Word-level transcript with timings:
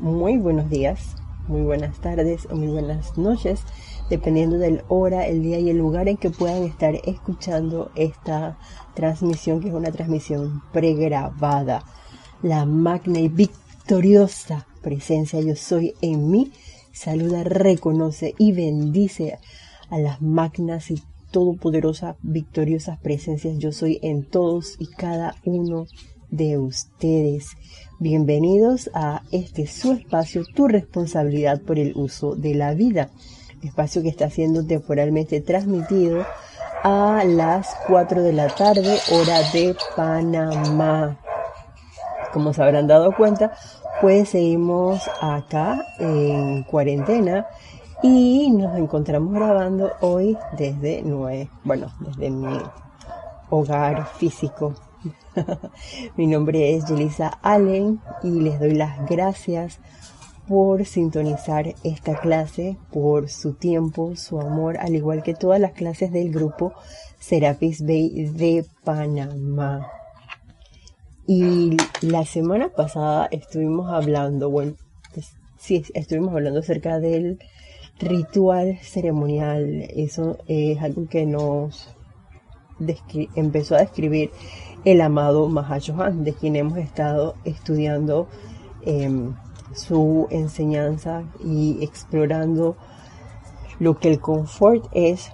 muy 0.00 0.38
buenos 0.38 0.70
días, 0.70 1.14
muy 1.46 1.60
buenas 1.60 2.00
tardes 2.00 2.48
o 2.50 2.56
muy 2.56 2.68
buenas 2.68 3.18
noches, 3.18 3.60
dependiendo 4.08 4.56
del 4.56 4.82
hora, 4.88 5.26
el 5.26 5.42
día 5.42 5.58
y 5.58 5.68
el 5.68 5.76
lugar 5.76 6.08
en 6.08 6.16
que 6.16 6.30
puedan 6.30 6.62
estar 6.62 6.94
escuchando 7.04 7.90
esta 7.94 8.58
transmisión, 8.94 9.60
que 9.60 9.68
es 9.68 9.74
una 9.74 9.92
transmisión 9.92 10.62
pregrabada. 10.72 11.84
La 12.42 12.64
magna 12.64 13.20
y 13.20 13.28
victoriosa 13.28 14.66
presencia 14.80 15.40
yo 15.42 15.54
soy 15.54 15.94
en 16.00 16.30
mí, 16.30 16.50
saluda, 16.92 17.44
reconoce 17.44 18.34
y 18.38 18.52
bendice 18.52 19.38
a 19.90 19.98
las 19.98 20.22
magnas 20.22 20.90
y 20.90 21.02
todopoderosas, 21.30 22.16
victoriosas 22.22 22.98
presencias 23.00 23.58
yo 23.58 23.70
soy 23.70 23.98
en 24.02 24.24
todos 24.24 24.76
y 24.78 24.86
cada 24.86 25.36
uno 25.44 25.86
de 26.30 26.58
ustedes. 26.58 27.56
Bienvenidos 28.02 28.88
a 28.94 29.20
este 29.30 29.66
su 29.66 29.92
espacio, 29.92 30.42
tu 30.54 30.68
responsabilidad 30.68 31.60
por 31.60 31.78
el 31.78 31.92
uso 31.96 32.34
de 32.34 32.54
la 32.54 32.72
vida. 32.72 33.10
Espacio 33.62 34.00
que 34.00 34.08
está 34.08 34.30
siendo 34.30 34.66
temporalmente 34.66 35.42
transmitido 35.42 36.24
a 36.82 37.22
las 37.26 37.76
4 37.88 38.22
de 38.22 38.32
la 38.32 38.48
tarde, 38.48 38.96
hora 39.12 39.42
de 39.52 39.76
Panamá. 39.94 41.18
Como 42.32 42.54
se 42.54 42.62
habrán 42.62 42.86
dado 42.86 43.14
cuenta, 43.14 43.52
pues 44.00 44.30
seguimos 44.30 45.02
acá 45.20 45.84
en 45.98 46.62
cuarentena 46.62 47.48
y 48.02 48.50
nos 48.50 48.78
encontramos 48.78 49.34
grabando 49.34 49.92
hoy 50.00 50.38
desde 50.56 51.02
bueno, 51.64 51.92
desde 52.00 52.30
mi 52.30 52.62
hogar 53.50 54.06
físico 54.16 54.72
Mi 56.16 56.26
nombre 56.26 56.74
es 56.74 56.86
Yelisa 56.86 57.28
Allen 57.42 58.00
y 58.22 58.30
les 58.40 58.58
doy 58.58 58.74
las 58.74 59.08
gracias 59.08 59.80
por 60.48 60.84
sintonizar 60.84 61.74
esta 61.84 62.18
clase, 62.18 62.76
por 62.90 63.28
su 63.28 63.54
tiempo, 63.54 64.16
su 64.16 64.40
amor, 64.40 64.78
al 64.78 64.96
igual 64.96 65.22
que 65.22 65.34
todas 65.34 65.60
las 65.60 65.72
clases 65.72 66.10
del 66.10 66.32
grupo 66.32 66.72
Serapis 67.20 67.86
Bay 67.86 68.24
de 68.24 68.66
Panamá. 68.82 69.86
Y 71.26 71.76
la 72.00 72.24
semana 72.24 72.70
pasada 72.70 73.28
estuvimos 73.30 73.92
hablando, 73.92 74.50
bueno, 74.50 74.74
pues, 75.14 75.36
sí, 75.56 75.84
estuvimos 75.94 76.34
hablando 76.34 76.58
acerca 76.58 76.98
del 76.98 77.38
ritual 78.00 78.78
ceremonial. 78.82 79.86
Eso 79.94 80.38
es 80.48 80.82
algo 80.82 81.06
que 81.08 81.26
nos 81.26 81.94
empezó 83.36 83.76
a 83.76 83.80
describir 83.80 84.30
el 84.84 85.00
amado 85.00 85.48
Mahashohan, 85.48 86.24
de 86.24 86.32
quien 86.32 86.56
hemos 86.56 86.78
estado 86.78 87.34
estudiando 87.44 88.28
em, 88.82 89.34
su 89.74 90.26
enseñanza 90.30 91.24
y 91.44 91.82
explorando 91.82 92.76
lo 93.78 93.98
que 93.98 94.08
el 94.10 94.20
confort 94.20 94.86
es, 94.92 95.32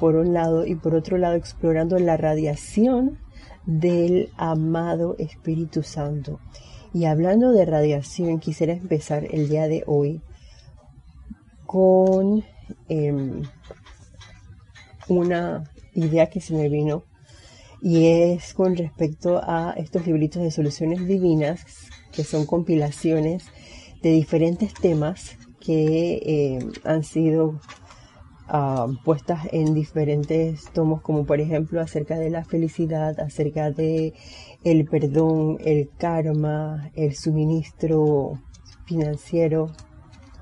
por 0.00 0.16
un 0.16 0.32
lado, 0.32 0.66
y 0.66 0.74
por 0.74 0.94
otro 0.94 1.18
lado, 1.18 1.34
explorando 1.34 1.98
la 1.98 2.16
radiación 2.16 3.18
del 3.64 4.30
amado 4.36 5.16
Espíritu 5.18 5.82
Santo. 5.82 6.40
Y 6.92 7.04
hablando 7.04 7.52
de 7.52 7.64
radiación, 7.64 8.38
quisiera 8.38 8.72
empezar 8.72 9.26
el 9.30 9.48
día 9.48 9.68
de 9.68 9.82
hoy 9.86 10.22
con 11.66 12.44
em, 12.88 13.42
una 15.08 15.64
idea 15.94 16.28
que 16.28 16.40
se 16.40 16.54
me 16.54 16.68
vino 16.68 17.04
y 17.86 18.08
es 18.08 18.52
con 18.52 18.74
respecto 18.74 19.40
a 19.44 19.72
estos 19.76 20.08
libritos 20.08 20.42
de 20.42 20.50
soluciones 20.50 21.06
divinas, 21.06 21.64
que 22.10 22.24
son 22.24 22.44
compilaciones 22.44 23.44
de 24.02 24.10
diferentes 24.10 24.74
temas 24.74 25.38
que 25.60 26.14
eh, 26.16 26.58
han 26.82 27.04
sido 27.04 27.60
ah, 28.48 28.88
puestas 29.04 29.46
en 29.52 29.72
diferentes 29.72 30.64
tomos, 30.72 31.00
como 31.00 31.26
por 31.26 31.40
ejemplo 31.40 31.80
acerca 31.80 32.18
de 32.18 32.28
la 32.28 32.44
felicidad, 32.44 33.20
acerca 33.20 33.70
de 33.70 34.14
el 34.64 34.84
perdón, 34.86 35.58
el 35.64 35.88
karma, 35.96 36.90
el 36.96 37.14
suministro 37.14 38.32
financiero, 38.84 39.70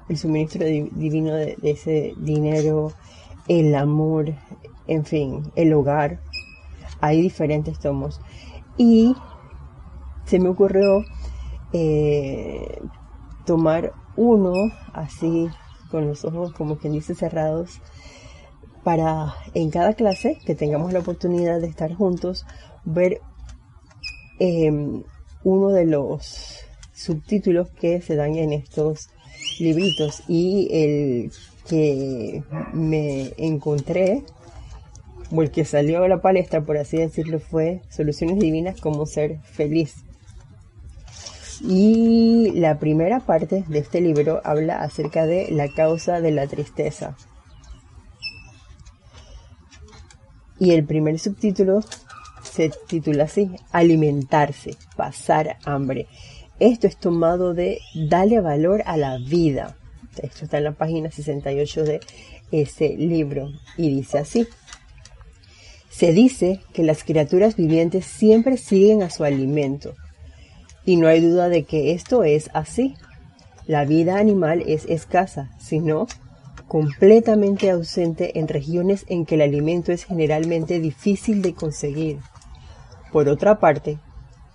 el 0.09 0.17
suministro 0.17 0.65
divino 0.65 1.35
de 1.35 1.59
ese 1.63 2.15
dinero, 2.17 2.95
el 3.49 3.75
amor, 3.75 4.33
en 4.87 5.05
fin, 5.05 5.43
el 5.57 5.75
hogar 5.75 6.21
hay 7.05 7.21
diferentes 7.21 7.79
tomos. 7.79 8.19
Y 8.79 9.15
se 10.25 10.39
me 10.39 10.49
ocurrió 10.49 11.05
eh, 11.75 12.81
tomar 13.45 13.93
uno 14.17 14.55
así 14.95 15.49
con 15.91 16.07
los 16.07 16.25
ojos 16.25 16.53
como 16.55 16.79
quien 16.79 16.95
dice 16.95 17.15
cerrados 17.15 17.81
para 18.85 19.35
en 19.53 19.71
cada 19.71 19.93
clase 19.93 20.39
que 20.47 20.55
tengamos 20.55 20.95
la 20.95 21.01
oportunidad 21.01 21.61
de 21.61 21.67
estar 21.67 21.95
juntos 21.95 22.47
ver 22.85 23.21
em, 24.39 25.03
uno 25.43 25.69
de 25.69 25.85
los 25.85 26.61
subtítulos 26.95 27.69
que 27.71 28.01
se 28.01 28.17
dan 28.17 28.35
en 28.37 28.53
estos 28.55 29.11
libritos 29.59 30.23
y 30.27 30.69
el 30.71 31.33
que 31.69 32.43
me 32.73 33.33
encontré 33.37 34.25
o 35.31 35.43
el 35.43 35.51
que 35.51 35.65
salió 35.65 36.03
a 36.03 36.09
la 36.09 36.21
palestra, 36.21 36.63
por 36.63 36.77
así 36.77 36.99
decirlo, 36.99 37.39
fue 37.39 37.83
Soluciones 37.89 38.39
Divinas, 38.39 38.81
como 38.81 39.07
ser 39.07 39.39
feliz. 39.41 40.05
Y 41.61 42.53
la 42.55 42.79
primera 42.79 43.21
parte 43.21 43.65
de 43.69 43.79
este 43.79 44.01
libro 44.01 44.41
habla 44.45 44.83
acerca 44.83 45.27
de 45.27 45.51
la 45.51 45.69
causa 45.73 46.21
de 46.21 46.33
la 46.33 46.47
tristeza. 46.47 47.17
Y 50.59 50.73
el 50.73 50.85
primer 50.85 51.19
subtítulo 51.19 51.81
se 52.43 52.71
titula 52.87 53.25
así, 53.25 53.51
Alimentarse, 53.73 54.77
pasar 54.97 55.57
hambre. 55.65 56.07
Esto 56.61 56.87
es 56.87 56.97
tomado 56.97 57.55
de 57.55 57.81
Dale 57.95 58.41
valor 58.41 58.83
a 58.87 58.97
la 58.97 59.19
vida. 59.19 59.77
Esto 60.23 60.45
está 60.45 60.59
en 60.59 60.65
la 60.65 60.73
página 60.73 61.11
68 61.11 61.85
de 61.85 62.01
ese 62.53 62.91
libro 62.97 63.51
y 63.77 63.89
dice 63.89 64.19
así. 64.19 64.47
Se 65.97 66.13
dice 66.13 66.61
que 66.73 66.83
las 66.83 67.05
criaturas 67.05 67.55
vivientes 67.55 68.05
siempre 68.05 68.57
siguen 68.57 69.05
a 69.05 69.11
su 69.11 69.23
alimento, 69.23 69.95
y 70.85 70.97
no 70.97 71.07
hay 71.07 71.21
duda 71.21 71.49
de 71.49 71.63
que 71.63 71.93
esto 71.93 72.25
es 72.25 72.51
así. 72.53 72.97
La 73.69 73.85
vida 73.85 74.19
animal 74.19 74.65
es 74.67 74.87
escasa, 74.87 75.53
sino 75.61 76.09
completamente 76.67 77.71
ausente 77.71 78.41
en 78.41 78.49
regiones 78.49 79.05
en 79.09 79.25
que 79.25 79.37
el 79.37 79.43
alimento 79.43 79.93
es 79.93 80.03
generalmente 80.05 80.81
difícil 80.81 81.43
de 81.43 81.55
conseguir. 81.55 82.19
Por 83.13 83.29
otra 83.29 83.61
parte, 83.61 83.99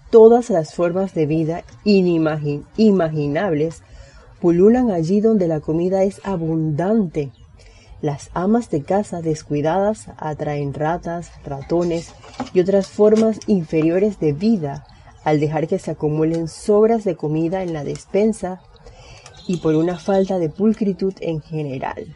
todas 0.10 0.50
las 0.50 0.76
formas 0.76 1.14
de 1.14 1.26
vida 1.26 1.64
inimaginables 1.86 3.82
pululan 4.42 4.92
allí 4.92 5.22
donde 5.22 5.48
la 5.48 5.62
comida 5.62 6.04
es 6.04 6.20
abundante 6.26 7.32
las 8.02 8.30
amas 8.34 8.70
de 8.70 8.84
casa 8.84 9.22
descuidadas 9.22 10.08
atraen 10.18 10.74
ratas, 10.74 11.32
ratones 11.44 12.14
y 12.54 12.62
otras 12.62 12.88
formas 12.88 13.40
inferiores 13.48 14.20
de 14.20 14.34
vida 14.34 14.86
al 15.24 15.40
dejar 15.40 15.68
que 15.68 15.80
se 15.80 15.92
acumulen 15.92 16.48
sobras 16.48 17.04
de 17.04 17.16
comida 17.16 17.62
en 17.62 17.74
la 17.74 17.84
despensa 17.84 18.62
y 19.48 19.58
por 19.58 19.76
una 19.76 19.98
falta 19.98 20.40
de 20.40 20.50
pulcritud 20.50 21.14
en 21.20 21.42
general. 21.42 22.16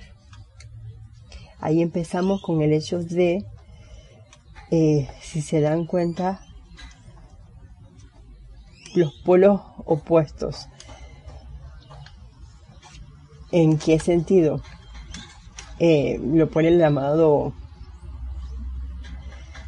Ahí 1.60 1.82
empezamos 1.82 2.42
con 2.42 2.62
el 2.62 2.72
hecho 2.74 3.00
de, 3.00 3.46
eh, 4.72 5.10
si 5.22 5.42
se 5.42 5.60
dan 5.60 5.86
cuenta, 5.86 6.42
los 8.96 9.14
polos 9.26 9.62
opuestos. 9.86 10.68
¿En 13.52 13.78
qué 13.78 14.00
sentido? 14.00 14.62
Eh, 15.80 16.20
lo 16.24 16.50
ponen 16.50 16.78
llamado, 16.78 17.54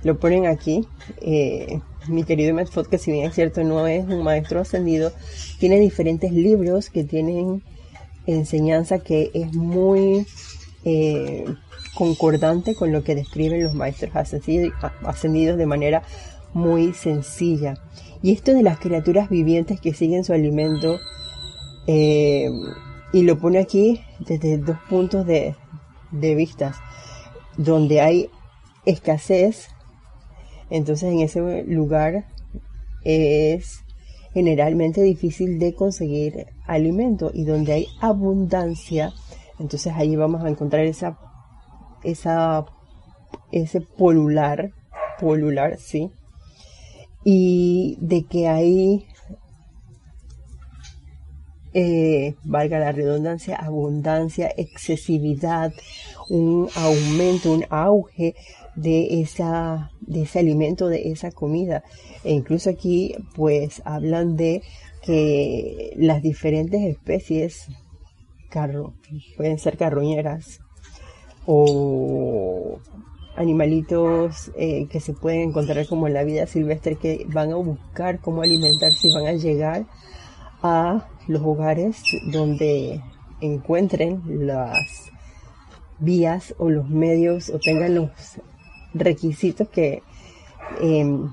lo 0.03 0.19
ponen 0.19 0.45
aquí. 0.45 0.87
Eh, 1.21 1.81
mi 2.07 2.23
querido 2.23 2.53
Medford, 2.53 2.87
que 2.87 2.97
si 2.97 3.11
bien 3.11 3.25
es 3.25 3.35
cierto 3.35 3.63
no 3.63 3.87
es 3.87 4.05
un 4.05 4.23
maestro 4.23 4.61
ascendido, 4.61 5.11
tiene 5.59 5.79
diferentes 5.79 6.31
libros 6.31 6.89
que 6.89 7.03
tienen 7.03 7.63
enseñanza 8.27 8.99
que 8.99 9.31
es 9.33 9.53
muy 9.53 10.27
eh, 10.83 11.45
concordante 11.95 12.75
con 12.75 12.91
lo 12.91 13.03
que 13.03 13.15
describen 13.15 13.63
los 13.63 13.73
maestros 13.73 14.11
ascendidos 14.15 15.57
de 15.57 15.65
manera 15.65 16.03
muy 16.53 16.93
sencilla. 16.93 17.75
Y 18.21 18.31
esto 18.31 18.53
de 18.53 18.63
las 18.63 18.79
criaturas 18.79 19.29
vivientes 19.29 19.79
que 19.81 19.93
siguen 19.93 20.23
su 20.23 20.33
alimento, 20.33 20.99
y 21.87 23.21
lo 23.21 23.37
pone 23.37 23.59
aquí 23.59 24.01
desde 24.19 24.57
dos 24.57 24.77
puntos 24.89 25.27
de, 25.27 25.55
de 26.19 26.35
vistas 26.35 26.77
donde 27.57 28.01
hay 28.01 28.29
escasez, 28.85 29.69
entonces 30.69 31.11
en 31.11 31.19
ese 31.19 31.63
lugar 31.63 32.25
es 33.03 33.83
generalmente 34.33 35.01
difícil 35.01 35.59
de 35.59 35.73
conseguir 35.73 36.47
alimento 36.67 37.31
y 37.33 37.45
donde 37.45 37.73
hay 37.73 37.87
abundancia, 38.01 39.13
entonces 39.59 39.93
ahí 39.95 40.15
vamos 40.15 40.43
a 40.43 40.49
encontrar 40.49 40.83
esa, 40.85 41.17
esa, 42.03 42.65
ese 43.51 43.79
polular, 43.79 44.73
polular, 45.19 45.77
sí, 45.77 46.11
y 47.23 47.97
de 48.01 48.25
que 48.25 48.47
hay, 48.47 49.07
eh, 51.77 52.35
valga 52.45 52.79
la 52.79 52.93
redundancia, 52.93 53.57
abundancia, 53.57 54.49
excesividad, 54.55 55.73
un 56.29 56.69
aumento, 56.73 57.51
un 57.51 57.65
auge 57.69 58.33
de 58.77 59.19
esa 59.19 59.91
de 59.99 60.21
ese 60.21 60.39
alimento, 60.39 60.87
de 60.87 61.11
esa 61.11 61.31
comida. 61.31 61.83
E 62.23 62.31
incluso 62.31 62.69
aquí 62.69 63.13
pues 63.35 63.81
hablan 63.83 64.37
de 64.37 64.61
que 65.01 65.91
las 65.97 66.21
diferentes 66.21 66.81
especies 66.81 67.67
carro, 68.49 68.93
pueden 69.35 69.59
ser 69.59 69.77
carroñeras 69.77 70.61
o 71.45 72.79
animalitos 73.35 74.49
eh, 74.55 74.87
que 74.87 75.01
se 75.01 75.11
pueden 75.11 75.49
encontrar 75.49 75.85
como 75.87 76.07
en 76.07 76.13
la 76.13 76.23
vida 76.23 76.47
silvestre 76.47 76.95
que 76.95 77.25
van 77.27 77.51
a 77.51 77.57
buscar 77.57 78.21
cómo 78.21 78.43
alimentarse 78.43 79.09
y 79.09 79.13
van 79.13 79.27
a 79.27 79.33
llegar 79.33 79.85
a 80.63 81.09
los 81.27 81.41
hogares 81.41 82.01
donde 82.31 83.01
encuentren 83.41 84.21
las 84.47 85.11
vías 85.99 86.53
o 86.57 86.69
los 86.69 86.89
medios 86.89 87.49
o 87.49 87.59
tengan 87.59 87.95
los 87.95 88.09
requisitos 88.93 89.69
que 89.69 90.03
em, 90.81 91.29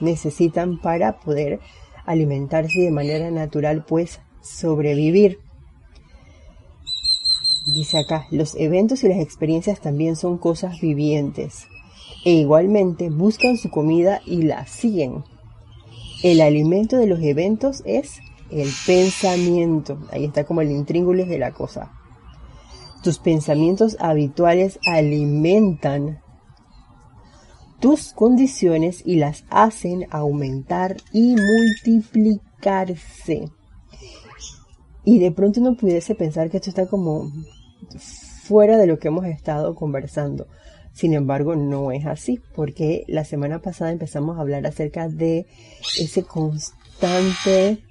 necesitan 0.00 0.78
para 0.80 1.18
poder 1.18 1.60
alimentarse 2.04 2.80
de 2.80 2.90
manera 2.90 3.30
natural, 3.30 3.84
pues 3.84 4.20
sobrevivir. 4.40 5.40
Dice 7.74 7.98
acá, 7.98 8.26
los 8.30 8.54
eventos 8.54 9.02
y 9.02 9.08
las 9.08 9.18
experiencias 9.18 9.80
también 9.80 10.14
son 10.14 10.38
cosas 10.38 10.80
vivientes 10.80 11.66
e 12.24 12.32
igualmente 12.32 13.10
buscan 13.10 13.56
su 13.56 13.70
comida 13.70 14.20
y 14.24 14.42
la 14.42 14.66
siguen. 14.66 15.24
El 16.22 16.40
alimento 16.40 16.96
de 16.96 17.06
los 17.06 17.20
eventos 17.20 17.82
es 17.84 18.20
el 18.50 18.70
pensamiento. 18.86 19.98
Ahí 20.10 20.24
está 20.24 20.44
como 20.44 20.60
el 20.60 20.70
intríngulis 20.70 21.28
de 21.28 21.38
la 21.38 21.52
cosa. 21.52 21.92
Tus 23.02 23.18
pensamientos 23.18 23.96
habituales 24.00 24.78
alimentan 24.86 26.20
tus 27.80 28.12
condiciones 28.12 29.02
y 29.04 29.16
las 29.16 29.44
hacen 29.50 30.06
aumentar 30.10 30.96
y 31.12 31.36
multiplicarse. 31.36 33.50
Y 35.04 35.18
de 35.18 35.30
pronto 35.30 35.60
uno 35.60 35.76
pudiese 35.76 36.14
pensar 36.14 36.50
que 36.50 36.56
esto 36.56 36.70
está 36.70 36.86
como 36.86 37.30
fuera 38.46 38.78
de 38.78 38.86
lo 38.86 38.98
que 38.98 39.08
hemos 39.08 39.26
estado 39.26 39.74
conversando. 39.74 40.46
Sin 40.92 41.12
embargo, 41.12 41.56
no 41.56 41.92
es 41.92 42.06
así, 42.06 42.40
porque 42.54 43.04
la 43.06 43.24
semana 43.24 43.60
pasada 43.60 43.92
empezamos 43.92 44.38
a 44.38 44.40
hablar 44.40 44.66
acerca 44.66 45.08
de 45.08 45.46
ese 46.00 46.22
constante, 46.22 47.84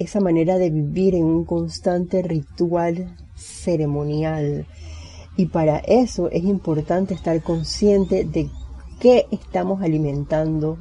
esa 0.00 0.18
manera 0.18 0.56
de 0.58 0.70
vivir 0.70 1.14
en 1.14 1.24
un 1.24 1.44
constante 1.44 2.22
ritual 2.22 3.14
ceremonial. 3.36 4.66
Y 5.36 5.46
para 5.46 5.78
eso 5.78 6.30
es 6.30 6.42
importante 6.42 7.14
estar 7.14 7.40
consciente 7.42 8.24
de 8.24 8.48
qué 8.98 9.26
estamos 9.30 9.82
alimentando 9.82 10.78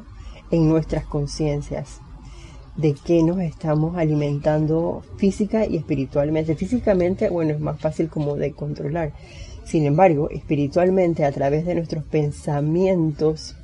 en 0.51 0.69
nuestras 0.69 1.05
conciencias, 1.05 1.99
de 2.77 2.93
qué 2.93 3.21
nos 3.21 3.39
estamos 3.39 3.97
alimentando 3.97 5.03
física 5.17 5.65
y 5.65 5.75
espiritualmente. 5.75 6.55
Físicamente, 6.55 7.29
bueno, 7.29 7.51
es 7.51 7.59
más 7.59 7.79
fácil 7.79 8.09
como 8.09 8.37
de 8.37 8.53
controlar. 8.53 9.11
Sin 9.65 9.85
embargo, 9.85 10.29
espiritualmente, 10.29 11.25
a 11.25 11.31
través 11.33 11.65
de 11.65 11.75
nuestros 11.75 12.05
pensamientos, 12.05 13.57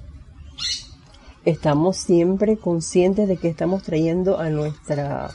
estamos 1.45 1.95
siempre 1.95 2.57
conscientes 2.57 3.29
de 3.29 3.37
que 3.37 3.47
estamos 3.47 3.83
trayendo 3.83 4.37
a 4.37 4.49
nuestro 4.49 5.29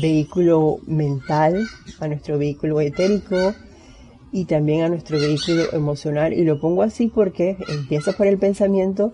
vehículo 0.00 0.78
mental, 0.86 1.66
a 2.00 2.08
nuestro 2.08 2.38
vehículo 2.38 2.80
etérico, 2.80 3.54
y 4.32 4.46
también 4.46 4.82
a 4.82 4.88
nuestro 4.88 5.18
vehículo 5.18 5.72
emocional. 5.72 6.32
Y 6.32 6.44
lo 6.44 6.60
pongo 6.60 6.82
así 6.82 7.06
porque 7.06 7.56
empieza 7.68 8.12
por 8.12 8.26
el 8.26 8.36
pensamiento, 8.38 9.12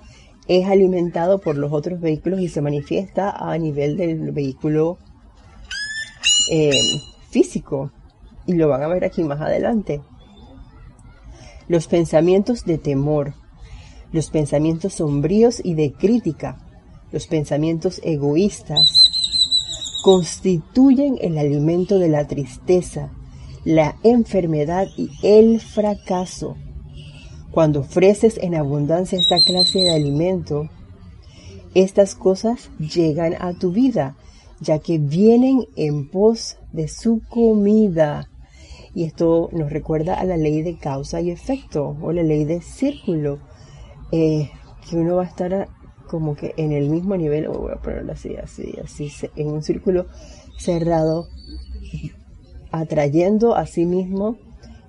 es 0.49 0.67
alimentado 0.67 1.41
por 1.41 1.57
los 1.57 1.73
otros 1.73 2.01
vehículos 2.01 2.41
y 2.41 2.49
se 2.49 2.63
manifiesta 2.63 3.31
a 3.31 3.57
nivel 3.59 3.97
del 3.97 4.33
vehículo 4.33 4.99
eh, 6.51 6.81
físico. 7.31 7.93
Y 8.47 8.55
lo 8.55 8.69
van 8.69 8.83
a 8.83 8.89
ver 8.89 9.05
aquí 9.05 9.23
más 9.23 9.41
adelante. 9.41 10.01
Los 11.69 11.87
pensamientos 11.87 12.65
de 12.65 12.79
temor, 12.79 13.35
los 14.13 14.31
pensamientos 14.31 14.95
sombríos 14.95 15.61
y 15.63 15.75
de 15.75 15.93
crítica, 15.93 16.59
los 17.13 17.27
pensamientos 17.27 18.01
egoístas, 18.03 19.10
constituyen 20.03 21.19
el 21.21 21.39
alimento 21.39 21.99
de 21.99 22.09
la 22.09 22.27
tristeza, 22.27 23.13
la 23.65 23.97
enfermedad 24.03 24.89
y 24.97 25.11
el 25.23 25.61
fracaso. 25.61 26.57
Cuando 27.51 27.81
ofreces 27.81 28.39
en 28.39 28.55
abundancia 28.55 29.19
esta 29.19 29.43
clase 29.45 29.81
de 29.81 29.91
alimento, 29.91 30.69
estas 31.75 32.15
cosas 32.15 32.71
llegan 32.79 33.35
a 33.41 33.53
tu 33.53 33.73
vida, 33.73 34.17
ya 34.61 34.79
que 34.79 34.99
vienen 34.99 35.67
en 35.77 36.09
pos 36.09 36.59
de 36.73 36.89
su 36.89 37.23
comida. 37.29 38.29
Y 38.95 39.05
esto 39.05 39.51
nos 39.53 39.71
recuerda 39.71 40.15
a 40.15 40.25
la 40.25 40.37
ley 40.37 40.63
de 40.63 40.79
causa 40.79 41.21
y 41.21 41.31
efecto, 41.31 41.97
o 42.01 42.13
la 42.13 42.23
ley 42.23 42.45
de 42.45 42.61
círculo, 42.61 43.39
eh, 44.13 44.51
que 44.89 44.97
uno 44.97 45.17
va 45.17 45.25
a 45.25 45.27
estar 45.27 45.69
como 46.11 46.35
que 46.35 46.55
en 46.57 46.73
el 46.73 46.91
mismo 46.91 47.17
nivel, 47.17 47.47
o 47.47 47.53
voy 47.53 47.73
a 47.73 47.81
ponerlo 47.81 48.13
así, 48.13 48.35
así, 48.35 48.75
así, 48.83 49.13
en 49.37 49.47
un 49.47 49.63
círculo 49.63 50.07
cerrado 50.59 51.29
atrayendo 52.73 53.55
a 53.55 53.65
sí 53.67 53.87
mismo 53.87 54.37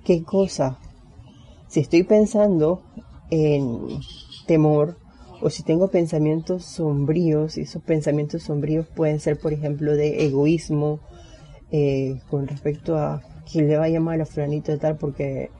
qué 0.04 0.24
cosa. 0.24 0.80
Si 1.68 1.78
estoy 1.78 2.02
pensando 2.02 2.82
en 3.30 4.00
temor 4.48 4.98
o 5.40 5.48
si 5.48 5.62
tengo 5.62 5.92
pensamientos 5.92 6.64
sombríos, 6.64 7.56
y 7.56 7.60
esos 7.60 7.84
pensamientos 7.84 8.42
sombríos 8.42 8.88
pueden 8.88 9.20
ser, 9.20 9.38
por 9.38 9.52
ejemplo, 9.52 9.94
de 9.94 10.26
egoísmo 10.26 10.98
eh, 11.70 12.20
con 12.30 12.48
respecto 12.48 12.98
a 12.98 13.22
quién 13.50 13.68
le 13.68 13.76
va 13.76 13.84
a 13.84 13.90
llamar 13.90 14.20
a 14.20 14.26
fulanito 14.26 14.72
de 14.72 14.78
tal 14.78 14.96
porque 14.96 15.50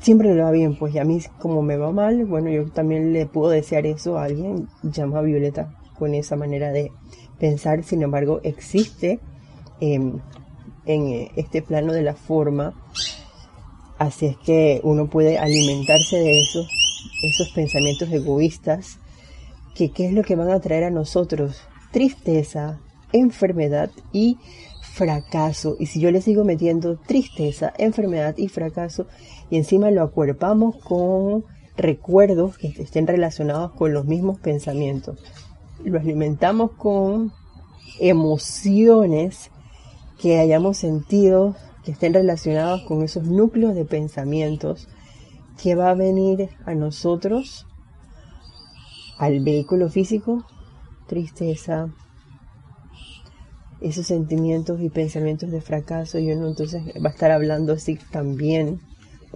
siempre 0.00 0.34
le 0.34 0.42
va 0.42 0.50
bien, 0.50 0.76
pues 0.76 0.94
y 0.94 0.98
a 0.98 1.04
mí 1.04 1.20
como 1.38 1.62
me 1.62 1.76
va 1.76 1.92
mal, 1.92 2.24
bueno, 2.24 2.50
yo 2.50 2.66
también 2.70 3.12
le 3.12 3.26
puedo 3.26 3.50
desear 3.50 3.86
eso 3.86 4.18
a 4.18 4.24
alguien, 4.24 4.68
llama 4.82 5.18
a 5.18 5.22
Violeta 5.22 5.74
con 5.98 6.14
esa 6.14 6.36
manera 6.36 6.70
de 6.70 6.92
pensar, 7.38 7.82
sin 7.82 8.02
embargo, 8.02 8.40
existe 8.42 9.20
em, 9.80 10.20
en 10.86 11.08
eh, 11.08 11.30
este 11.36 11.62
plano 11.62 11.92
de 11.92 12.02
la 12.02 12.14
forma. 12.14 12.74
Así 13.98 14.26
es 14.26 14.36
que 14.38 14.80
uno 14.84 15.08
puede 15.08 15.38
alimentarse 15.38 16.16
de 16.16 16.40
esos, 16.40 16.68
esos 17.22 17.50
pensamientos 17.50 18.10
egoístas, 18.10 18.98
que 19.74 19.90
qué 19.90 20.06
es 20.06 20.12
lo 20.12 20.22
que 20.22 20.36
van 20.36 20.50
a 20.50 20.60
traer 20.60 20.84
a 20.84 20.90
nosotros? 20.90 21.62
Tristeza, 21.90 22.78
enfermedad 23.12 23.90
y 24.12 24.38
fracaso. 24.80 25.76
Y 25.78 25.86
si 25.86 26.00
yo 26.00 26.10
le 26.10 26.20
sigo 26.20 26.44
metiendo 26.44 26.96
tristeza, 26.96 27.72
enfermedad 27.78 28.36
y 28.36 28.48
fracaso, 28.48 29.06
y 29.50 29.56
encima 29.56 29.90
lo 29.90 30.02
acuerpamos 30.02 30.76
con 30.76 31.44
recuerdos 31.76 32.58
que 32.58 32.68
estén 32.68 33.06
relacionados 33.06 33.72
con 33.72 33.92
los 33.92 34.04
mismos 34.04 34.38
pensamientos, 34.38 35.18
lo 35.84 35.98
alimentamos 35.98 36.72
con 36.72 37.32
emociones 38.00 39.50
que 40.18 40.38
hayamos 40.38 40.78
sentido 40.78 41.54
que 41.84 41.92
estén 41.92 42.14
relacionados 42.14 42.82
con 42.82 43.02
esos 43.02 43.24
núcleos 43.24 43.74
de 43.74 43.84
pensamientos 43.84 44.88
que 45.62 45.74
va 45.74 45.90
a 45.90 45.94
venir 45.94 46.50
a 46.66 46.74
nosotros, 46.74 47.66
al 49.18 49.40
vehículo 49.40 49.88
físico, 49.88 50.44
tristeza, 51.06 51.88
esos 53.80 54.06
sentimientos 54.06 54.80
y 54.80 54.90
pensamientos 54.90 55.50
de 55.50 55.60
fracaso. 55.60 56.18
Y 56.18 56.32
uno 56.32 56.48
entonces 56.48 56.82
va 57.04 57.08
a 57.08 57.12
estar 57.12 57.30
hablando 57.30 57.72
así 57.72 57.98
también, 58.10 58.80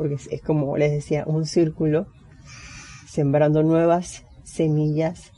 porque 0.03 0.17
es 0.31 0.43
como 0.43 0.77
les 0.77 0.91
decía, 0.91 1.25
un 1.27 1.47
círculo, 1.47 2.07
sembrando 3.09 3.63
nuevas 3.63 4.25
semillas 4.43 5.31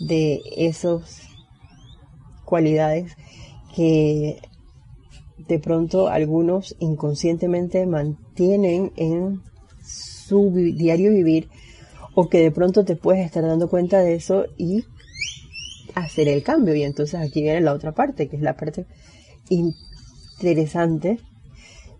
de 0.00 0.40
esas 0.56 1.22
cualidades 2.44 3.16
que 3.74 4.40
de 5.48 5.58
pronto 5.58 6.08
algunos 6.08 6.76
inconscientemente 6.80 7.86
mantienen 7.86 8.92
en 8.96 9.42
su 9.82 10.50
diario 10.52 11.10
vivir 11.10 11.48
o 12.14 12.28
que 12.28 12.40
de 12.40 12.50
pronto 12.50 12.84
te 12.84 12.96
puedes 12.96 13.24
estar 13.24 13.44
dando 13.44 13.68
cuenta 13.68 14.00
de 14.00 14.14
eso 14.14 14.44
y 14.58 14.84
hacer 15.94 16.28
el 16.28 16.42
cambio. 16.42 16.74
Y 16.74 16.82
entonces 16.82 17.20
aquí 17.20 17.42
viene 17.42 17.60
la 17.60 17.72
otra 17.72 17.92
parte, 17.92 18.28
que 18.28 18.36
es 18.36 18.42
la 18.42 18.56
parte 18.56 18.86
interesante, 19.48 21.20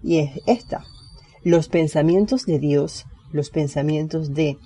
y 0.02 0.18
es 0.18 0.30
esta. 0.46 0.84
Los 1.42 1.68
pensamientos 1.68 2.44
de 2.44 2.58
Dios, 2.58 3.06
los 3.32 3.48
pensamientos 3.48 4.34
de 4.34 4.58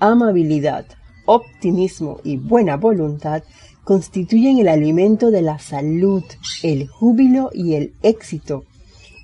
amabilidad, 0.00 0.86
optimismo 1.26 2.20
y 2.24 2.38
buena 2.38 2.76
voluntad 2.76 3.42
constituyen 3.84 4.58
el 4.58 4.68
alimento 4.68 5.30
de 5.30 5.42
la 5.42 5.58
salud, 5.58 6.24
el 6.62 6.88
júbilo 6.88 7.50
y 7.52 7.74
el 7.74 7.94
éxito. 8.02 8.64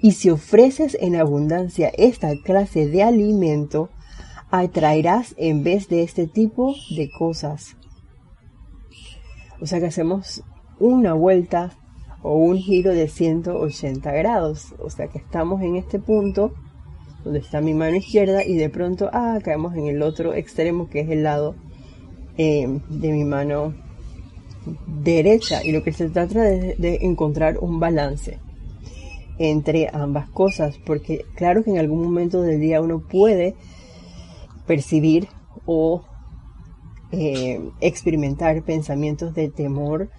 Y 0.03 0.13
si 0.13 0.29
ofreces 0.29 0.97
en 1.01 1.17
abundancia 1.17 1.91
esta 1.97 2.35
clase 2.45 2.87
de 2.87 3.03
alimento, 3.03 3.89
atraerás 4.51 5.35
en 5.39 5.63
vez 5.63 5.89
de 5.89 6.03
este 6.03 6.27
tipo 6.27 6.75
de 6.95 7.11
cosas. 7.11 7.77
O 9.61 9.67
sea 9.67 9.81
que 9.81 9.87
hacemos 9.87 10.43
una 10.79 11.15
vuelta 11.15 11.73
o 12.23 12.37
un 12.37 12.59
giro 12.59 12.93
de 12.93 13.09
180 13.09 14.13
grados. 14.13 14.75
O 14.79 14.91
sea 14.91 15.09
que 15.09 15.19
estamos 15.19 15.63
en 15.63 15.77
este 15.77 15.99
punto 15.99 16.53
donde 17.25 17.41
está 17.41 17.61
mi 17.61 17.75
mano 17.75 17.97
izquierda 17.97 18.45
y 18.45 18.57
de 18.57 18.69
pronto, 18.71 19.11
ah, 19.13 19.39
caemos 19.43 19.75
en 19.75 19.87
el 19.87 20.03
otro 20.03 20.35
extremo 20.35 20.89
que 20.89 21.01
es 21.01 21.11
el 21.11 21.23
lado 21.23 21.55
eh, 22.39 22.81
de 22.89 23.13
mi 23.13 23.25
mano 23.25 23.75
derecha. 24.87 25.65
Y 25.65 25.73
lo 25.73 25.83
que 25.83 25.93
se 25.93 26.09
trata 26.09 26.49
es 26.51 26.79
de 26.79 26.99
encontrar 27.03 27.59
un 27.59 27.81
balance 27.81 28.39
entre 29.39 29.89
ambas 29.93 30.29
cosas, 30.29 30.79
porque 30.85 31.25
claro 31.35 31.65
que 31.65 31.71
en 31.71 31.79
algún 31.79 32.03
momento 32.03 32.43
del 32.43 32.61
día 32.61 32.81
uno 32.81 33.01
puede 33.01 33.55
percibir 34.67 35.29
o 35.65 36.05
eh, 37.13 37.61
experimentar 37.81 38.63
pensamientos 38.63 39.35
de 39.35 39.49
temor, 39.49 40.11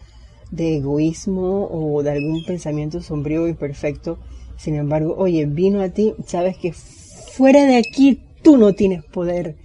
de 0.50 0.78
egoísmo 0.78 1.70
o 1.72 2.02
de 2.04 2.12
algún 2.12 2.44
pensamiento 2.46 3.02
sombrío 3.02 3.48
y 3.48 3.54
perfecto. 3.54 4.18
Sin 4.62 4.76
embargo, 4.76 5.16
oye, 5.18 5.48
vino 5.48 5.82
a 5.82 5.90
ti, 5.90 6.14
sabes 6.28 6.56
que 6.56 6.72
fuera 6.72 7.66
de 7.66 7.78
aquí 7.78 8.22
tú 8.44 8.58
no 8.58 8.74
tienes 8.74 9.04
poder. 9.04 9.56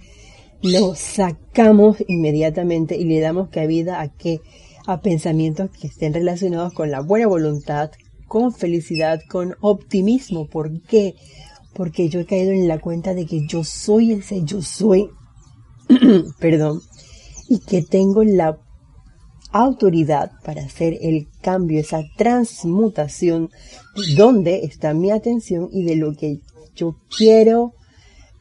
Lo 0.63 0.95
sacamos 0.95 1.97
inmediatamente 2.07 2.97
y 2.97 3.03
le 3.03 3.19
damos 3.19 3.49
cabida 3.49 4.01
a 4.01 4.07
que 4.07 4.41
a 4.87 5.01
pensamientos 5.01 5.69
que 5.69 5.85
estén 5.85 6.15
relacionados 6.15 6.73
con 6.73 6.89
la 6.89 7.01
buena 7.01 7.27
voluntad, 7.27 7.91
con 8.27 8.51
felicidad, 8.51 9.19
con 9.29 9.53
optimismo. 9.61 10.47
¿Por 10.47 10.81
qué? 10.81 11.13
Porque 11.75 12.09
yo 12.09 12.21
he 12.21 12.25
caído 12.25 12.51
en 12.51 12.67
la 12.67 12.79
cuenta 12.79 13.13
de 13.13 13.27
que 13.27 13.45
yo 13.47 13.63
soy 13.63 14.13
ese 14.13 14.45
yo 14.45 14.63
soy, 14.63 15.11
perdón, 16.39 16.81
y 17.47 17.59
que 17.59 17.83
tengo 17.83 18.23
la 18.23 18.57
autoridad 19.51 20.31
para 20.43 20.63
hacer 20.63 20.97
el 21.01 21.27
cambio, 21.41 21.79
esa 21.79 22.03
transmutación 22.17 23.49
de 23.95 24.15
dónde 24.15 24.65
está 24.65 24.93
mi 24.93 25.11
atención 25.11 25.69
y 25.71 25.83
de 25.83 25.95
lo 25.95 26.13
que 26.15 26.39
yo 26.75 26.95
quiero 27.15 27.73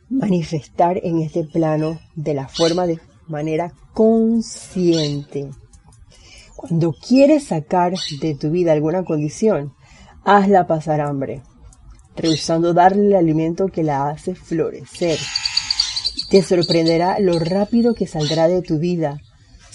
manifestar 0.08 1.00
en 1.02 1.20
este 1.20 1.44
plano 1.44 1.98
de 2.14 2.34
la 2.34 2.48
forma 2.48 2.86
de 2.86 3.00
manera 3.28 3.72
consciente. 3.92 5.50
Cuando 6.54 6.92
quieres 6.92 7.44
sacar 7.44 7.94
de 8.20 8.34
tu 8.34 8.50
vida 8.50 8.72
alguna 8.72 9.04
condición, 9.04 9.74
hazla 10.24 10.66
pasar 10.66 11.00
hambre, 11.00 11.42
rehusando 12.16 12.72
darle 12.72 13.06
el 13.06 13.16
alimento 13.16 13.68
que 13.68 13.82
la 13.82 14.08
hace 14.08 14.34
florecer. 14.34 15.18
Te 16.30 16.42
sorprenderá 16.42 17.18
lo 17.20 17.38
rápido 17.38 17.94
que 17.94 18.06
saldrá 18.06 18.48
de 18.48 18.62
tu 18.62 18.78
vida. 18.78 19.20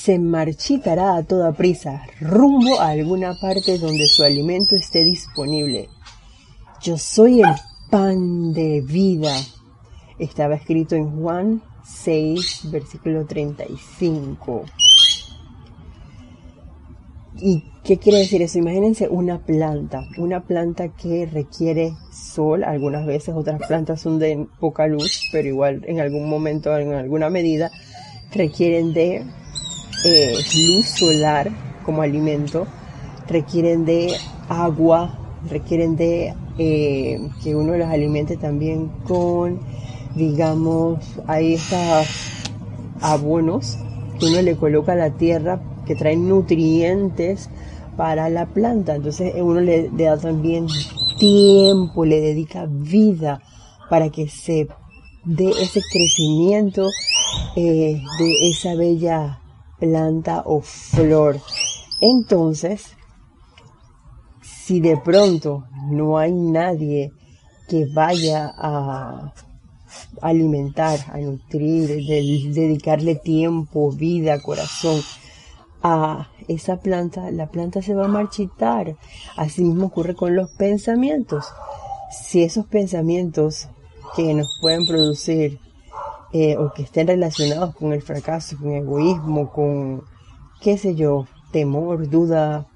Se 0.03 0.17
marchitará 0.17 1.15
a 1.15 1.21
toda 1.21 1.51
prisa, 1.51 2.01
rumbo 2.19 2.79
a 2.79 2.87
alguna 2.87 3.35
parte 3.39 3.77
donde 3.77 4.07
su 4.07 4.23
alimento 4.23 4.75
esté 4.75 5.03
disponible. 5.03 5.89
Yo 6.81 6.97
soy 6.97 7.41
el 7.41 7.53
pan 7.91 8.51
de 8.51 8.81
vida. 8.81 9.31
Estaba 10.17 10.55
escrito 10.55 10.95
en 10.95 11.21
Juan 11.21 11.61
6, 11.83 12.71
versículo 12.71 13.27
35. 13.27 14.65
¿Y 17.37 17.63
qué 17.83 17.99
quiere 17.99 18.17
decir 18.17 18.41
eso? 18.41 18.57
Imagínense 18.57 19.07
una 19.07 19.45
planta, 19.45 20.07
una 20.17 20.41
planta 20.41 20.87
que 20.95 21.27
requiere 21.27 21.93
sol, 22.11 22.63
algunas 22.63 23.05
veces 23.05 23.35
otras 23.35 23.61
plantas 23.67 24.01
son 24.01 24.17
de 24.17 24.47
poca 24.59 24.87
luz, 24.87 25.29
pero 25.31 25.47
igual 25.47 25.83
en 25.85 25.99
algún 25.99 26.27
momento, 26.27 26.75
en 26.75 26.91
alguna 26.93 27.29
medida, 27.29 27.69
requieren 28.33 28.93
de 28.93 29.27
eh, 30.03 30.33
luz 30.67 30.85
solar 30.87 31.51
como 31.83 32.01
alimento, 32.01 32.67
requieren 33.27 33.85
de 33.85 34.13
agua, 34.49 35.17
requieren 35.49 35.95
de 35.95 36.33
eh, 36.57 37.29
que 37.43 37.55
uno 37.55 37.75
los 37.75 37.87
alimente 37.87 38.37
también 38.37 38.89
con, 39.07 39.59
digamos, 40.15 40.99
ahí 41.27 41.53
estos 41.53 42.07
abonos 43.01 43.77
que 44.19 44.27
uno 44.27 44.41
le 44.41 44.55
coloca 44.55 44.93
a 44.93 44.95
la 44.95 45.11
tierra 45.11 45.59
que 45.85 45.95
traen 45.95 46.29
nutrientes 46.29 47.49
para 47.97 48.29
la 48.29 48.45
planta. 48.45 48.95
Entonces 48.95 49.33
uno 49.37 49.61
le, 49.61 49.89
da 49.89 50.17
también 50.17 50.67
tiempo, 51.17 52.05
le 52.05 52.21
dedica 52.21 52.67
vida 52.67 53.41
para 53.89 54.09
que 54.09 54.27
se 54.29 54.67
dé 55.25 55.49
ese 55.49 55.81
crecimiento 55.91 56.87
eh, 57.55 58.01
de 58.19 58.49
esa 58.49 58.75
bella 58.75 59.40
planta 59.81 60.43
o 60.45 60.61
flor. 60.61 61.41
Entonces, 61.99 62.95
si 64.41 64.79
de 64.79 64.95
pronto 64.95 65.65
no 65.89 66.17
hay 66.17 66.31
nadie 66.31 67.11
que 67.67 67.87
vaya 67.93 68.53
a 68.57 69.33
alimentar, 70.21 70.99
a 71.11 71.17
nutrir, 71.17 71.87
dedicarle 72.53 73.15
tiempo, 73.15 73.91
vida, 73.91 74.39
corazón 74.41 75.01
a 75.83 76.29
esa 76.47 76.77
planta, 76.77 77.31
la 77.31 77.47
planta 77.47 77.81
se 77.81 77.95
va 77.95 78.05
a 78.05 78.09
marchitar. 78.19 78.95
Así 79.35 79.63
mismo 79.63 79.87
ocurre 79.87 80.15
con 80.15 80.35
los 80.35 80.51
pensamientos. 80.51 81.45
Si 82.11 82.43
esos 82.43 82.67
pensamientos 82.67 83.67
que 84.15 84.33
nos 84.33 84.47
pueden 84.61 84.85
producir 84.85 85.59
eh, 86.33 86.55
o 86.57 86.71
que 86.73 86.83
estén 86.83 87.07
relacionados 87.07 87.75
con 87.75 87.93
el 87.93 88.01
fracaso, 88.01 88.57
con 88.57 88.71
egoísmo, 88.71 89.51
con, 89.51 90.03
qué 90.61 90.77
sé 90.77 90.95
yo, 90.95 91.27
temor, 91.51 92.09
duda, 92.09 92.67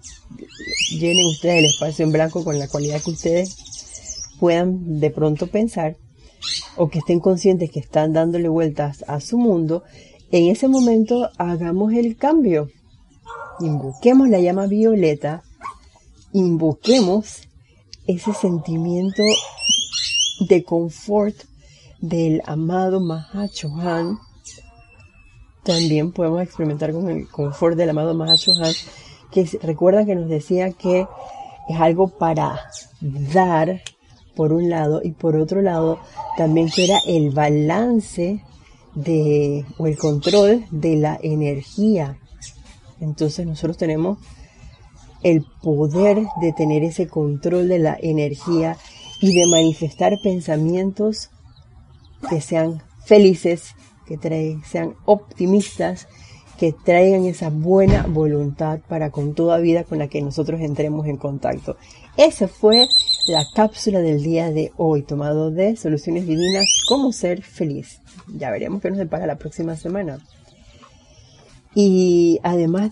llenen 0.91 1.25
ustedes 1.27 1.59
el 1.59 1.65
espacio 1.65 2.05
en 2.05 2.11
blanco 2.11 2.43
con 2.43 2.59
la 2.59 2.67
cualidad 2.67 3.01
que 3.01 3.11
ustedes 3.11 4.27
puedan 4.39 4.99
de 4.99 5.09
pronto 5.09 5.47
pensar 5.47 5.95
o 6.75 6.89
que 6.89 6.99
estén 6.99 7.19
conscientes 7.19 7.71
que 7.71 7.79
están 7.79 8.13
dándole 8.13 8.49
vueltas 8.49 9.03
a 9.07 9.19
su 9.21 9.37
mundo, 9.37 9.83
en 10.31 10.51
ese 10.51 10.67
momento 10.67 11.29
hagamos 11.37 11.93
el 11.93 12.17
cambio. 12.17 12.69
Invoquemos 13.61 14.27
la 14.27 14.39
llama 14.39 14.67
violeta, 14.67 15.43
invoquemos 16.33 17.47
ese 18.05 18.33
sentimiento 18.33 19.23
de 20.41 20.63
confort 20.63 21.35
del 22.07 22.41
amado 22.45 22.99
Mahachohan. 22.99 24.19
También 25.63 26.11
podemos 26.11 26.41
experimentar 26.43 26.91
con 26.91 27.09
el 27.09 27.27
confort 27.27 27.75
del 27.75 27.89
amado 27.89 28.13
Mahachohan, 28.13 28.73
que 29.31 29.45
recuerda 29.63 30.05
que 30.05 30.15
nos 30.15 30.29
decía 30.29 30.71
que 30.71 31.07
es 31.67 31.79
algo 31.79 32.07
para 32.07 32.59
dar 33.01 33.81
por 34.35 34.53
un 34.53 34.69
lado 34.69 35.01
y 35.03 35.11
por 35.11 35.35
otro 35.35 35.61
lado 35.61 35.99
también 36.37 36.69
que 36.69 36.85
era 36.85 36.99
el 37.07 37.31
balance 37.31 38.43
de 38.93 39.65
o 39.77 39.87
el 39.87 39.97
control 39.97 40.65
de 40.71 40.97
la 40.97 41.17
energía 41.21 42.17
entonces 42.99 43.45
nosotros 43.45 43.77
tenemos 43.77 44.19
el 45.23 45.45
poder 45.61 46.23
de 46.41 46.53
tener 46.53 46.83
ese 46.83 47.07
control 47.07 47.67
de 47.67 47.79
la 47.79 47.97
energía 47.99 48.77
y 49.21 49.33
de 49.33 49.47
manifestar 49.47 50.19
pensamientos 50.21 51.29
que 52.29 52.41
sean 52.41 52.81
felices, 53.05 53.75
que 54.05 54.17
sean 54.65 54.95
optimistas, 55.05 56.07
que 56.57 56.73
traigan 56.73 57.25
esa 57.25 57.49
buena 57.49 58.05
voluntad 58.07 58.79
para 58.87 59.09
con 59.09 59.33
toda 59.33 59.57
vida 59.57 59.83
con 59.83 59.99
la 59.99 60.07
que 60.07 60.21
nosotros 60.21 60.61
entremos 60.61 61.05
en 61.07 61.17
contacto. 61.17 61.77
Esa 62.17 62.47
fue 62.47 62.87
la 63.27 63.45
cápsula 63.53 63.99
del 63.99 64.23
día 64.23 64.51
de 64.51 64.71
hoy, 64.77 65.01
tomado 65.03 65.51
de 65.51 65.75
Soluciones 65.75 66.25
Divinas, 66.25 66.65
cómo 66.87 67.11
ser 67.11 67.41
feliz. 67.41 68.01
Ya 68.27 68.51
veremos 68.51 68.81
qué 68.81 68.89
nos 68.89 68.99
depara 68.99 69.27
la 69.27 69.37
próxima 69.37 69.75
semana. 69.75 70.19
Y 71.73 72.39
además 72.41 72.91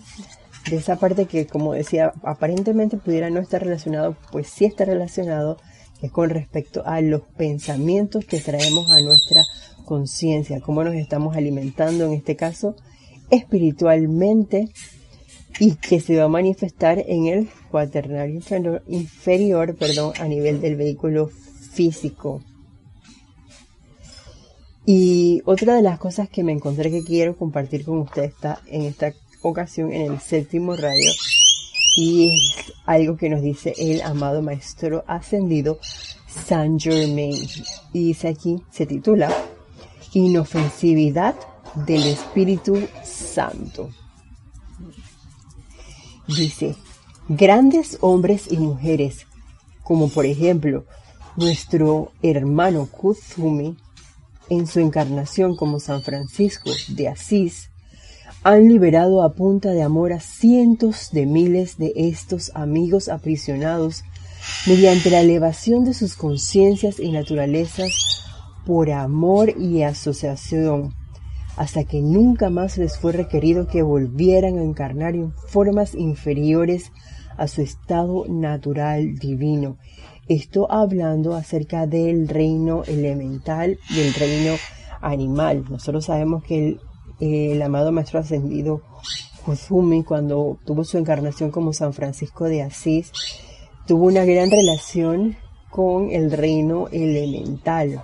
de 0.70 0.76
esa 0.76 0.96
parte 0.96 1.24
que, 1.24 1.46
como 1.46 1.72
decía, 1.72 2.12
aparentemente 2.22 2.98
pudiera 2.98 3.30
no 3.30 3.40
estar 3.40 3.62
relacionado, 3.62 4.14
pues 4.30 4.48
sí 4.48 4.66
está 4.66 4.84
relacionado, 4.84 5.56
es 6.04 6.12
con 6.12 6.30
respecto 6.30 6.82
a 6.86 7.00
los 7.00 7.22
pensamientos 7.36 8.24
que 8.24 8.40
traemos 8.40 8.90
a 8.90 9.00
nuestra 9.00 9.42
conciencia, 9.84 10.60
cómo 10.60 10.84
nos 10.84 10.94
estamos 10.94 11.36
alimentando 11.36 12.06
en 12.06 12.12
este 12.12 12.36
caso 12.36 12.76
espiritualmente, 13.30 14.68
y 15.60 15.76
que 15.76 16.00
se 16.00 16.16
va 16.16 16.24
a 16.24 16.28
manifestar 16.28 17.04
en 17.06 17.26
el 17.26 17.48
cuaternario 17.70 18.40
inferior, 18.88 19.76
perdón, 19.76 20.12
a 20.18 20.26
nivel 20.26 20.60
del 20.60 20.76
vehículo 20.76 21.28
físico. 21.72 22.42
Y 24.84 25.42
otra 25.44 25.76
de 25.76 25.82
las 25.82 25.98
cosas 25.98 26.28
que 26.28 26.42
me 26.42 26.52
encontré 26.52 26.90
que 26.90 27.04
quiero 27.04 27.36
compartir 27.36 27.84
con 27.84 27.98
ustedes 27.98 28.32
está 28.32 28.60
en 28.66 28.82
esta 28.82 29.12
ocasión 29.42 29.92
en 29.92 30.12
el 30.12 30.20
séptimo 30.20 30.76
rayo 30.76 31.10
y 31.96 32.28
es 32.28 32.72
algo 32.86 33.16
que 33.16 33.28
nos 33.28 33.42
dice 33.42 33.74
el 33.78 34.02
amado 34.02 34.42
maestro 34.42 35.04
ascendido 35.06 35.78
Saint 36.26 36.80
Germain. 36.80 37.34
Y 37.92 38.06
dice 38.06 38.28
aquí, 38.28 38.62
se 38.70 38.86
titula 38.86 39.32
Inofensividad 40.12 41.34
del 41.86 42.04
Espíritu 42.06 42.88
Santo. 43.04 43.90
Dice, 46.26 46.74
grandes 47.28 47.98
hombres 48.00 48.50
y 48.50 48.56
mujeres, 48.56 49.26
como 49.82 50.08
por 50.08 50.26
ejemplo 50.26 50.86
nuestro 51.36 52.12
hermano 52.22 52.86
Kuzumi, 52.86 53.76
en 54.50 54.66
su 54.66 54.80
encarnación 54.80 55.56
como 55.56 55.80
San 55.80 56.02
Francisco 56.02 56.70
de 56.88 57.08
Asís, 57.08 57.70
han 58.44 58.68
liberado 58.68 59.22
a 59.22 59.32
punta 59.32 59.70
de 59.70 59.82
amor 59.82 60.12
a 60.12 60.20
cientos 60.20 61.08
de 61.12 61.24
miles 61.24 61.78
de 61.78 61.94
estos 61.96 62.52
amigos 62.54 63.08
aprisionados 63.08 64.04
mediante 64.66 65.08
la 65.08 65.22
elevación 65.22 65.86
de 65.86 65.94
sus 65.94 66.14
conciencias 66.14 67.00
y 67.00 67.10
naturalezas 67.10 67.90
por 68.66 68.90
amor 68.90 69.54
y 69.58 69.82
asociación, 69.82 70.94
hasta 71.56 71.84
que 71.84 72.02
nunca 72.02 72.50
más 72.50 72.76
les 72.76 72.98
fue 72.98 73.12
requerido 73.12 73.66
que 73.66 73.80
volvieran 73.80 74.58
a 74.58 74.62
encarnar 74.62 75.14
en 75.14 75.32
formas 75.32 75.94
inferiores 75.94 76.92
a 77.38 77.48
su 77.48 77.62
estado 77.62 78.26
natural 78.28 79.16
divino. 79.16 79.78
Esto 80.28 80.70
hablando 80.70 81.34
acerca 81.34 81.86
del 81.86 82.28
reino 82.28 82.84
elemental 82.84 83.78
y 83.88 84.00
el 84.00 84.12
reino 84.12 84.56
animal. 85.00 85.64
Nosotros 85.70 86.04
sabemos 86.04 86.44
que 86.44 86.68
el 86.68 86.80
el 87.20 87.60
amado 87.62 87.92
Maestro 87.92 88.20
Ascendido 88.20 88.82
Kusumi, 89.44 90.04
cuando 90.04 90.58
tuvo 90.64 90.84
su 90.84 90.98
encarnación 90.98 91.50
como 91.50 91.72
San 91.72 91.92
Francisco 91.92 92.44
de 92.44 92.62
Asís, 92.62 93.12
tuvo 93.86 94.06
una 94.06 94.24
gran 94.24 94.50
relación 94.50 95.36
con 95.70 96.10
el 96.10 96.30
reino 96.30 96.88
elemental. 96.92 98.02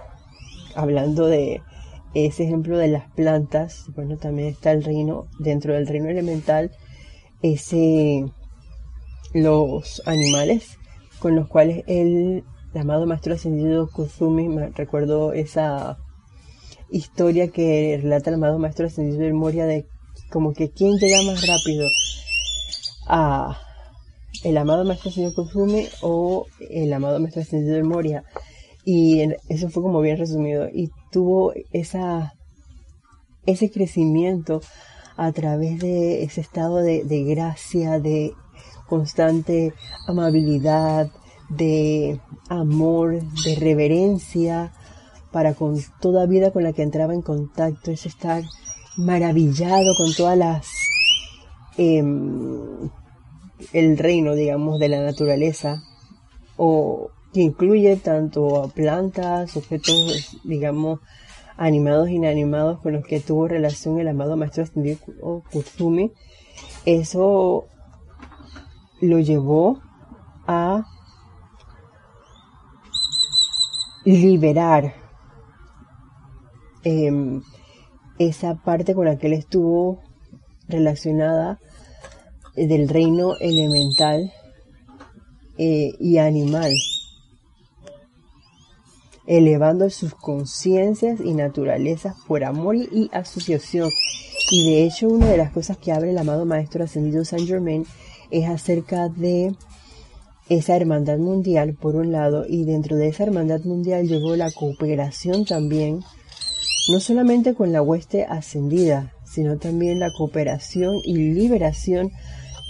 Hablando 0.74 1.26
de 1.26 1.62
ese 2.14 2.44
ejemplo 2.44 2.76
de 2.76 2.88
las 2.88 3.10
plantas, 3.12 3.86
bueno, 3.94 4.16
también 4.16 4.48
está 4.48 4.72
el 4.72 4.84
reino, 4.84 5.26
dentro 5.38 5.74
del 5.74 5.86
reino 5.86 6.08
elemental, 6.08 6.70
ese, 7.42 8.26
los 9.32 10.02
animales 10.06 10.76
con 11.20 11.36
los 11.36 11.48
cuales 11.48 11.84
el, 11.86 12.44
amado 12.74 13.06
Maestro 13.06 13.34
Ascendido 13.34 13.88
Kusumi, 13.90 14.48
me 14.48 14.70
recuerdo 14.70 15.32
esa 15.32 15.98
historia 16.90 17.48
que 17.48 17.98
relata 18.02 18.30
el 18.30 18.36
amado 18.36 18.58
Maestro 18.58 18.86
Ascendido 18.86 19.22
de 19.22 19.32
Moria 19.32 19.66
de 19.66 19.86
como 20.30 20.52
que 20.52 20.70
quién 20.70 20.96
llega 20.98 21.22
más 21.22 21.46
rápido 21.46 21.88
a 23.06 23.58
el 24.44 24.56
amado 24.56 24.84
Maestro 24.84 25.10
Ascendido 25.10 25.34
Consume 25.34 25.88
o 26.02 26.46
el 26.70 26.92
amado 26.92 27.20
Maestro 27.20 27.42
Ascendido 27.42 27.76
de 27.76 27.82
Moria. 27.82 28.24
Y 28.84 29.22
eso 29.48 29.68
fue 29.68 29.82
como 29.82 30.00
bien 30.00 30.16
resumido. 30.16 30.68
Y 30.72 30.90
tuvo 31.10 31.52
esa, 31.72 32.32
ese 33.46 33.70
crecimiento 33.70 34.62
a 35.16 35.32
través 35.32 35.80
de 35.80 36.22
ese 36.22 36.40
estado 36.40 36.78
de, 36.78 37.04
de 37.04 37.24
gracia, 37.24 38.00
de 38.00 38.32
constante 38.88 39.74
amabilidad, 40.06 41.10
de 41.50 42.20
amor, 42.48 43.20
de 43.44 43.54
reverencia, 43.56 44.72
para 45.32 45.54
con 45.54 45.76
toda 46.00 46.26
vida 46.26 46.50
con 46.50 46.64
la 46.64 46.72
que 46.72 46.82
entraba 46.82 47.14
en 47.14 47.22
contacto, 47.22 47.90
es 47.90 48.06
estar 48.06 48.42
maravillado 48.96 49.94
con 49.96 50.12
todas 50.14 50.36
las... 50.36 50.68
Em, 51.76 52.90
el 53.72 53.98
reino, 53.98 54.34
digamos, 54.34 54.78
de 54.78 54.88
la 54.88 55.02
naturaleza, 55.02 55.82
o 56.56 57.10
que 57.32 57.42
incluye 57.42 57.96
tanto 57.96 58.70
plantas, 58.74 59.56
objetos, 59.56 60.38
digamos, 60.44 61.00
animados 61.56 62.08
e 62.08 62.12
inanimados 62.12 62.80
con 62.80 62.94
los 62.94 63.04
que 63.04 63.20
tuvo 63.20 63.46
relación 63.46 64.00
el 64.00 64.08
amado 64.08 64.36
maestro 64.36 64.64
ascendido 64.64 64.98
Kutsumi, 65.52 66.12
eso 66.86 67.66
lo 69.00 69.18
llevó 69.18 69.80
a 70.46 70.86
liberar 74.04 74.94
Em, 76.84 77.42
esa 78.18 78.54
parte 78.54 78.94
con 78.94 79.06
la 79.06 79.16
que 79.16 79.26
él 79.26 79.32
estuvo 79.32 80.00
relacionada 80.68 81.58
del 82.54 82.88
reino 82.88 83.36
elemental 83.38 84.32
eh, 85.58 85.92
y 85.98 86.18
animal, 86.18 86.72
elevando 89.26 89.88
sus 89.90 90.14
conciencias 90.14 91.20
y 91.20 91.34
naturalezas 91.34 92.14
por 92.26 92.44
amor 92.44 92.76
y 92.76 93.10
asociación. 93.12 93.90
Y 94.50 94.70
de 94.70 94.84
hecho 94.84 95.08
una 95.08 95.26
de 95.26 95.36
las 95.36 95.50
cosas 95.52 95.76
que 95.78 95.92
abre 95.92 96.10
el 96.10 96.18
amado 96.18 96.44
Maestro 96.44 96.84
Ascendido 96.84 97.24
Saint 97.24 97.46
Germain 97.46 97.86
es 98.30 98.48
acerca 98.48 99.08
de 99.08 99.54
esa 100.48 100.76
hermandad 100.76 101.18
mundial 101.18 101.74
por 101.74 101.94
un 101.94 102.10
lado 102.10 102.44
y 102.48 102.64
dentro 102.64 102.96
de 102.96 103.08
esa 103.08 103.22
hermandad 103.22 103.60
mundial 103.64 104.08
llegó 104.08 104.34
la 104.34 104.50
cooperación 104.50 105.44
también 105.44 106.00
no 106.88 107.00
solamente 107.00 107.54
con 107.54 107.72
la 107.72 107.82
hueste 107.82 108.24
ascendida, 108.24 109.12
sino 109.24 109.58
también 109.58 110.00
la 110.00 110.10
cooperación 110.12 110.96
y 111.04 111.16
liberación 111.16 112.10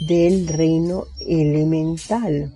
del 0.07 0.49
reino 0.49 1.05
elemental, 1.21 2.55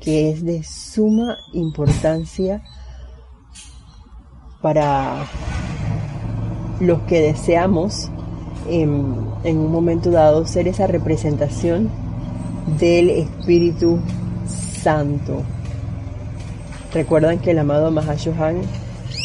que 0.00 0.30
es 0.30 0.44
de 0.44 0.62
suma 0.62 1.36
importancia 1.52 2.62
para 4.62 5.26
los 6.80 7.00
que 7.02 7.20
deseamos 7.20 8.10
en, 8.68 9.14
en, 9.44 9.58
un 9.58 9.70
momento 9.70 10.10
dado 10.10 10.46
ser 10.46 10.68
esa 10.68 10.86
representación 10.86 11.90
del 12.78 13.10
Espíritu 13.10 14.00
Santo. 14.82 15.42
Recuerdan 16.92 17.38
que 17.38 17.52
el 17.52 17.58
amado 17.58 17.90
Mahashohan 17.90 18.56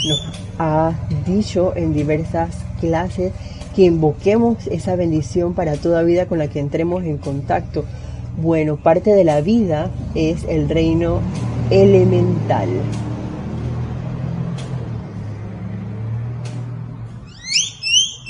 nos 0.08 0.42
ha 0.58 0.94
dicho 1.26 1.74
en 1.76 1.94
diversas 1.94 2.56
clases 2.80 3.34
que 3.76 3.84
invoquemos 3.84 4.68
esa 4.68 4.96
bendición 4.96 5.54
para 5.54 5.78
toda 5.78 6.04
vida 6.04 6.28
con 6.28 6.40
la 6.40 6.48
que 6.48 6.60
entremos 6.60 7.04
en 7.04 7.18
contacto. 7.18 7.86
Bueno, 8.38 8.78
parte 8.78 9.14
de 9.14 9.24
la 9.24 9.42
vida 9.42 9.92
es 10.16 10.44
el 10.46 10.70
reino 10.70 11.20
elemental. 11.70 12.70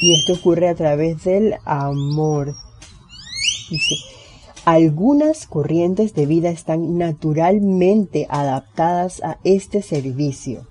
Y 0.01 0.15
esto 0.15 0.33
ocurre 0.33 0.67
a 0.67 0.75
través 0.75 1.23
del 1.23 1.55
amor. 1.63 2.55
Dice, 3.69 3.95
algunas 4.65 5.45
corrientes 5.45 6.13
de 6.13 6.25
vida 6.25 6.49
están 6.49 6.97
naturalmente 6.97 8.25
adaptadas 8.29 9.21
a 9.23 9.37
este 9.43 9.81
servicio. 9.81 10.70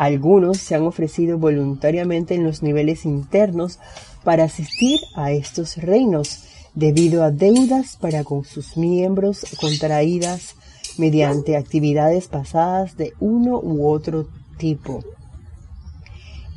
Algunos 0.00 0.56
se 0.56 0.74
han 0.74 0.84
ofrecido 0.84 1.36
voluntariamente 1.36 2.34
en 2.34 2.42
los 2.42 2.62
niveles 2.62 3.04
internos 3.04 3.78
para 4.24 4.44
asistir 4.44 4.98
a 5.14 5.30
estos 5.30 5.76
reinos 5.76 6.44
debido 6.72 7.22
a 7.22 7.30
deudas 7.30 7.98
para 7.98 8.24
con 8.24 8.44
sus 8.44 8.78
miembros 8.78 9.44
contraídas 9.60 10.54
mediante 10.96 11.54
actividades 11.54 12.28
pasadas 12.28 12.96
de 12.96 13.12
uno 13.20 13.60
u 13.60 13.86
otro 13.90 14.26
tipo. 14.56 15.00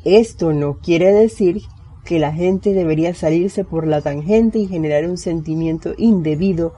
Esto 0.06 0.54
no 0.54 0.78
quiere 0.78 1.12
decir 1.12 1.60
que 2.06 2.18
la 2.18 2.32
gente 2.32 2.72
debería 2.72 3.12
salirse 3.12 3.62
por 3.62 3.86
la 3.86 4.00
tangente 4.00 4.58
y 4.58 4.68
generar 4.68 5.06
un 5.06 5.18
sentimiento 5.18 5.92
indebido 5.98 6.72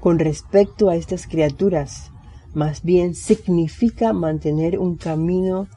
con 0.00 0.18
respecto 0.18 0.90
a 0.90 0.96
estas 0.96 1.28
criaturas. 1.28 2.10
Más 2.52 2.82
bien 2.82 3.14
significa 3.14 4.12
mantener 4.12 4.76
un 4.80 4.96
camino 4.96 5.68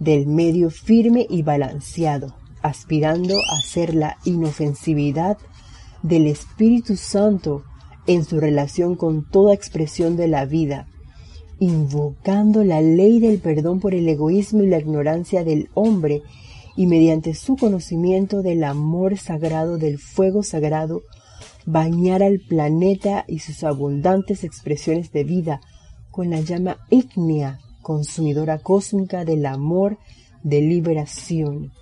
del 0.00 0.26
medio 0.26 0.70
firme 0.70 1.26
y 1.30 1.42
balanceado, 1.42 2.34
aspirando 2.62 3.36
a 3.38 3.60
ser 3.60 3.94
la 3.94 4.16
inofensividad 4.24 5.38
del 6.02 6.26
Espíritu 6.26 6.96
Santo 6.96 7.62
en 8.06 8.24
su 8.24 8.40
relación 8.40 8.96
con 8.96 9.28
toda 9.28 9.54
expresión 9.54 10.16
de 10.16 10.26
la 10.26 10.46
vida, 10.46 10.88
invocando 11.58 12.64
la 12.64 12.80
ley 12.80 13.20
del 13.20 13.38
perdón 13.38 13.78
por 13.78 13.94
el 13.94 14.08
egoísmo 14.08 14.62
y 14.62 14.68
la 14.68 14.78
ignorancia 14.78 15.44
del 15.44 15.68
hombre 15.74 16.22
y 16.76 16.86
mediante 16.86 17.34
su 17.34 17.56
conocimiento 17.56 18.42
del 18.42 18.64
amor 18.64 19.18
sagrado, 19.18 19.76
del 19.76 19.98
fuego 19.98 20.42
sagrado, 20.42 21.02
bañar 21.66 22.22
al 22.22 22.40
planeta 22.40 23.26
y 23.28 23.40
sus 23.40 23.64
abundantes 23.64 24.44
expresiones 24.44 25.12
de 25.12 25.24
vida 25.24 25.60
con 26.10 26.30
la 26.30 26.40
llama 26.40 26.78
ígnea, 26.88 27.60
consumidora 27.82 28.58
cósmica 28.58 29.24
del 29.24 29.46
amor 29.46 29.98
de 30.42 30.60
liberación, 30.60 31.72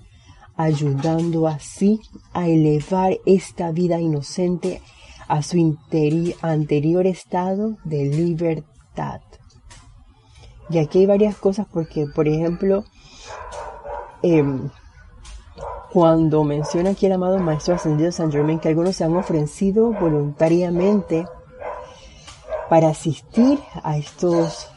ayudando 0.57 1.47
así 1.47 2.01
a 2.33 2.49
elevar 2.49 3.19
esta 3.27 3.71
vida 3.73 4.01
inocente 4.01 4.81
a 5.29 5.43
su 5.43 5.77
anterior 6.43 7.07
estado 7.07 7.77
de 7.85 8.07
libertad. 8.07 9.21
Y 10.71 10.79
aquí 10.79 11.01
hay 11.01 11.07
varias 11.07 11.37
cosas 11.37 11.67
porque, 11.71 12.07
por 12.07 12.29
ejemplo, 12.29 12.85
em, 14.23 14.69
cuando 15.93 16.45
menciona 16.45 16.91
aquí 16.91 17.07
el 17.07 17.13
amado 17.13 17.39
Maestro 17.39 17.75
Ascendido 17.75 18.13
San 18.13 18.31
Germain 18.31 18.59
que 18.59 18.69
algunos 18.69 18.97
se 18.97 19.05
han 19.05 19.17
ofrecido 19.17 19.93
voluntariamente 19.93 21.25
para 22.69 22.89
asistir 22.89 23.59
a 23.83 23.97
estos 23.97 24.69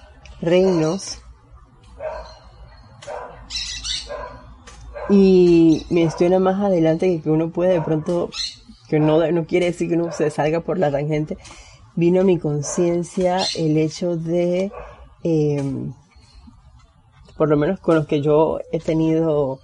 reinos. 0.41 1.19
Y 5.09 5.85
menciona 5.89 6.39
más 6.39 6.61
adelante 6.61 7.21
que 7.21 7.29
uno 7.29 7.51
puede 7.51 7.73
de 7.73 7.81
pronto, 7.81 8.29
que 8.87 8.99
no, 8.99 9.29
no 9.31 9.45
quiere 9.45 9.67
decir 9.67 9.89
que 9.89 9.95
uno 9.95 10.11
se 10.11 10.29
salga 10.29 10.61
por 10.61 10.77
la 10.77 10.91
tangente, 10.91 11.37
vino 11.95 12.21
a 12.21 12.23
mi 12.23 12.37
conciencia 12.37 13.39
el 13.57 13.77
hecho 13.77 14.15
de, 14.15 14.71
em, 15.23 15.93
por 17.37 17.49
lo 17.49 17.57
menos 17.57 17.79
con 17.79 17.95
los 17.95 18.07
que 18.07 18.21
yo 18.21 18.59
he 18.71 18.79
tenido 18.79 19.59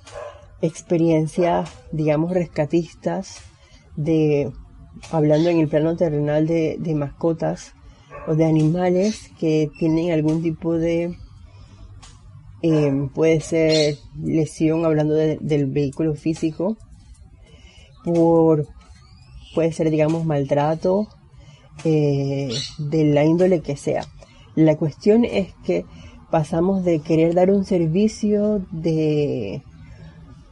experiencias, 0.62 1.70
digamos, 1.92 2.32
rescatistas 2.32 3.42
de, 3.96 4.52
hablando 5.12 5.50
en 5.50 5.60
el 5.60 5.68
plano 5.68 5.96
terrenal 5.96 6.48
de, 6.48 6.94
mascotas 6.96 7.74
o 8.28 8.36
de 8.36 8.46
animales 8.46 9.32
que 9.40 9.72
tienen 9.80 10.12
algún 10.12 10.44
tipo 10.44 10.74
de, 10.74 11.18
em, 12.62 13.10
puede 13.10 13.40
ser 13.40 13.98
lesión, 14.22 14.86
hablando 14.86 15.16
del 15.16 15.66
vehículo 15.68 16.14
físico, 16.14 16.78
por, 18.04 18.68
puede 19.56 19.72
ser, 19.72 19.90
digamos, 19.90 20.26
maltrato, 20.26 21.08
eh, 21.84 22.50
de 22.78 23.06
la 23.06 23.24
índole 23.24 23.62
que 23.62 23.78
sea. 23.78 24.04
La 24.56 24.76
cuestión 24.76 25.24
es 25.24 25.54
que 25.64 25.86
pasamos 26.32 26.84
de 26.84 27.00
querer 27.00 27.34
dar 27.34 27.52
un 27.52 27.64
servicio 27.64 28.66
de 28.72 29.62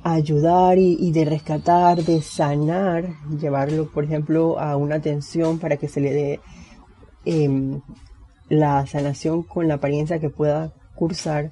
ayudar 0.03 0.77
y, 0.77 1.11
de 1.11 1.25
rescatar, 1.25 2.03
de 2.03 2.21
sanar, 2.21 3.15
llevarlo, 3.39 3.89
por 3.91 4.03
ejemplo, 4.03 4.59
a 4.59 4.77
una 4.77 4.95
atención 4.95 5.57
para 5.57 5.77
que 5.77 5.87
se 5.87 5.99
le 5.99 6.13
dé 6.13 6.39
em, 7.25 7.81
la 8.49 8.85
sanación 8.87 9.43
con 9.43 9.67
la 9.67 9.75
apariencia 9.75 10.19
que 10.19 10.29
pueda 10.29 10.73
cursar. 10.95 11.51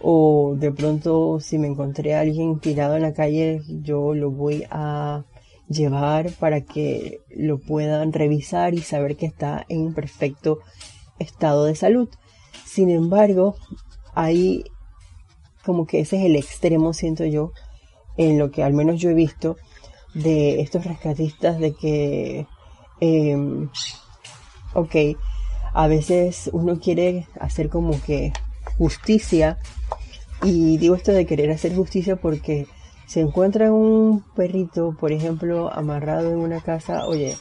O 0.00 0.54
de 0.58 0.70
pronto, 0.72 1.40
si 1.40 1.58
me 1.58 1.66
encontré 1.66 2.14
a 2.14 2.20
alguien 2.20 2.58
tirado 2.60 2.96
en 2.96 3.02
la 3.02 3.14
calle, 3.14 3.62
yo 3.82 4.14
lo 4.14 4.30
voy 4.30 4.64
a 4.70 5.24
llevar 5.68 6.30
para 6.32 6.60
que 6.60 7.20
lo 7.30 7.58
puedan 7.58 8.12
revisar 8.12 8.74
y 8.74 8.82
saber 8.82 9.16
que 9.16 9.26
está 9.26 9.64
en 9.68 9.94
perfecto 9.94 10.58
estado 11.18 11.64
de 11.64 11.74
salud. 11.74 12.08
Sin 12.64 12.90
embargo, 12.90 13.56
ahí 14.14 14.64
como 15.64 15.86
que 15.86 16.00
ese 16.00 16.18
es 16.18 16.24
el 16.24 16.36
extremo, 16.36 16.92
siento 16.92 17.24
yo, 17.24 17.52
en 18.16 18.38
lo 18.38 18.50
que 18.50 18.62
al 18.62 18.74
menos 18.74 19.00
yo 19.00 19.10
he 19.10 19.14
visto 19.14 19.56
de 20.12 20.60
estos 20.60 20.84
rescatistas 20.84 21.58
de 21.58 21.74
que, 21.74 22.46
em, 23.00 23.70
ok, 24.74 25.16
a 25.72 25.86
veces 25.88 26.50
uno 26.52 26.78
quiere 26.78 27.26
hacer 27.40 27.68
como 27.68 28.00
que 28.02 28.32
justicia 28.78 29.58
y 30.42 30.76
digo 30.78 30.94
esto 30.94 31.12
de 31.12 31.26
querer 31.26 31.50
hacer 31.50 31.74
justicia 31.74 32.16
porque 32.16 32.66
se 33.06 33.20
encuentra 33.20 33.72
un 33.72 34.24
perrito, 34.34 34.96
por 34.98 35.12
ejemplo, 35.12 35.72
amarrado 35.72 36.30
en 36.30 36.38
una 36.38 36.60
casa, 36.60 37.06
oye, 37.06 37.36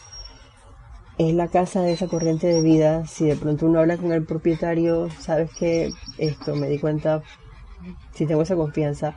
es 1.18 1.34
la 1.34 1.48
casa 1.48 1.82
de 1.82 1.94
esa 1.94 2.08
corriente 2.08 2.48
de 2.48 2.62
vida, 2.62 3.06
si 3.06 3.26
de 3.26 3.36
pronto 3.36 3.68
uno 3.68 3.80
habla 3.80 3.98
con 3.98 4.12
el 4.12 4.26
propietario, 4.26 5.10
sabes 5.20 5.52
que 5.52 5.92
esto, 6.18 6.56
me 6.56 6.68
di 6.70 6.80
cuenta, 6.80 7.24
si 8.14 8.26
tengo 8.26 8.42
esa 8.42 8.56
confianza, 8.56 9.16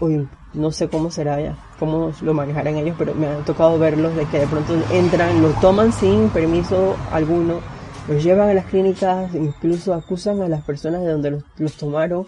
uy, 0.00 0.28
no 0.54 0.72
sé 0.72 0.88
cómo 0.88 1.10
será 1.10 1.40
ya, 1.40 1.58
cómo 1.78 2.12
lo 2.22 2.34
manejarán 2.34 2.76
ellos, 2.76 2.96
pero 2.98 3.14
me 3.14 3.26
ha 3.26 3.38
tocado 3.44 3.78
verlos 3.78 4.14
de 4.16 4.26
que 4.26 4.38
de 4.38 4.46
pronto 4.46 4.74
entran, 4.92 5.42
lo 5.42 5.50
toman 5.60 5.92
sin 5.92 6.28
permiso 6.30 6.96
alguno, 7.12 7.60
los 8.08 8.22
llevan 8.22 8.48
a 8.48 8.54
las 8.54 8.66
clínicas, 8.66 9.34
incluso 9.34 9.94
acusan 9.94 10.40
a 10.42 10.48
las 10.48 10.62
personas 10.62 11.02
de 11.02 11.08
donde 11.08 11.42
los, 11.58 11.72
tomaron 11.74 12.26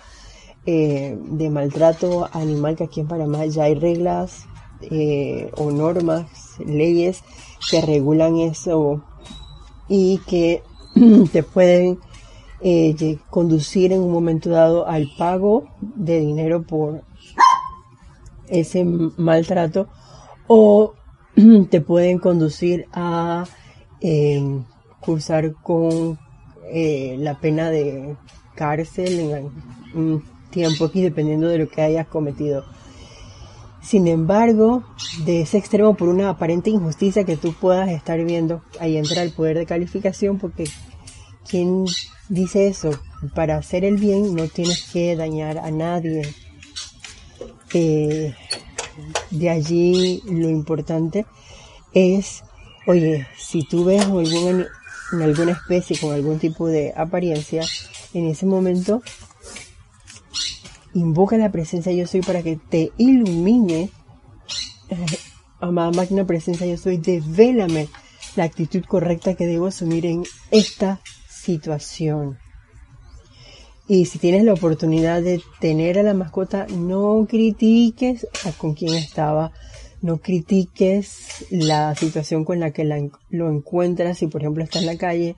eh, 0.66 1.18
de 1.18 1.50
maltrato 1.50 2.28
animal, 2.33 2.76
que 2.76 2.85
aquí 2.85 3.00
en 3.00 3.09
Panamá 3.09 3.46
ya 3.46 3.64
hay 3.64 3.74
reglas 3.74 4.44
eh, 4.83 5.50
o 5.56 5.70
normas, 5.70 6.26
leyes 6.64 7.22
que 7.70 7.80
regulan 7.80 8.37
eso 8.37 9.02
y 9.88 10.18
que 10.26 10.62
te 11.33 11.42
pueden 11.42 11.98
eh, 12.61 13.18
conducir 13.30 13.92
en 13.92 14.00
un 14.00 14.12
momento 14.12 14.50
dado 14.50 14.87
al 14.87 15.11
pago 15.16 15.64
de 15.80 16.20
dinero 16.20 16.62
por 16.62 17.02
ese 18.50 18.84
maltrato 18.84 19.88
o 20.46 20.94
te 21.70 21.80
pueden 21.80 22.18
conducir 22.18 22.86
a 22.92 23.44
em, 24.00 24.64
cursar 25.00 25.54
con 25.62 26.18
eh, 26.72 27.16
la 27.18 27.40
pena 27.40 27.70
de 27.70 28.16
cárcel 28.54 29.20
en 29.20 29.50
un 29.94 30.24
tiempo 30.50 30.84
aquí 30.84 31.02
dependiendo 31.02 31.48
de 31.48 31.58
lo 31.58 31.68
que 31.68 31.82
hayas 31.82 32.06
cometido. 32.06 32.64
Sin 33.82 34.08
embargo, 34.08 34.84
de 35.24 35.40
ese 35.40 35.56
extremo 35.56 35.94
por 35.94 36.08
una 36.08 36.28
aparente 36.28 36.68
injusticia 36.68 37.24
que 37.24 37.36
tú 37.36 37.54
puedas 37.54 37.88
estar 37.88 38.22
viendo, 38.24 38.62
ahí 38.78 38.96
entra 38.96 39.22
el 39.22 39.32
poder 39.32 39.56
de 39.56 39.66
calificación 39.66 40.38
porque 40.38 40.64
¿quién 41.48 41.86
dice 42.28 42.68
eso? 42.68 42.90
Para 43.34 43.56
hacer 43.56 43.84
el 43.84 43.96
bien 43.96 44.34
no 44.34 44.48
tienes 44.48 44.90
que 44.92 45.16
dañar 45.16 45.58
a 45.58 45.70
nadie 45.70 46.22
de 47.72 49.50
allí 49.50 50.22
lo 50.26 50.48
importante 50.48 51.26
es, 51.92 52.42
oye, 52.87 53.26
si 53.38 53.64
tú 53.64 53.85
ves 53.85 54.04
en 54.04 55.22
alguna 55.22 55.52
especie 55.52 55.98
con 55.98 56.12
algún 56.12 56.38
tipo 56.38 56.68
de 56.68 56.92
apariencia, 56.96 57.62
en 58.14 58.26
ese 58.26 58.46
momento 58.46 59.02
invoca 60.94 61.37
la 61.37 61.52
presencia 61.52 61.92
yo 61.92 62.06
soy 62.06 62.20
para 62.20 62.42
que 62.42 62.56
te 62.56 62.92
ilumine. 62.96 63.90
Eh, 64.88 65.06
amada 65.61 65.90
máquina 65.90 66.26
presencia 66.26 66.66
yo 66.66 66.76
soy, 66.76 66.96
devélame 66.96 67.88
la 68.37 68.44
actitud 68.44 68.83
correcta 68.85 69.35
que 69.35 69.46
debo 69.46 69.66
asumir 69.66 70.06
en 70.06 70.24
esta 70.50 71.00
situación. 71.28 72.38
Y 73.90 74.05
si 74.05 74.20
tienes 74.20 74.44
la 74.44 74.53
oportunidad 74.53 75.20
de 75.20 75.42
tener 75.59 75.98
a 75.98 76.05
la 76.05 76.14
mascota, 76.14 76.64
no 76.68 77.26
critiques 77.29 78.24
a 78.46 78.53
con 78.53 78.74
quién 78.74 78.94
estaba, 78.94 79.50
no 80.00 80.18
critiques 80.18 81.44
la 81.50 81.96
situación 81.96 82.44
con 82.44 82.61
la 82.61 82.70
que 82.70 82.85
lo 82.85 83.50
encuentras, 83.50 84.18
si 84.18 84.29
por 84.29 84.42
ejemplo 84.42 84.62
está 84.62 84.79
en 84.79 84.87
la 84.87 84.96
calle, 84.96 85.35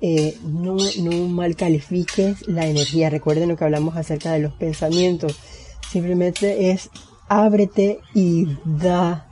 eh, 0.00 0.36
no, 0.42 0.76
no 0.98 1.28
mal 1.28 1.54
califiques 1.54 2.48
la 2.48 2.66
energía. 2.66 3.08
Recuerden 3.08 3.50
lo 3.50 3.56
que 3.56 3.66
hablamos 3.66 3.96
acerca 3.96 4.32
de 4.32 4.40
los 4.40 4.54
pensamientos. 4.54 5.38
Simplemente 5.88 6.72
es 6.72 6.90
ábrete 7.28 8.00
y 8.14 8.48
da, 8.64 9.28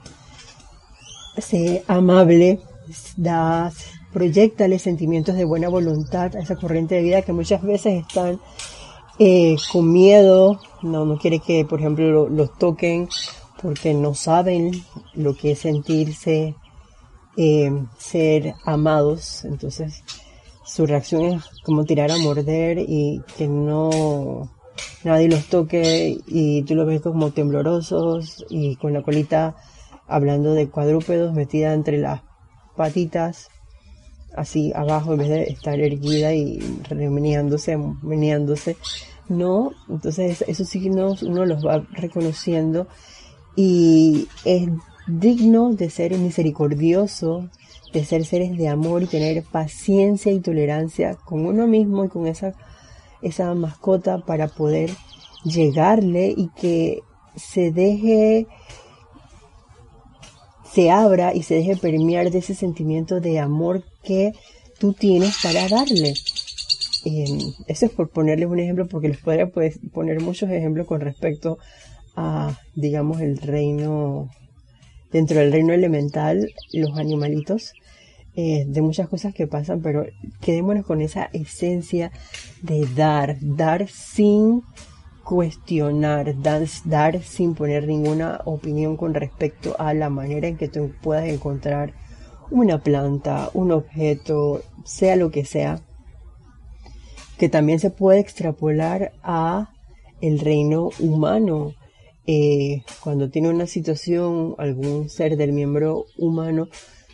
sé 1.37 1.83
amable, 1.87 2.61
da 3.17 3.73
proyectale 4.15 4.79
sentimientos 4.79 5.35
de 5.35 5.43
buena 5.43 5.67
voluntad 5.67 6.33
a 6.37 6.39
esa 6.39 6.55
corriente 6.55 6.95
de 6.95 7.01
vida 7.01 7.21
que 7.21 7.33
muchas 7.33 7.61
veces 7.61 8.05
están 8.07 8.39
eh, 9.19 9.57
con 9.73 9.91
miedo, 9.91 10.57
no, 10.81 11.03
no 11.03 11.17
quiere 11.17 11.39
que, 11.39 11.65
por 11.65 11.81
ejemplo, 11.81 12.29
los 12.29 12.57
toquen 12.57 13.09
porque 13.61 13.93
no 13.93 14.13
saben 14.13 14.71
lo 15.15 15.35
que 15.35 15.51
es 15.51 15.59
sentirse, 15.59 16.55
eh, 17.35 17.69
ser 17.97 18.53
amados. 18.63 19.43
Entonces, 19.43 20.01
su 20.63 20.85
reacción 20.85 21.33
es 21.33 21.43
como 21.65 21.83
tirar 21.83 22.09
a 22.09 22.17
morder 22.17 22.79
y 22.79 23.21
que 23.37 23.49
no 23.49 24.49
nadie 25.03 25.27
los 25.27 25.47
toque 25.47 26.17
y 26.25 26.61
tú 26.61 26.75
los 26.75 26.87
ves 26.87 27.01
como 27.01 27.31
temblorosos 27.31 28.45
y 28.49 28.77
con 28.77 28.93
la 28.93 29.03
colita 29.03 29.57
hablando 30.07 30.53
de 30.53 30.69
cuadrúpedos 30.69 31.33
metida 31.33 31.73
entre 31.73 31.97
las 31.97 32.21
patitas 32.77 33.49
así 34.35 34.71
abajo 34.75 35.13
en 35.13 35.19
vez 35.19 35.29
de 35.29 35.43
estar 35.43 35.79
erguida 35.79 36.33
y 36.33 36.59
meneándose, 36.91 37.77
meneándose. 38.01 38.77
¿no? 39.29 39.71
Entonces 39.89 40.43
esos 40.47 40.67
signos 40.67 41.23
uno 41.23 41.45
los 41.45 41.65
va 41.65 41.85
reconociendo 41.91 42.87
y 43.55 44.27
es 44.43 44.69
digno 45.07 45.73
de 45.73 45.89
ser 45.89 46.17
misericordioso, 46.17 47.49
de 47.93 48.05
ser 48.05 48.25
seres 48.25 48.57
de 48.57 48.67
amor 48.67 49.03
y 49.03 49.07
tener 49.07 49.43
paciencia 49.43 50.31
y 50.31 50.39
tolerancia 50.39 51.15
con 51.15 51.45
uno 51.45 51.67
mismo 51.67 52.05
y 52.05 52.09
con 52.09 52.27
esa, 52.27 52.53
esa 53.21 53.53
mascota 53.53 54.19
para 54.19 54.47
poder 54.47 54.91
llegarle 55.43 56.33
y 56.35 56.49
que 56.49 57.01
se 57.35 57.71
deje, 57.71 58.47
se 60.75 60.91
abra 60.91 61.33
y 61.33 61.43
se 61.43 61.55
deje 61.55 61.77
permear 61.77 62.29
de 62.31 62.39
ese 62.39 62.53
sentimiento 62.53 63.21
de 63.21 63.39
amor 63.39 63.83
que 64.03 64.33
tú 64.77 64.91
tienes 64.91 65.37
para 65.41 65.69
darle. 65.69 66.13
Eh, 67.05 67.53
eso 67.67 67.85
es 67.85 67.91
por 67.93 68.09
ponerles 68.09 68.49
un 68.49 68.59
ejemplo, 68.59 68.85
porque 68.85 69.07
les 69.07 69.19
podría 69.19 69.47
pues, 69.47 69.79
poner 69.93 70.21
muchos 70.21 70.49
ejemplos 70.49 70.85
con 70.85 70.99
respecto 70.99 71.59
a, 72.17 72.59
digamos, 72.75 73.21
el 73.21 73.37
reino, 73.37 74.29
dentro 75.13 75.39
del 75.39 75.53
reino 75.53 75.71
elemental, 75.71 76.45
los 76.73 76.97
animalitos, 76.97 77.71
eh, 78.35 78.65
de 78.67 78.81
muchas 78.81 79.07
cosas 79.07 79.33
que 79.33 79.47
pasan, 79.47 79.81
pero 79.81 80.05
quedémonos 80.41 80.85
con 80.85 80.99
esa 80.99 81.29
esencia 81.31 82.11
de 82.61 82.85
dar, 82.93 83.37
dar 83.39 83.87
sin 83.87 84.61
cuestionar, 85.25 86.35
dar, 86.43 87.23
sin 87.23 87.55
poner 87.55 87.87
ninguna 87.87 88.41
opinión 88.45 88.95
con 88.95 89.15
respecto 89.15 89.75
a 89.79 89.93
la 89.95 90.09
manera 90.09 90.47
en 90.47 90.55
que 90.55 90.69
tú 90.69 90.91
puedas 91.01 91.27
encontrar 91.27 91.93
una 92.51 92.83
planta, 92.83 93.49
un 93.55 93.71
objeto, 93.71 94.61
sea 94.85 95.15
lo 95.15 95.31
que 95.31 95.43
sea, 95.43 95.81
que 97.39 97.49
también 97.49 97.79
se 97.79 97.89
puede 97.89 98.19
extrapolar 98.19 99.13
a 99.23 99.71
el 100.21 100.39
reino 100.39 100.91
humano. 100.99 101.73
Eh, 102.27 102.83
cuando 103.01 103.31
tiene 103.31 103.49
una 103.49 103.65
situación, 103.65 104.53
algún 104.59 105.09
ser 105.09 105.37
del 105.37 105.53
miembro 105.53 106.05
humano, 106.17 106.69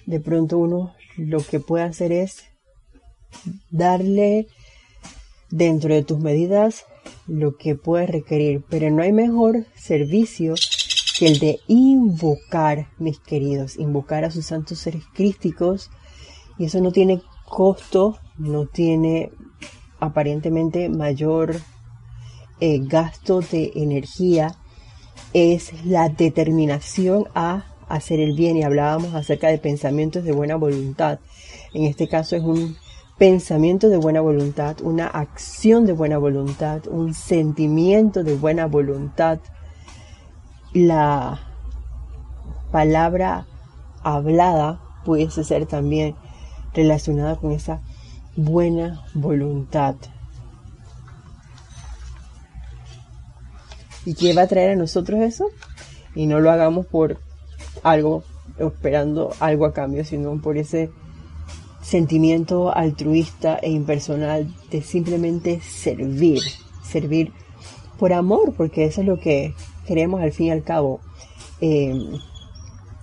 de 0.05 0.19
pronto 0.19 0.57
uno 0.57 0.93
lo 1.15 1.39
que 1.39 1.61
puede 1.61 1.85
hacer 1.85 2.11
es 2.11 2.43
darle 3.69 4.47
dentro 5.49 5.93
de 5.93 6.03
tus 6.03 6.19
medidas 6.19 6.85
lo 7.27 7.57
que 7.57 7.75
puedes 7.75 8.09
requerir, 8.09 8.63
pero 8.69 8.89
no 8.89 9.01
hay 9.03 9.11
mejor 9.11 9.65
servicio 9.75 10.55
que 11.17 11.27
el 11.27 11.39
de 11.39 11.59
invocar, 11.67 12.89
mis 12.97 13.19
queridos, 13.19 13.77
invocar 13.77 14.25
a 14.25 14.31
sus 14.31 14.45
santos 14.45 14.79
seres 14.79 15.03
crísticos, 15.13 15.89
y 16.57 16.65
eso 16.65 16.81
no 16.81 16.91
tiene 16.91 17.21
costo, 17.47 18.17
no 18.37 18.65
tiene 18.65 19.31
aparentemente 19.99 20.89
mayor 20.89 21.61
eh, 22.59 22.79
gasto 22.81 23.41
de 23.41 23.71
energía, 23.75 24.55
es 25.33 25.85
la 25.85 26.09
determinación 26.09 27.27
a 27.35 27.65
hacer 27.87 28.19
el 28.19 28.35
bien 28.35 28.57
y 28.57 28.63
hablábamos 28.63 29.13
acerca 29.13 29.49
de 29.49 29.57
pensamientos 29.57 30.23
de 30.23 30.31
buena 30.31 30.55
voluntad. 30.55 31.19
En 31.73 31.83
este 31.83 32.07
caso 32.07 32.35
es 32.35 32.43
un 32.43 32.77
pensamiento 33.21 33.89
de 33.89 33.97
buena 33.97 34.19
voluntad, 34.19 34.81
una 34.81 35.05
acción 35.05 35.85
de 35.85 35.93
buena 35.93 36.17
voluntad, 36.17 36.87
un 36.87 37.13
sentimiento 37.13 38.23
de 38.23 38.33
buena 38.33 38.65
voluntad. 38.65 39.37
La 40.73 41.39
palabra 42.71 43.45
hablada 44.01 44.81
pudiese 45.05 45.43
ser 45.43 45.67
también 45.67 46.15
relacionada 46.73 47.35
con 47.35 47.51
esa 47.51 47.83
buena 48.35 49.05
voluntad. 49.13 49.97
¿Y 54.03 54.15
qué 54.15 54.33
va 54.33 54.41
a 54.41 54.47
traer 54.47 54.71
a 54.71 54.75
nosotros 54.75 55.19
eso? 55.19 55.45
Y 56.15 56.25
no 56.25 56.39
lo 56.39 56.49
hagamos 56.49 56.87
por 56.87 57.19
algo, 57.83 58.23
esperando 58.57 59.31
algo 59.39 59.67
a 59.67 59.73
cambio, 59.73 60.03
sino 60.05 60.41
por 60.41 60.57
ese 60.57 60.89
sentimiento 61.81 62.75
altruista 62.75 63.57
e 63.61 63.69
impersonal 63.71 64.47
de 64.69 64.81
simplemente 64.81 65.61
servir, 65.61 66.39
servir 66.83 67.33
por 67.97 68.13
amor, 68.13 68.53
porque 68.55 68.85
eso 68.85 69.01
es 69.01 69.07
lo 69.07 69.19
que 69.19 69.53
queremos 69.85 70.21
al 70.21 70.31
fin 70.31 70.47
y 70.47 70.51
al 70.51 70.63
cabo. 70.63 70.99
Em, 71.59 72.19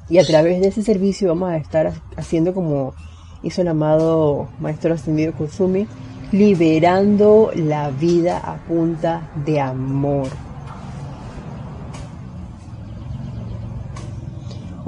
y 0.09 0.19
a 0.19 0.25
través 0.25 0.61
de 0.61 0.69
ese 0.69 0.83
servicio 0.83 1.29
vamos 1.29 1.51
a 1.51 1.57
estar 1.57 1.93
haciendo 2.17 2.55
como 2.55 2.95
hizo 3.43 3.63
el 3.63 3.69
amado 3.69 4.49
Maestro 4.59 4.95
Ascendido 4.95 5.33
Kusumi, 5.33 5.87
liberando 6.33 7.51
la 7.55 7.91
vida 7.91 8.39
a 8.39 8.57
punta 8.67 9.31
de 9.45 9.61
amor. 9.61 10.48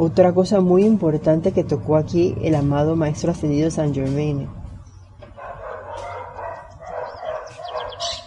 Otra 0.02 0.32
cosa 0.32 0.62
muy 0.62 0.86
importante 0.86 1.52
que 1.52 1.62
tocó 1.62 1.96
aquí 1.96 2.34
el 2.40 2.54
amado 2.54 2.96
Maestro 2.96 3.32
Ascendido 3.32 3.70
San 3.70 3.92
Germain. 3.92 4.48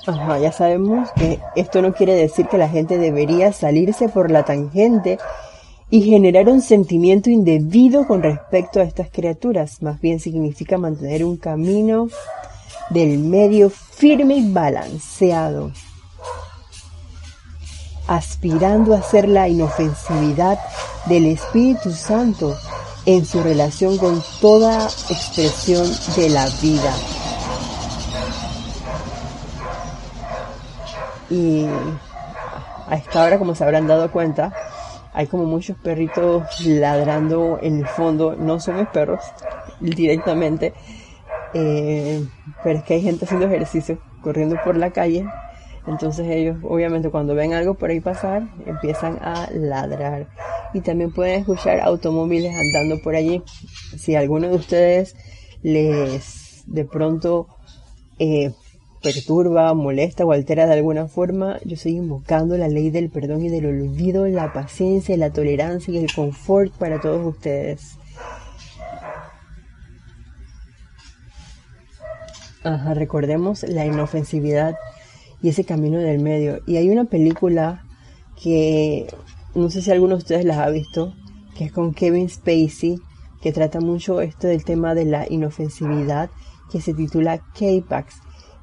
Ajá, 0.05 0.37
ya 0.37 0.51
sabemos 0.51 1.09
que 1.13 1.39
esto 1.55 1.81
no 1.81 1.91
quiere 1.91 2.13
decir 2.13 2.45
que 2.45 2.59
la 2.59 2.69
gente 2.69 2.99
debería 2.99 3.51
salirse 3.53 4.07
por 4.07 4.29
la 4.29 4.45
tangente 4.45 5.17
y 5.89 6.03
generar 6.03 6.47
un 6.47 6.61
sentimiento 6.61 7.31
indebido 7.31 8.05
con 8.05 8.21
respecto 8.21 8.79
a 8.79 8.83
estas 8.83 9.09
criaturas. 9.09 9.81
Más 9.81 9.99
bien 9.99 10.19
significa 10.19 10.77
mantener 10.77 11.25
un 11.25 11.37
camino 11.37 12.07
del 12.91 13.17
medio 13.17 13.71
firme 13.71 14.35
y 14.35 14.51
balanceado 14.51 15.71
aspirando 18.07 18.93
a 18.93 19.01
ser 19.01 19.27
la 19.27 19.47
inofensividad 19.47 20.59
del 21.05 21.25
Espíritu 21.27 21.91
Santo 21.91 22.55
en 23.05 23.25
su 23.25 23.41
relación 23.43 23.97
con 23.97 24.21
toda 24.39 24.85
expresión 24.85 25.87
de 26.15 26.29
la 26.29 26.47
vida. 26.61 26.93
Y 31.29 31.65
a 32.87 32.95
esta 32.95 33.23
hora, 33.23 33.39
como 33.39 33.55
se 33.55 33.63
habrán 33.63 33.87
dado 33.87 34.11
cuenta, 34.11 34.53
hay 35.13 35.27
como 35.27 35.45
muchos 35.45 35.77
perritos 35.77 36.43
ladrando 36.65 37.59
en 37.61 37.79
el 37.79 37.87
fondo. 37.87 38.35
No 38.35 38.59
son 38.59 38.77
mis 38.77 38.87
perros 38.87 39.21
directamente, 39.79 40.73
eh, 41.53 42.25
pero 42.63 42.79
es 42.79 42.85
que 42.85 42.95
hay 42.95 43.01
gente 43.01 43.25
haciendo 43.25 43.47
ejercicio, 43.47 43.99
corriendo 44.21 44.57
por 44.63 44.77
la 44.77 44.91
calle 44.91 45.25
entonces 45.85 46.27
ellos 46.29 46.57
obviamente 46.63 47.09
cuando 47.09 47.35
ven 47.35 47.53
algo 47.53 47.73
por 47.73 47.89
ahí 47.89 47.99
pasar 47.99 48.43
empiezan 48.65 49.19
a 49.21 49.49
ladrar. 49.51 50.27
Y 50.73 50.81
también 50.81 51.11
pueden 51.11 51.41
escuchar 51.41 51.81
automóviles 51.81 52.55
andando 52.55 53.01
por 53.03 53.15
allí. 53.15 53.43
Si 53.97 54.15
alguno 54.15 54.47
de 54.47 54.55
ustedes 54.55 55.15
les 55.61 56.63
de 56.65 56.85
pronto 56.85 57.47
eh, 58.19 58.53
perturba, 59.01 59.73
molesta 59.73 60.25
o 60.25 60.31
altera 60.31 60.65
de 60.65 60.73
alguna 60.73 61.07
forma, 61.07 61.59
yo 61.65 61.75
estoy 61.75 61.97
invocando 61.97 62.57
la 62.57 62.69
ley 62.69 62.89
del 62.89 63.09
perdón 63.09 63.43
y 63.43 63.49
del 63.49 63.65
olvido, 63.65 64.25
la 64.27 64.53
paciencia, 64.53 65.17
la 65.17 65.31
tolerancia 65.31 65.93
y 65.93 65.97
el 65.97 66.11
confort 66.13 66.73
para 66.73 67.01
todos 67.01 67.25
ustedes. 67.25 67.97
Ajá, 72.63 72.93
recordemos 72.93 73.63
la 73.63 73.85
inofensividad 73.85 74.77
y 75.43 75.49
ese 75.49 75.65
camino 75.65 75.99
del 75.99 76.19
medio. 76.19 76.61
Y 76.65 76.77
hay 76.77 76.89
una 76.89 77.05
película 77.05 77.83
que 78.41 79.05
no 79.53 79.69
sé 79.69 79.83
si 79.83 79.91
alguno 79.91 80.15
de 80.15 80.19
ustedes 80.19 80.45
las 80.45 80.57
ha 80.57 80.69
visto, 80.69 81.13
que 81.55 81.65
es 81.65 81.71
con 81.71 81.93
Kevin 81.93 82.29
Spacey, 82.29 82.99
que 83.41 83.51
trata 83.51 83.79
mucho 83.79 84.21
esto 84.21 84.47
del 84.47 84.63
tema 84.63 84.95
de 84.95 85.05
la 85.05 85.27
inofensividad, 85.29 86.31
que 86.71 86.81
se 86.81 86.93
titula 86.93 87.37
K-Pax, 87.37 88.15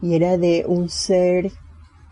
y 0.03 0.14
era 0.14 0.38
de 0.38 0.64
un 0.66 0.88
ser 0.88 1.53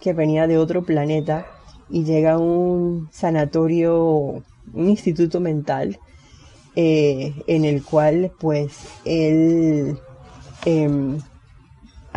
que 0.00 0.12
venía 0.12 0.46
de 0.46 0.58
otro 0.58 0.84
planeta 0.84 1.46
y 1.90 2.04
llega 2.04 2.34
a 2.34 2.38
un 2.38 3.08
sanatorio, 3.10 4.44
un 4.72 4.88
instituto 4.88 5.40
mental, 5.40 5.98
eh, 6.76 7.34
en 7.46 7.64
el 7.64 7.82
cual 7.82 8.30
pues 8.38 8.78
él 9.04 9.98
em, 10.66 11.18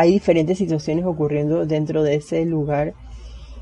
hay 0.01 0.13
diferentes 0.13 0.57
situaciones 0.57 1.05
ocurriendo 1.05 1.67
dentro 1.67 2.01
de 2.01 2.15
ese 2.15 2.43
lugar 2.43 2.95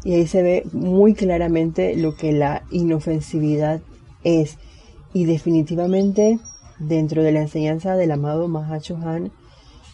y 0.06 0.13
ahí 0.13 0.25
se 0.25 0.41
ve 0.41 0.63
muy 0.71 1.13
claramente 1.13 1.97
lo 1.97 2.15
que 2.15 2.32
la 2.32 2.63
inofensividad 2.71 3.82
es. 4.23 4.58
Y 5.12 5.25
definitivamente 5.25 6.39
dentro 6.80 7.23
de 7.23 7.34
la 7.34 7.41
enseñanza 7.41 7.97
del 7.97 8.12
amado 8.12 8.47
Mahacho 8.47 8.95
Han, 9.04 9.34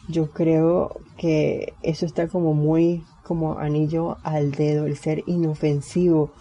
yo 0.08 0.29
creo 0.29 0.99
que 1.17 1.73
eso 1.81 2.05
está 2.05 2.27
como 2.27 2.53
muy 2.53 3.03
como 3.23 3.58
anillo 3.58 4.17
al 4.21 4.51
dedo, 4.51 4.86
el 4.86 4.97
ser 4.97 5.23
inofensivo, 5.25 6.31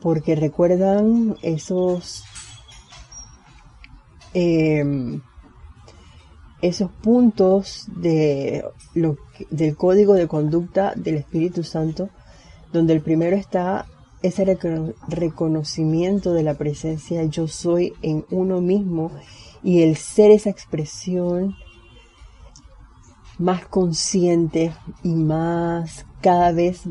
porque 0.00 0.34
recuerdan 0.34 1.36
esos 1.42 2.24
em, 4.34 5.20
esos 6.62 6.90
puntos 6.90 7.86
de 7.96 8.64
lo, 8.94 9.16
del 9.50 9.76
código 9.76 10.14
de 10.14 10.26
conducta 10.26 10.92
del 10.96 11.16
Espíritu 11.16 11.64
Santo 11.64 12.08
donde 12.72 12.94
el 12.94 13.02
primero 13.02 13.36
está 13.36 13.86
ese 14.22 14.44
reconocimiento 15.08 16.32
de 16.32 16.42
la 16.42 16.54
presencia 16.54 17.24
yo 17.24 17.46
soy 17.48 17.92
en 18.02 18.24
uno 18.30 18.60
mismo 18.60 19.10
y 19.62 19.82
el 19.82 19.96
ser 19.96 20.30
esa 20.30 20.50
expresión 20.50 21.56
más 23.38 23.66
consciente 23.66 24.72
y 25.02 25.14
más 25.14 26.06
cada 26.20 26.52
vez 26.52 26.82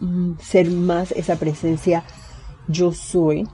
mm, 0.00 0.32
ser 0.40 0.70
más 0.70 1.12
esa 1.12 1.36
presencia 1.36 2.04
yo 2.66 2.92
soy. 2.92 3.48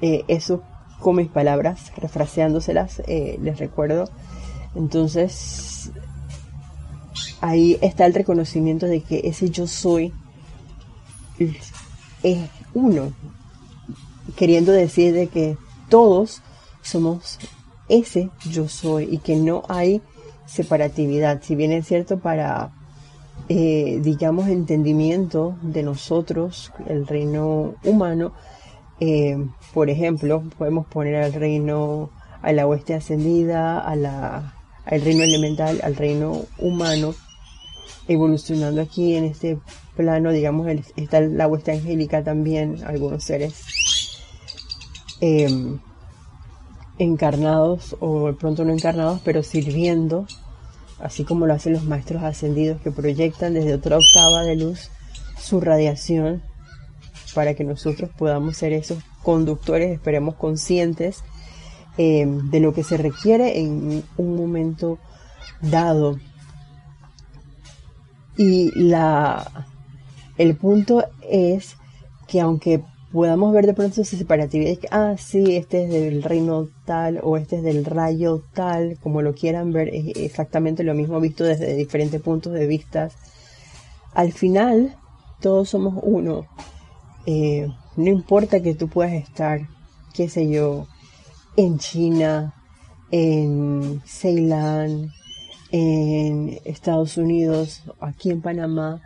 Eh, 0.00 0.24
eso 0.28 0.62
con 1.00 1.16
mis 1.16 1.28
palabras, 1.28 1.92
refraseándoselas, 1.96 3.02
eh, 3.06 3.38
les 3.40 3.58
recuerdo. 3.58 4.04
Entonces, 4.74 5.90
ahí 7.40 7.78
está 7.82 8.06
el 8.06 8.14
reconocimiento 8.14 8.86
de 8.86 9.00
que 9.00 9.22
ese 9.24 9.50
yo 9.50 9.66
soy 9.66 10.12
es 12.22 12.38
uno, 12.72 13.12
queriendo 14.36 14.72
decir 14.72 15.12
de 15.12 15.26
que 15.26 15.56
todos 15.88 16.40
somos 16.82 17.38
ese 17.88 18.30
yo 18.48 18.68
soy 18.68 19.08
y 19.10 19.18
que 19.18 19.36
no 19.36 19.62
hay 19.68 20.00
separatividad. 20.46 21.42
Si 21.42 21.56
bien 21.56 21.72
es 21.72 21.86
cierto 21.86 22.18
para, 22.18 22.70
eh, 23.48 24.00
digamos, 24.02 24.48
entendimiento 24.48 25.56
de 25.62 25.82
nosotros, 25.82 26.72
el 26.86 27.06
reino 27.06 27.74
humano, 27.84 28.32
eh, 29.00 29.36
por 29.74 29.90
ejemplo, 29.90 30.44
podemos 30.56 30.86
poner 30.86 31.16
al 31.16 31.32
reino, 31.32 32.10
a 32.40 32.52
la 32.52 32.66
oeste 32.66 32.94
ascendida, 32.94 33.80
a 33.80 33.96
la, 33.96 34.54
al 34.84 35.00
reino 35.00 35.22
elemental, 35.22 35.80
al 35.82 35.96
reino 35.96 36.44
humano, 36.58 37.14
evolucionando 38.08 38.80
aquí 38.80 39.14
en 39.14 39.24
este 39.24 39.58
plano, 39.96 40.32
digamos, 40.32 40.66
está 40.96 41.20
la 41.20 41.46
hueste 41.46 41.72
angélica 41.72 42.24
también, 42.24 42.82
algunos 42.84 43.24
seres 43.24 43.62
em, 45.20 45.78
encarnados 46.98 47.96
o 48.00 48.32
pronto 48.34 48.64
no 48.64 48.72
encarnados, 48.72 49.20
pero 49.24 49.42
sirviendo, 49.42 50.26
así 50.98 51.24
como 51.24 51.46
lo 51.46 51.54
hacen 51.54 51.74
los 51.74 51.84
maestros 51.84 52.22
ascendidos 52.22 52.80
que 52.80 52.90
proyectan 52.90 53.54
desde 53.54 53.74
otra 53.74 53.98
octava 53.98 54.42
de 54.42 54.56
luz 54.56 54.90
su 55.38 55.60
radiación 55.60 56.42
para 57.34 57.54
que 57.54 57.64
nosotros 57.64 58.10
podamos 58.16 58.56
ser 58.56 58.72
esos 58.72 58.98
conductores, 59.22 59.92
esperemos 59.92 60.34
conscientes 60.34 61.22
em, 61.98 62.50
de 62.50 62.60
lo 62.60 62.72
que 62.72 62.84
se 62.84 62.96
requiere 62.96 63.60
en 63.60 64.02
un 64.16 64.36
momento 64.36 64.98
dado 65.60 66.18
y 68.36 68.70
la, 68.78 69.66
el 70.38 70.56
punto 70.56 71.04
es 71.28 71.76
que 72.26 72.40
aunque 72.40 72.82
podamos 73.12 73.52
ver 73.52 73.66
de 73.66 73.74
pronto 73.74 74.00
esa 74.00 74.16
separatividad, 74.16 74.78
ah, 74.90 75.14
sí, 75.18 75.56
este 75.56 75.84
es 75.84 75.90
del 75.90 76.22
reino 76.22 76.68
tal 76.86 77.20
o 77.22 77.36
este 77.36 77.56
es 77.56 77.62
del 77.62 77.84
rayo 77.84 78.42
tal, 78.54 78.98
como 79.02 79.20
lo 79.20 79.34
quieran 79.34 79.72
ver, 79.72 79.90
es 79.94 80.16
exactamente 80.16 80.82
lo 80.82 80.94
mismo 80.94 81.20
visto 81.20 81.44
desde 81.44 81.74
diferentes 81.74 82.22
puntos 82.22 82.54
de 82.54 82.66
vista. 82.66 83.10
Al 84.14 84.32
final, 84.32 84.96
todos 85.40 85.68
somos 85.68 85.94
uno. 86.02 86.46
Eh, 87.26 87.68
no 87.96 88.08
importa 88.08 88.62
que 88.62 88.74
tú 88.74 88.88
puedas 88.88 89.12
estar, 89.12 89.68
qué 90.14 90.30
sé 90.30 90.48
yo, 90.48 90.86
en 91.56 91.78
China, 91.78 92.54
en 93.10 94.02
Ceilán, 94.06 95.12
en 95.70 96.58
Estados 96.64 97.16
Unidos, 97.16 97.82
aquí 98.00 98.30
en 98.30 98.42
Panamá, 98.42 99.02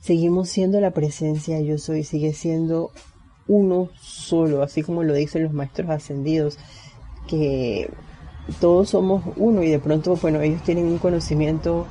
seguimos 0.00 0.48
siendo 0.48 0.80
la 0.80 0.92
presencia 0.92 1.60
yo 1.60 1.78
soy, 1.78 2.04
sigue 2.04 2.32
siendo 2.32 2.90
uno 3.46 3.90
solo, 4.00 4.62
así 4.62 4.82
como 4.82 5.02
lo 5.02 5.14
dicen 5.14 5.44
los 5.44 5.52
maestros 5.52 5.90
ascendidos, 5.90 6.58
que 7.28 7.90
todos 8.60 8.90
somos 8.90 9.22
uno 9.36 9.62
y 9.62 9.70
de 9.70 9.78
pronto, 9.78 10.16
bueno, 10.16 10.40
ellos 10.40 10.62
tienen 10.62 10.86
un 10.86 10.98
conocimiento 10.98 11.86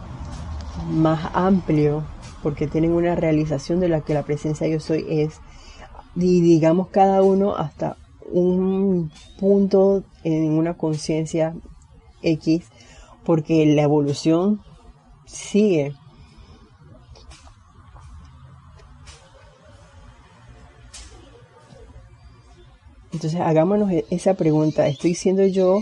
más 0.91 1.31
amplio 1.33 2.03
porque 2.41 2.67
tienen 2.67 2.91
una 2.91 3.15
realización 3.15 3.79
de 3.79 3.89
la 3.89 4.01
que 4.01 4.13
la 4.13 4.23
presencia 4.23 4.67
yo 4.67 4.79
soy 4.79 5.05
es 5.07 5.39
y 6.15 6.41
digamos 6.41 6.89
cada 6.89 7.23
uno 7.23 7.55
hasta 7.55 7.97
un 8.31 9.11
punto 9.39 10.03
en 10.23 10.51
una 10.51 10.75
conciencia 10.75 11.55
X 12.21 12.65
porque 13.23 13.65
la 13.65 13.83
evolución 13.83 14.61
sigue. 15.25 15.93
Entonces 23.11 23.39
hagámonos 23.39 23.91
e-, 23.91 24.05
esa 24.09 24.33
pregunta, 24.33 24.87
¿estoy 24.87 25.15
siendo 25.15 25.45
yo 25.45 25.81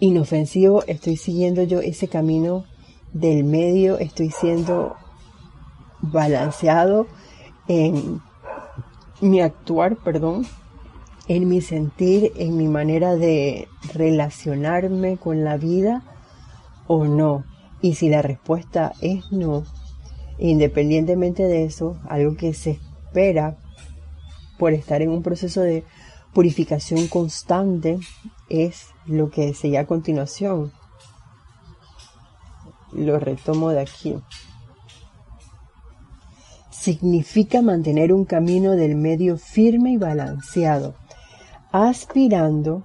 inofensivo? 0.00 0.82
¿Estoy 0.86 1.16
siguiendo 1.16 1.62
yo 1.62 1.80
ese 1.80 2.08
camino 2.08 2.64
del 3.12 3.44
medio? 3.44 3.98
¿Estoy 3.98 4.30
siendo 4.30 4.96
balanceado 6.00 7.06
en 7.68 8.20
mi 9.22 9.40
actuar, 9.40 9.96
perdón? 9.96 10.46
en 11.28 11.48
mi 11.48 11.60
sentir, 11.60 12.32
en 12.36 12.56
mi 12.56 12.66
manera 12.66 13.16
de 13.16 13.68
relacionarme 13.94 15.16
con 15.16 15.44
la 15.44 15.56
vida 15.56 16.02
o 16.86 17.04
no. 17.04 17.44
Y 17.80 17.94
si 17.94 18.08
la 18.08 18.22
respuesta 18.22 18.92
es 19.00 19.30
no, 19.30 19.64
independientemente 20.38 21.44
de 21.44 21.64
eso, 21.64 21.96
algo 22.08 22.36
que 22.36 22.54
se 22.54 22.72
espera 22.72 23.56
por 24.58 24.72
estar 24.72 25.02
en 25.02 25.10
un 25.10 25.22
proceso 25.22 25.60
de 25.60 25.84
purificación 26.32 27.08
constante 27.08 27.98
es 28.48 28.88
lo 29.06 29.30
que 29.30 29.54
sigue 29.54 29.78
a 29.78 29.86
continuación. 29.86 30.72
Lo 32.92 33.18
retomo 33.18 33.70
de 33.70 33.80
aquí. 33.80 34.16
Significa 36.82 37.62
mantener 37.62 38.12
un 38.12 38.24
camino 38.24 38.72
del 38.72 38.96
medio 38.96 39.38
firme 39.38 39.92
y 39.92 39.98
balanceado, 39.98 40.96
aspirando 41.70 42.82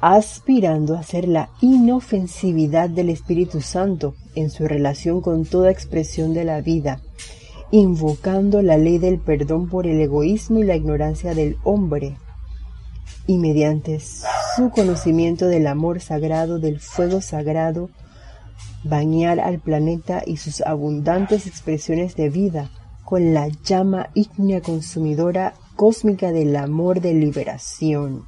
aspirando 0.00 0.96
a 0.96 1.04
ser 1.04 1.28
la 1.28 1.48
inofensividad 1.60 2.90
del 2.90 3.08
Espíritu 3.08 3.60
Santo 3.60 4.16
en 4.34 4.50
su 4.50 4.66
relación 4.66 5.20
con 5.20 5.44
toda 5.44 5.70
expresión 5.70 6.34
de 6.34 6.44
la 6.44 6.60
vida, 6.60 7.02
invocando 7.70 8.62
la 8.62 8.78
ley 8.78 8.98
del 8.98 9.20
perdón 9.20 9.68
por 9.68 9.86
el 9.86 10.00
egoísmo 10.00 10.58
y 10.58 10.64
la 10.64 10.74
ignorancia 10.74 11.36
del 11.36 11.56
hombre, 11.62 12.16
y 13.26 13.38
mediante 13.38 14.00
su 14.00 14.70
conocimiento 14.70 15.46
del 15.46 15.66
amor 15.66 16.00
sagrado, 16.00 16.58
del 16.58 16.80
fuego 16.80 17.20
sagrado, 17.20 17.90
bañar 18.82 19.40
al 19.40 19.60
planeta 19.60 20.22
y 20.26 20.36
sus 20.36 20.60
abundantes 20.60 21.46
expresiones 21.46 22.16
de 22.16 22.28
vida 22.28 22.70
con 23.04 23.34
la 23.34 23.48
llama 23.48 24.10
ígnea 24.14 24.60
consumidora 24.60 25.54
cósmica 25.76 26.32
del 26.32 26.56
amor 26.56 27.00
de 27.00 27.14
liberación, 27.14 28.24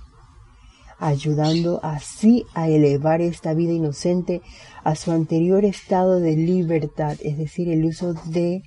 ayudando 0.99 1.81
así 1.83 2.45
a 2.55 2.69
elevar 2.69 3.21
esta 3.21 3.55
vida 3.55 3.73
inocente 3.73 4.43
a 4.85 4.95
su 4.95 5.13
anterior 5.13 5.65
estado 5.65 6.21
de 6.21 6.37
libertad, 6.37 7.17
es 7.23 7.39
decir, 7.39 7.69
el 7.69 7.85
uso 7.85 8.15
de 8.27 8.63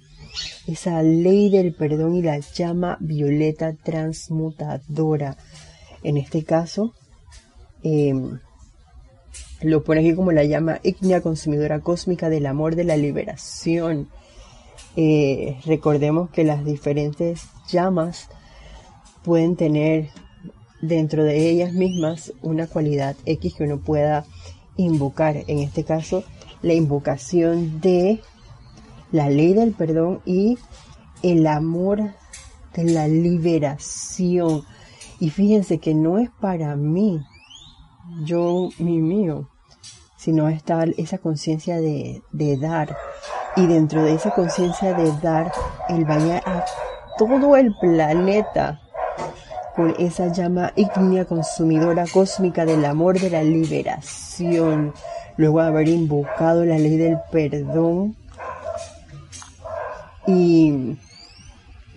esa 0.68 1.02
ley 1.02 1.50
del 1.50 1.74
perdón 1.74 2.16
y 2.16 2.22
la 2.22 2.40
llama 2.40 2.98
violeta 3.00 3.74
transmutadora. 3.74 5.38
En 6.04 6.18
este 6.18 6.44
caso, 6.44 6.94
eh, 7.84 8.14
lo 9.62 9.84
pone 9.84 10.02
aquí 10.02 10.16
como 10.16 10.32
la 10.32 10.44
llama 10.44 10.80
ígnea 10.84 11.22
consumidora 11.22 11.82
cósmica 11.82 12.30
del 12.30 12.46
amor 12.46 12.76
de 12.76 12.86
la 12.86 12.98
liberación. 12.98 14.10
Eh, 14.96 15.60
recordemos 15.66 16.30
que 16.30 16.44
las 16.44 16.64
diferentes 16.66 17.42
llamas 17.70 18.30
pueden 19.24 19.56
tener 19.56 20.10
dentro 20.82 21.24
de 21.24 21.50
ellas 21.50 21.74
mismas 21.74 22.34
una 22.42 22.68
cualidad 22.68 23.16
X 23.26 23.54
que 23.56 23.64
uno 23.64 23.80
pueda 23.80 24.26
invocar. 24.78 25.44
En 25.48 25.60
este 25.60 25.84
caso, 25.84 26.24
la 26.62 26.74
invocación 26.74 27.82
de 27.82 28.22
la 29.12 29.30
ley 29.30 29.54
del 29.54 29.74
perdón 29.74 30.22
y 30.26 30.58
el 31.22 31.46
amor 31.48 32.14
de 32.76 32.84
la 32.86 33.08
liberación. 33.08 34.64
Y 35.20 35.30
fíjense 35.30 35.80
que 35.80 35.94
no 35.94 36.18
es 36.18 36.30
para 36.40 36.76
mí, 36.76 37.22
yo, 38.24 38.70
mi 38.80 39.00
mío, 39.00 39.50
sino 40.18 40.50
está 40.50 40.84
esa 40.98 41.18
conciencia 41.18 41.80
de, 41.80 42.22
dar. 42.60 42.96
Y 43.56 43.68
dentro 43.68 44.04
de 44.04 44.14
esa 44.14 44.32
conciencia 44.32 44.94
de 44.94 45.12
dar, 45.22 45.52
el 45.90 46.06
bañar 46.06 46.42
a 46.46 46.66
todo 47.18 47.58
el 47.58 47.76
planeta 47.76 48.80
con 49.76 49.94
esa 50.00 50.28
llama 50.28 50.72
ígnea 50.76 51.26
consumidora 51.26 52.06
cósmica 52.12 52.66
del 52.66 52.86
amor 52.86 53.20
de 53.20 53.30
la 53.30 53.44
liberación. 53.44 54.94
Luego 55.38 55.62
haber 55.62 55.88
invocado 55.88 56.66
la 56.66 56.78
ley 56.78 56.98
del 56.98 57.18
perdón. 57.32 58.16
Y 60.28 60.98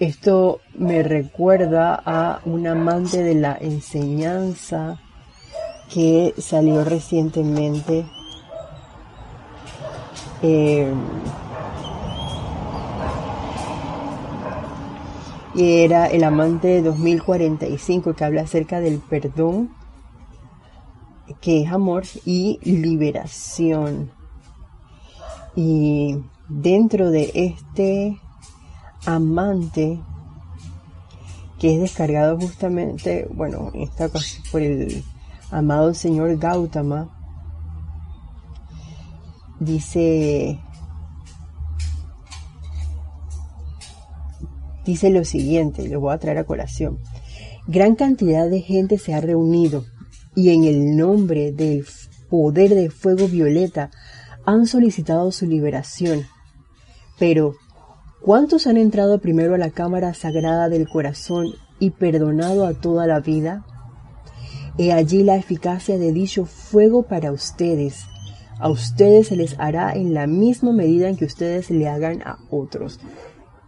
esto 0.03 0.59
me 0.75 1.05
recuerda 1.05 1.95
a 2.05 2.41
un 2.45 2.67
amante 2.67 3.23
de 3.23 3.37
la 3.37 3.57
enseñanza 3.61 4.99
que 5.95 6.35
salió 6.39 6.83
recientemente. 6.85 8.05
Eh, 10.43 10.93
y 15.55 15.85
era 15.85 16.07
el 16.07 16.25
amante 16.25 16.67
de 16.67 16.83
2045 16.83 18.15
que 18.15 18.25
habla 18.25 18.43
acerca 18.43 18.81
del 18.81 18.99
perdón, 18.99 19.71
que 21.41 21.63
es 21.63 21.71
amor 21.71 22.03
y 22.25 22.59
liberación. 22.65 24.11
Y 25.55 26.19
dentro 26.49 27.13
de 27.13 27.31
este 27.35 28.19
amante 29.07 30.01
que 31.59 31.75
es 31.75 31.81
descargado 31.81 32.39
justamente, 32.39 33.29
bueno, 33.33 33.71
en 33.73 33.83
esta 33.83 34.07
ocasión 34.07 34.43
por 34.51 34.63
el 34.63 35.05
amado 35.51 35.95
señor 35.95 36.37
Gautama, 36.39 37.09
dice 39.61 40.59
dice 44.85 45.11
lo 45.11 45.25
siguiente, 45.25 45.89
lo 45.89 46.01
voy 46.01 46.13
a 46.13 46.19
traer 46.19 46.39
a 46.39 46.45
colación. 46.45 46.99
Gran 47.67 47.95
cantidad 47.95 48.49
de 48.51 48.61
gente 48.61 48.99
se 48.99 49.15
ha 49.15 49.21
reunido 49.21 49.85
y 50.35 50.51
en 50.51 50.65
el 50.65 50.97
nombre 50.97 51.53
del 51.53 51.87
poder 52.29 52.75
del 52.75 52.91
fuego 52.91 53.29
violeta 53.29 53.91
han 54.45 54.67
solicitado 54.67 55.31
su 55.31 55.47
liberación. 55.47 56.27
Pero, 57.19 57.55
¿cuántos 58.25 58.67
han 58.67 58.77
entrado 58.77 59.19
primero 59.19 59.55
a 59.55 59.59
la 59.59 59.71
cámara 59.71 60.15
sagrada 60.15 60.69
del 60.69 60.89
corazón 60.89 61.49
y 61.79 61.91
perdonado 61.91 62.67
a 62.67 62.75
toda 62.75 63.07
la 63.07 63.21
vida? 63.21 63.65
He 64.79 64.93
allí 64.93 65.23
la 65.23 65.37
eficacia 65.37 65.99
de 65.99 66.13
dicho 66.13 66.47
fuego 66.47 67.03
para 67.03 67.33
ustedes. 67.33 68.07
A 68.59 68.69
ustedes 68.69 69.29
se 69.29 69.37
les 69.37 69.59
hará 69.59 69.93
en 69.93 70.15
la 70.15 70.27
misma 70.27 70.73
medida 70.73 71.09
en 71.09 71.17
que 71.17 71.25
ustedes 71.25 71.71
le 71.71 71.89
hagan 71.89 72.23
a 72.23 72.39
otros. 72.51 73.01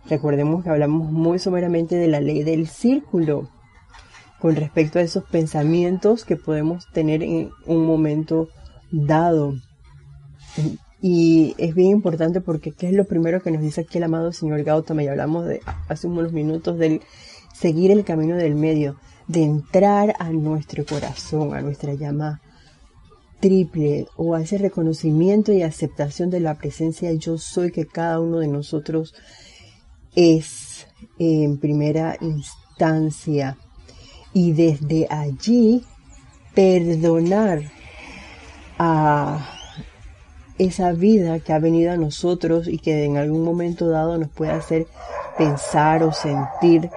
Recordemos 0.09 0.63
que 0.63 0.71
hablamos 0.71 1.11
muy 1.11 1.39
someramente 1.39 1.97
de 1.97 2.09
la 2.09 2.21
ley 2.21 2.43
del 2.43 2.69
círculo 2.69 3.49
con 4.41 4.57
respecto 4.57 4.99
a 4.99 5.03
esos 5.03 5.25
pensamientos 5.25 6.25
que 6.25 6.37
podemos 6.37 6.87
tener 6.93 7.23
en 7.23 7.51
un 7.67 7.87
momento 7.87 8.49
dado. 8.93 9.55
Y 11.07 11.55
es 11.59 11.75
bien 11.75 11.91
importante 11.91 12.41
porque 12.41 12.73
¿qué 12.73 12.87
es 12.87 12.95
lo 12.95 13.05
primero 13.05 13.43
que 13.43 13.51
nos 13.51 13.61
dice 13.61 13.83
aquí 13.83 13.99
el 13.99 14.05
amado 14.05 14.33
señor 14.33 14.63
Gautama? 14.63 15.03
Y 15.03 15.09
hablamos 15.09 15.45
de 15.45 15.61
hace 15.87 16.07
unos 16.07 16.33
minutos 16.33 16.79
del 16.79 17.03
seguir 17.53 17.91
el 17.91 18.07
camino 18.07 18.39
del 18.39 18.55
medio, 18.55 18.97
de 19.29 19.43
entrar 19.43 20.15
a 20.19 20.31
nuestro 20.31 20.87
corazón, 20.87 21.55
a 21.55 21.61
nuestra 21.61 21.93
llama 21.93 22.41
triple 23.39 24.07
o 24.17 24.35
a 24.35 24.41
ese 24.41 24.57
reconocimiento 24.57 25.53
y 25.53 25.61
aceptación 25.61 26.31
de 26.31 26.41
la 26.41 26.55
presencia 26.55 27.13
yo 27.13 27.37
soy 27.37 27.71
que 27.71 27.85
cada 27.85 28.19
uno 28.19 28.39
de 28.39 28.49
nosotros 28.49 29.15
es 30.17 30.87
en 31.19 31.59
primera 31.59 32.17
instancia 32.23 33.59
y 34.33 34.53
desde 34.53 35.07
allí 35.11 35.85
perdonar 36.55 37.61
a 38.79 39.51
esa 40.59 40.93
vida 40.93 41.41
que 41.41 41.53
ha 41.53 41.59
venido 41.59 41.93
a 41.93 41.97
nosotros 41.97 42.69
y 42.69 42.79
que 42.79 43.05
en 43.05 43.17
algún 43.17 43.45
momento 43.45 43.89
dado 43.89 44.19
nos 44.19 44.31
puede 44.31 44.53
hacer 44.53 44.87
pensar 45.37 46.03
o 46.03 46.13
sentir 46.13 46.91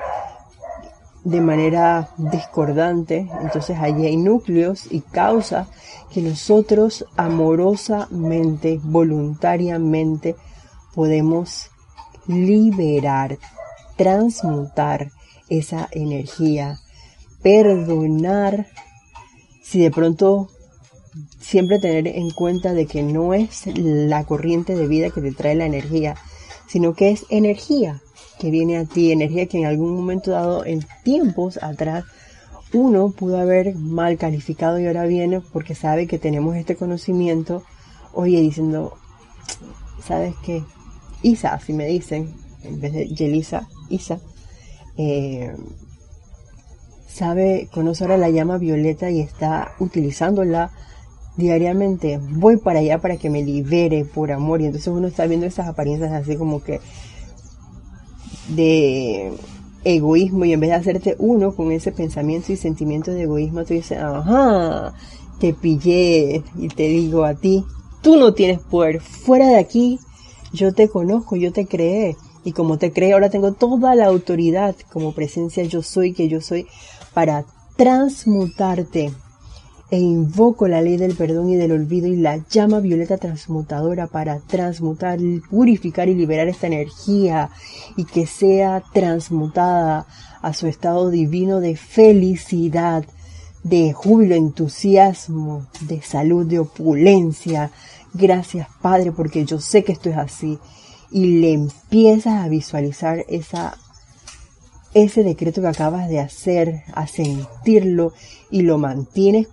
de 1.24 1.42
manera 1.42 2.10
discordante. 2.18 3.30
Entonces 3.42 3.78
allí 3.80 4.06
hay 4.06 4.18
núcleos 4.18 4.92
y 4.92 5.02
causas 5.02 5.68
que 6.12 6.22
nosotros 6.22 7.06
amorosamente, 7.18 8.80
voluntariamente 8.82 10.36
podemos 10.94 11.70
liberar, 12.28 13.38
transmutar 13.98 15.12
esa 15.50 15.88
energía, 15.92 16.80
perdonar, 17.42 18.68
si 19.64 19.82
de 19.82 19.92
pronto 19.92 20.50
siempre 21.40 21.80
tener 21.80 22.08
en 22.08 22.30
cuenta 22.32 22.74
de 22.74 22.86
que 22.86 23.04
no 23.04 23.34
es 23.34 23.68
la 23.76 24.24
corriente 24.26 24.76
de 24.76 24.88
vida 24.88 25.10
que 25.10 25.22
te 25.22 25.32
trae 25.32 25.56
la 25.56 25.66
energía, 25.66 26.16
sino 26.68 26.94
que 26.94 27.12
es 27.12 27.26
energía 27.30 28.02
que 28.40 28.52
viene 28.52 28.78
a 28.78 28.86
ti, 28.86 29.12
energía 29.12 29.48
que 29.48 29.58
en 29.58 29.66
algún 29.66 29.96
momento 29.96 30.32
dado, 30.32 30.66
en 30.66 30.86
tiempos 31.04 31.60
atrás, 31.62 32.06
uno 32.74 33.12
pudo 33.12 33.40
haber 33.40 33.76
mal 33.76 34.18
calificado 34.18 34.80
y 34.80 34.86
ahora 34.86 35.06
viene 35.06 35.42
porque 35.42 35.76
sabe 35.76 36.08
que 36.08 36.20
tenemos 36.20 36.56
este 36.56 36.76
conocimiento, 36.76 37.64
oye, 38.14 38.42
diciendo, 38.42 38.94
¿sabes 40.06 40.36
qué? 40.44 40.64
Isa, 41.24 41.54
así 41.54 41.74
me 41.74 41.88
dicen, 41.88 42.36
en 42.64 42.80
vez 42.80 42.94
de 42.94 43.08
Yelisa, 43.08 43.68
Isa, 43.90 44.20
eh, 44.98 45.56
sabe, 47.08 47.70
conoce 47.72 48.04
ahora 48.04 48.18
la 48.18 48.30
llama 48.30 48.58
violeta 48.58 49.10
y 49.10 49.22
está 49.22 49.74
utilizándola 49.80 50.72
diariamente. 51.38 52.20
Voy 52.32 52.58
para 52.58 52.80
allá 52.80 53.00
para 53.00 53.18
que 53.18 53.30
me 53.30 53.44
libere 53.44 54.04
por 54.04 54.32
amor. 54.32 54.62
Y 54.62 54.66
entonces 54.66 54.88
uno 54.90 55.08
está 55.08 55.26
viendo 55.28 55.46
esas 55.46 55.68
apariencias 55.68 56.12
así 56.12 56.36
como 56.36 56.62
que 56.62 56.82
de 58.50 59.32
egoísmo 59.84 60.46
y 60.46 60.54
en 60.54 60.60
vez 60.60 60.72
de 60.72 60.76
hacerte 60.76 61.16
uno 61.20 61.56
con 61.56 61.72
ese 61.72 61.92
pensamiento 61.92 62.52
y 62.52 62.58
sentimiento 62.58 63.12
de 63.12 63.24
egoísmo, 63.24 63.64
tú 63.64 63.74
dices, 63.74 64.00
ajá, 64.00 64.94
te 65.40 65.54
pillé 65.54 66.44
y 66.58 66.68
te 66.70 66.84
digo 66.88 67.24
a 67.24 67.36
ti, 67.36 67.64
tú 68.02 68.18
no 68.18 68.34
tienes 68.34 68.60
poder, 68.60 69.00
fuera 69.00 69.48
de 69.48 69.58
aquí 69.58 70.00
yo 70.54 70.74
te 70.74 70.90
conozco, 70.90 71.36
yo 71.36 71.52
te 71.52 71.68
creé. 71.68 72.16
Y 72.44 72.54
como 72.54 72.78
te 72.78 72.94
creé, 72.94 73.14
ahora 73.14 73.30
tengo 73.30 73.54
toda 73.54 73.94
la 73.96 74.06
autoridad 74.06 74.76
como 74.92 75.14
presencia 75.14 75.64
yo 75.64 75.84
soy, 75.84 76.14
que 76.14 76.30
yo 76.30 76.40
soy, 76.40 76.66
para 77.14 77.46
transmutarte. 77.76 79.12
E 79.90 80.00
invoco 80.00 80.68
la 80.68 80.82
ley 80.82 80.98
del 80.98 81.16
perdón 81.16 81.50
y 81.50 81.56
del 81.56 81.72
olvido 81.72 82.08
y 82.08 82.18
la 82.18 82.44
llama 82.50 82.80
violeta 82.80 83.18
transmutadora 83.18 84.08
para 84.08 84.40
transmutar, 84.40 85.18
purificar 85.50 86.10
y 86.10 86.16
liberar 86.16 86.48
esta 86.50 86.68
energía 86.68 87.50
y 87.96 88.04
que 88.06 88.28
sea 88.28 88.84
transmutada 88.94 90.06
a 90.42 90.54
su 90.54 90.68
estado 90.68 91.10
divino 91.10 91.62
de 91.62 91.78
felicidad, 91.78 93.06
de 93.64 93.94
júbilo, 93.94 94.36
entusiasmo, 94.36 95.68
de 95.82 96.02
salud, 96.02 96.46
de 96.46 96.60
opulencia, 96.60 97.72
Gracias, 98.14 98.68
Padre, 98.82 99.12
porque 99.12 99.46
yo 99.46 99.60
sé 99.60 99.84
que 99.84 99.92
esto 99.92 100.10
es 100.10 100.18
así. 100.18 100.58
Y 101.12 101.40
le 101.40 101.54
empiezas 101.54 102.44
a 102.44 102.48
visualizar 102.48 103.24
esa, 103.28 103.78
ese 104.94 105.24
decreto 105.24 105.62
que 105.62 105.68
acabas 105.68 106.10
de 106.10 106.20
hacer, 106.20 106.84
a 106.94 107.06
sentirlo 107.06 108.14
y 108.50 108.62
lo 108.62 108.80
mantienes 108.80 109.48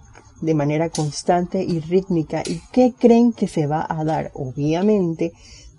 de 0.45 0.55
manera 0.55 0.90
constante 0.90 1.62
y 1.62 1.80
rítmica. 1.80 2.42
¿Y 2.47 2.61
qué 2.72 2.92
creen 2.99 3.32
que 3.32 3.49
se 3.49 3.66
va 3.66 3.86
a 3.88 4.05
dar? 4.05 4.30
Obviamente, 4.34 5.32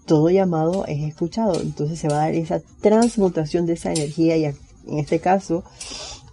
todo 0.06 0.30
llamado 0.30 0.86
es 0.86 1.04
escuchado. 1.04 1.62
Entonces 1.62 2.00
se 2.00 2.08
va 2.08 2.16
a 2.16 2.26
dar 2.26 2.36
esa 2.36 2.62
transmutación 2.82 3.66
de 3.66 3.74
esa 3.74 3.92
energía 3.92 4.38
y 4.38 4.46
en 4.46 5.00
este 5.00 5.20
caso, 5.20 5.64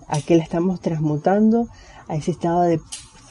¿a 0.09 0.21
qué 0.21 0.37
la 0.37 0.43
estamos 0.43 0.81
transmutando? 0.81 1.69
A 2.09 2.17
ese 2.17 2.33
estado 2.33 2.63
de 2.63 2.81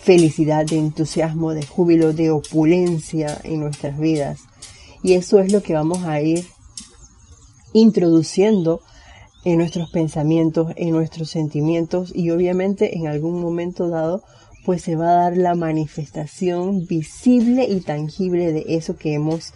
felicidad, 0.02 0.66
de 0.66 0.78
entusiasmo, 0.78 1.54
de 1.54 1.66
júbilo, 1.66 2.14
de 2.14 2.32
opulencia 2.32 3.40
en 3.44 3.60
nuestras 3.60 4.00
vidas. 4.00 4.40
Y 5.04 5.14
eso 5.14 5.40
es 5.40 5.52
lo 5.52 5.62
que 5.62 5.74
vamos 5.74 6.04
a 6.06 6.22
ir 6.22 6.46
introduciendo 7.74 8.82
en 9.44 9.58
nuestros 9.58 9.90
pensamientos, 9.90 10.74
en 10.76 10.92
nuestros 10.92 11.30
sentimientos 11.30 12.12
y 12.14 12.30
obviamente 12.30 12.98
en 12.98 13.08
algún 13.08 13.42
momento 13.42 13.90
dado 13.90 14.24
pues 14.66 14.84
se 14.84 14.96
va 14.96 15.10
a 15.10 15.24
dar 15.24 15.38
la 15.38 15.56
manifestación 15.56 16.86
visible 16.86 17.66
y 17.66 17.82
tangible 17.82 18.54
de 18.54 18.66
eso 18.70 18.96
que 18.96 19.14
hemos 19.14 19.54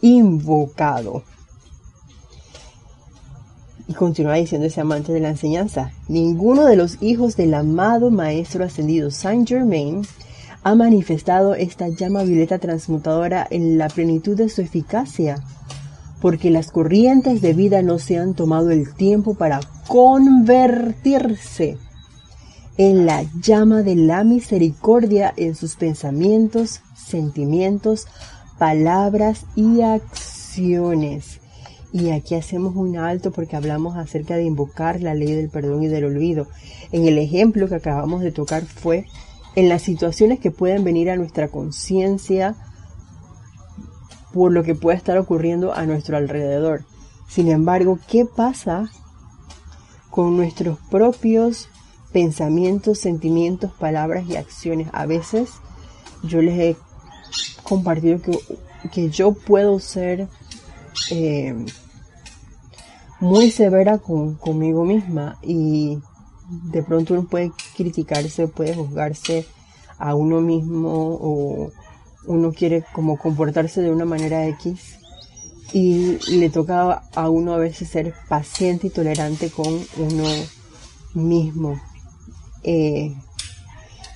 invocado. 0.00 1.22
Y 3.86 3.94
continúa 3.94 4.34
diciendo 4.34 4.66
ese 4.66 4.80
amante 4.80 5.12
de 5.12 5.20
la 5.20 5.30
enseñanza, 5.30 5.92
ninguno 6.08 6.66
de 6.66 6.76
los 6.76 7.02
hijos 7.02 7.36
del 7.36 7.54
amado 7.54 8.10
Maestro 8.10 8.64
Ascendido 8.64 9.10
Saint 9.10 9.48
Germain 9.48 10.02
ha 10.62 10.74
manifestado 10.74 11.54
esta 11.54 11.88
llama 11.88 12.24
violeta 12.24 12.58
transmutadora 12.58 13.46
en 13.48 13.78
la 13.78 13.88
plenitud 13.88 14.36
de 14.36 14.50
su 14.50 14.60
eficacia, 14.60 15.42
porque 16.20 16.50
las 16.50 16.70
corrientes 16.70 17.40
de 17.40 17.54
vida 17.54 17.80
no 17.80 17.98
se 17.98 18.18
han 18.18 18.34
tomado 18.34 18.70
el 18.70 18.92
tiempo 18.94 19.34
para 19.34 19.60
convertirse 19.86 21.78
en 22.78 23.06
la 23.06 23.24
llama 23.40 23.82
de 23.82 23.96
la 23.96 24.22
misericordia 24.22 25.34
en 25.36 25.56
sus 25.56 25.74
pensamientos, 25.74 26.80
sentimientos, 26.94 28.06
palabras 28.56 29.46
y 29.56 29.82
acciones. 29.82 31.40
Y 31.92 32.10
aquí 32.10 32.36
hacemos 32.36 32.76
un 32.76 32.96
alto 32.96 33.32
porque 33.32 33.56
hablamos 33.56 33.96
acerca 33.96 34.36
de 34.36 34.44
invocar 34.44 35.00
la 35.00 35.14
ley 35.14 35.32
del 35.32 35.50
perdón 35.50 35.82
y 35.82 35.88
del 35.88 36.04
olvido. 36.04 36.46
En 36.92 37.06
el 37.06 37.18
ejemplo 37.18 37.68
que 37.68 37.74
acabamos 37.74 38.20
de 38.20 38.30
tocar 38.30 38.64
fue 38.64 39.06
en 39.56 39.68
las 39.68 39.82
situaciones 39.82 40.38
que 40.38 40.52
pueden 40.52 40.84
venir 40.84 41.10
a 41.10 41.16
nuestra 41.16 41.48
conciencia 41.48 42.54
por 44.32 44.52
lo 44.52 44.62
que 44.62 44.76
puede 44.76 44.96
estar 44.96 45.18
ocurriendo 45.18 45.74
a 45.74 45.84
nuestro 45.84 46.16
alrededor. 46.16 46.84
Sin 47.28 47.48
embargo, 47.48 47.98
¿qué 48.06 48.24
pasa 48.24 48.88
con 50.10 50.36
nuestros 50.36 50.78
propios 50.90 51.68
pensamientos, 52.12 52.98
sentimientos, 52.98 53.72
palabras 53.72 54.24
y 54.28 54.36
acciones? 54.36 54.88
A 54.92 55.06
veces 55.06 55.50
yo 56.22 56.42
les 56.42 56.58
he 56.58 56.76
compartido 57.62 58.20
que, 58.20 58.38
que 58.90 59.10
yo 59.10 59.32
puedo 59.32 59.78
ser 59.78 60.28
eh, 61.10 61.54
muy 63.20 63.50
severa 63.50 63.98
con, 63.98 64.34
conmigo 64.34 64.84
misma 64.84 65.38
y 65.42 65.98
de 66.48 66.82
pronto 66.82 67.14
uno 67.14 67.28
puede 67.28 67.52
criticarse, 67.76 68.48
puede 68.48 68.74
juzgarse 68.74 69.46
a 69.98 70.14
uno 70.14 70.40
mismo 70.40 71.18
o 71.20 71.72
uno 72.26 72.52
quiere 72.52 72.84
como 72.92 73.18
comportarse 73.18 73.80
de 73.80 73.90
una 73.90 74.04
manera 74.04 74.46
X 74.48 74.98
y 75.72 76.18
le 76.38 76.48
toca 76.50 77.02
a 77.14 77.28
uno 77.28 77.54
a 77.54 77.58
veces 77.58 77.88
ser 77.88 78.14
paciente 78.28 78.86
y 78.86 78.90
tolerante 78.90 79.50
con 79.50 79.66
uno 79.98 80.24
mismo. 81.14 81.80
Eh, 82.62 83.14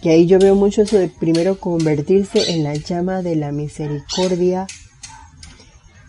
y 0.02 0.08
ahí 0.08 0.26
yo 0.26 0.38
veo 0.38 0.54
mucho 0.54 0.82
eso 0.82 0.98
de 0.98 1.08
primero 1.08 1.58
convertirse 1.58 2.52
en 2.52 2.64
la 2.64 2.74
llama 2.74 3.22
de 3.22 3.36
la 3.36 3.52
misericordia 3.52 4.66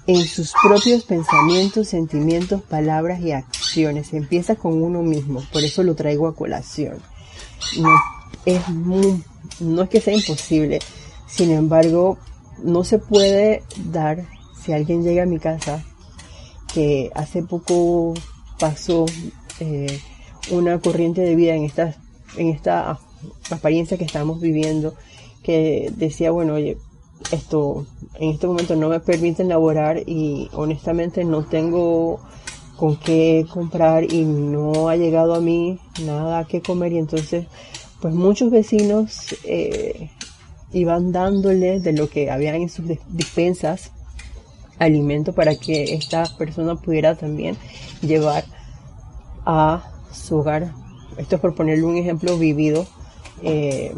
en 0.08 0.26
sus 0.26 0.54
propios 0.62 1.04
pensamientos, 1.06 1.90
sentimientos, 1.90 2.62
palabras 2.62 3.22
y 3.22 3.32
acciones. 3.32 4.14
Empieza 4.14 4.56
con 4.56 4.82
uno 4.82 5.02
mismo, 5.02 5.44
por 5.52 5.64
eso 5.64 5.84
lo 5.84 5.96
traigo 5.96 6.28
a 6.28 6.36
colación. 6.36 6.98
No 7.80 7.90
es, 8.46 8.62
no 9.60 9.84
es 9.84 9.90
que 9.90 10.02
sea 10.02 10.14
imposible, 10.14 10.80
sin 11.28 11.52
embargo, 11.52 12.18
no 12.64 12.84
se 12.84 13.00
puede 13.00 13.64
dar 13.92 14.26
si 14.64 14.74
alguien 14.74 15.04
llega 15.04 15.24
a 15.24 15.28
mi 15.28 15.40
casa, 15.40 15.84
que 16.74 17.12
hace 17.16 17.44
poco 17.44 18.14
pasó 18.60 19.06
eh, 19.60 20.00
una 20.52 20.80
corriente 20.80 21.22
de 21.22 21.36
vida 21.36 21.56
en 21.56 21.66
esta, 21.66 21.96
en 22.38 22.50
esta 22.50 23.00
apariencia 23.50 23.98
que 23.98 24.06
estamos 24.06 24.40
viviendo, 24.40 24.96
que 25.44 25.92
decía, 25.96 26.32
bueno, 26.32 26.54
oye, 26.54 26.78
esto 27.32 27.86
en 28.16 28.32
este 28.32 28.48
momento 28.48 28.76
no 28.76 28.90
me 28.90 29.00
permiten 29.00 29.50
laborar 29.50 30.04
y 30.06 30.50
honestamente 30.54 31.24
no 31.24 31.46
tengo 31.46 32.20
con 32.78 32.98
qué 32.98 33.46
comprar 33.52 34.12
y 34.12 34.26
no 34.26 34.90
ha 34.90 34.96
llegado 34.96 35.36
a 35.36 35.40
mí 35.40 35.80
nada 36.06 36.46
que 36.46 36.62
comer 36.62 36.94
y 36.94 36.98
entonces 36.98 37.46
pues 38.02 38.14
muchos 38.14 38.52
vecinos 38.52 39.36
eh, 39.46 40.10
iban 40.74 41.12
dándole 41.12 41.80
de 41.80 41.94
lo 41.94 42.10
que 42.10 42.30
había 42.30 42.56
en 42.56 42.70
sus 42.70 42.86
dispensas 43.10 43.92
alimento 44.80 45.34
para 45.34 45.56
que 45.56 45.94
esta 45.94 46.26
persona 46.38 46.76
pudiera 46.76 47.16
también 47.16 47.56
llevar 48.02 48.44
a 49.46 49.84
su 50.12 50.38
hogar. 50.38 50.83
Esto 51.18 51.36
es 51.36 51.42
por 51.42 51.56
ponerle 51.56 51.84
un 51.84 51.96
ejemplo 51.96 52.38
vivido, 52.38 52.86
eh, 53.42 53.94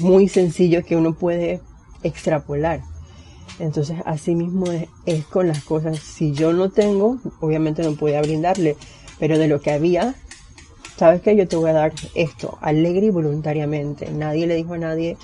muy 0.00 0.28
sencillo 0.28 0.84
que 0.84 0.96
uno 0.96 1.14
puede 1.14 1.60
extrapolar. 2.02 2.82
Entonces, 3.58 3.98
así 4.04 4.34
mismo 4.34 4.66
es, 5.06 5.24
con 5.26 5.46
las 5.46 5.62
cosas. 5.62 5.98
Si 5.98 6.32
yo 6.32 6.52
no 6.52 6.70
tengo, 6.70 7.18
obviamente 7.40 7.82
no 7.82 7.94
podía 7.94 8.20
brindarle, 8.20 8.76
pero 9.18 9.38
de 9.38 9.46
lo 9.46 9.60
que 9.60 9.70
había, 9.70 10.14
sabes 10.96 11.22
que 11.22 11.36
yo 11.36 11.46
te 11.46 11.56
voy 11.56 11.70
a 11.70 11.74
dar 11.74 11.92
esto, 12.14 12.58
alegre 12.60 13.06
y 13.06 13.10
voluntariamente. 13.10 14.10
Nadie 14.10 14.46
le 14.46 14.56
dijo 14.56 14.74
a 14.74 14.78
nadie, 14.78 15.16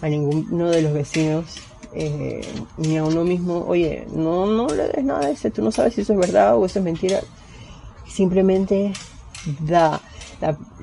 a 0.00 0.08
ninguno 0.08 0.70
de 0.70 0.82
los 0.82 0.94
vecinos, 0.94 1.44
eh, 1.94 2.40
ni 2.78 2.96
a 2.96 3.04
uno 3.04 3.24
mismo, 3.24 3.64
oye, 3.66 4.06
no, 4.12 4.46
no 4.46 4.68
le 4.68 4.88
des 4.88 5.04
nada 5.04 5.26
de 5.26 5.32
eso, 5.32 5.50
tú 5.50 5.62
no 5.62 5.70
sabes 5.70 5.94
si 5.94 6.00
eso 6.02 6.12
es 6.14 6.18
verdad 6.18 6.56
o 6.56 6.64
eso 6.64 6.78
es 6.78 6.84
mentira. 6.84 7.20
Simplemente 8.06 8.92
da. 9.60 10.00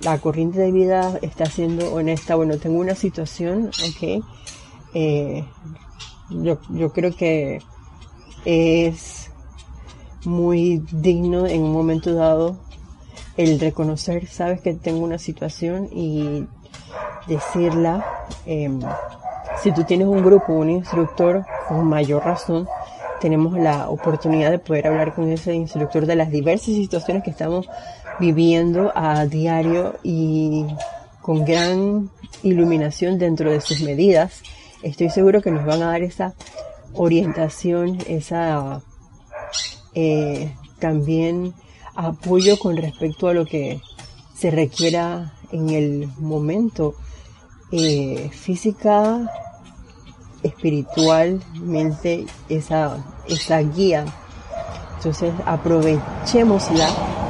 La, 0.03 0.17
corriente 0.17 0.59
de 0.59 0.71
vida 0.71 1.19
está 1.21 1.45
siendo 1.45 1.93
honesta. 1.93 2.35
Bueno, 2.35 2.57
tengo 2.57 2.79
una 2.79 2.95
situación, 2.95 3.67
ok. 3.67 4.23
Eh, 4.95 5.45
yo, 6.29 6.59
yo 6.69 6.91
creo 6.91 7.15
que 7.15 7.61
es 8.45 9.31
muy 10.25 10.83
digno 10.91 11.45
en 11.47 11.61
un 11.61 11.73
momento 11.73 12.13
dado 12.13 12.57
el 13.37 13.59
reconocer, 13.59 14.27
sabes 14.27 14.61
que 14.61 14.73
tengo 14.73 15.03
una 15.03 15.17
situación 15.17 15.89
y 15.91 16.45
decirla. 17.27 18.05
Em, 18.45 18.79
si 19.61 19.71
tú 19.71 19.83
tienes 19.83 20.07
un 20.07 20.23
grupo, 20.23 20.53
un 20.53 20.69
instructor, 20.69 21.45
con 21.67 21.85
mayor 21.85 22.23
razón, 22.23 22.67
tenemos 23.21 23.57
la 23.57 23.89
oportunidad 23.89 24.51
de 24.51 24.59
poder 24.59 24.87
hablar 24.87 25.15
con 25.15 25.31
ese 25.31 25.53
instructor 25.53 26.05
de 26.05 26.15
las 26.15 26.29
diversas 26.29 26.65
situaciones 26.65 27.23
que 27.23 27.31
estamos 27.31 27.69
viviendo 28.19 28.91
a 28.95 29.25
diario 29.25 29.95
y 30.03 30.65
con 31.21 31.45
gran 31.45 32.09
iluminación 32.43 33.17
dentro 33.17 33.51
de 33.51 33.61
sus 33.61 33.81
medidas. 33.81 34.41
Estoy 34.81 35.09
seguro 35.09 35.41
que 35.41 35.51
nos 35.51 35.65
van 35.65 35.81
a 35.81 35.87
dar 35.87 36.03
esa 36.03 36.33
orientación, 36.93 37.97
esa 38.07 38.81
eh, 39.95 40.53
también 40.79 41.53
apoyo 41.95 42.57
con 42.59 42.77
respecto 42.77 43.27
a 43.27 43.33
lo 43.33 43.45
que 43.45 43.81
se 44.35 44.51
requiera 44.51 45.33
en 45.51 45.69
el 45.69 46.09
momento 46.17 46.95
eh, 47.71 48.29
física 48.33 49.31
espiritualmente 50.43 52.25
esa, 52.49 52.97
esa 53.27 53.59
guía. 53.59 54.05
Entonces 54.97 55.33
aprovechémosla 55.45 57.22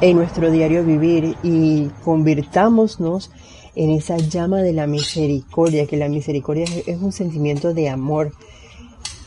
en 0.00 0.16
nuestro 0.16 0.50
diario 0.50 0.84
vivir 0.84 1.36
y 1.42 1.88
convirtámonos 2.04 3.30
en 3.74 3.90
esa 3.90 4.16
llama 4.16 4.62
de 4.62 4.72
la 4.72 4.86
misericordia, 4.86 5.86
que 5.86 5.96
la 5.96 6.08
misericordia 6.08 6.64
es 6.86 7.00
un 7.00 7.12
sentimiento 7.12 7.74
de 7.74 7.88
amor, 7.88 8.32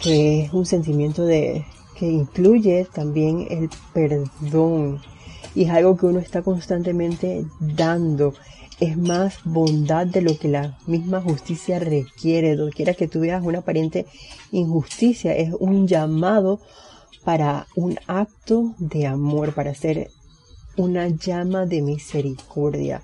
que 0.02 0.46
es 0.46 0.54
un 0.54 0.66
sentimiento 0.66 1.26
de 1.26 1.66
que 1.96 2.08
incluye 2.08 2.88
también 2.94 3.48
el 3.50 3.70
perdón 3.94 5.02
y 5.56 5.64
es 5.64 5.72
algo 5.72 5.98
que 5.98 6.06
uno 6.06 6.20
está 6.20 6.42
constantemente 6.42 7.44
dando 7.60 8.34
es 8.80 8.96
más 8.98 9.40
bondad 9.44 10.08
de 10.08 10.22
lo 10.22 10.38
que 10.38 10.48
la 10.48 10.78
misma 10.88 11.22
justicia 11.22 11.80
requiere. 11.80 12.58
quiera 12.72 12.94
que 12.94 13.08
tú 13.08 13.20
veas 13.20 13.44
una 13.44 13.60
aparente 13.60 14.06
injusticia, 14.52 15.36
es 15.36 15.54
un 15.60 15.88
llamado 15.88 16.62
para 17.26 17.68
un 17.76 18.00
acto 18.08 18.74
de 18.78 19.06
amor, 19.06 19.54
para 19.54 19.74
ser 19.74 20.10
una 20.80 21.10
llama 21.10 21.66
de 21.66 21.82
misericordia. 21.82 23.02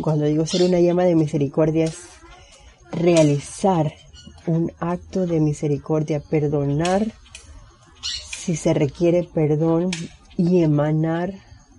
Cuando 0.00 0.24
digo 0.24 0.44
ser 0.44 0.64
una 0.64 0.80
llama 0.80 1.04
de 1.04 1.14
misericordia 1.14 1.84
es 1.84 1.98
realizar 2.90 3.92
un 4.48 4.72
acto 4.80 5.24
de 5.28 5.38
misericordia, 5.38 6.18
perdonar 6.18 7.12
si 8.02 8.56
se 8.56 8.74
requiere 8.74 9.22
perdón 9.22 9.92
y 10.36 10.64
emanar 10.64 11.32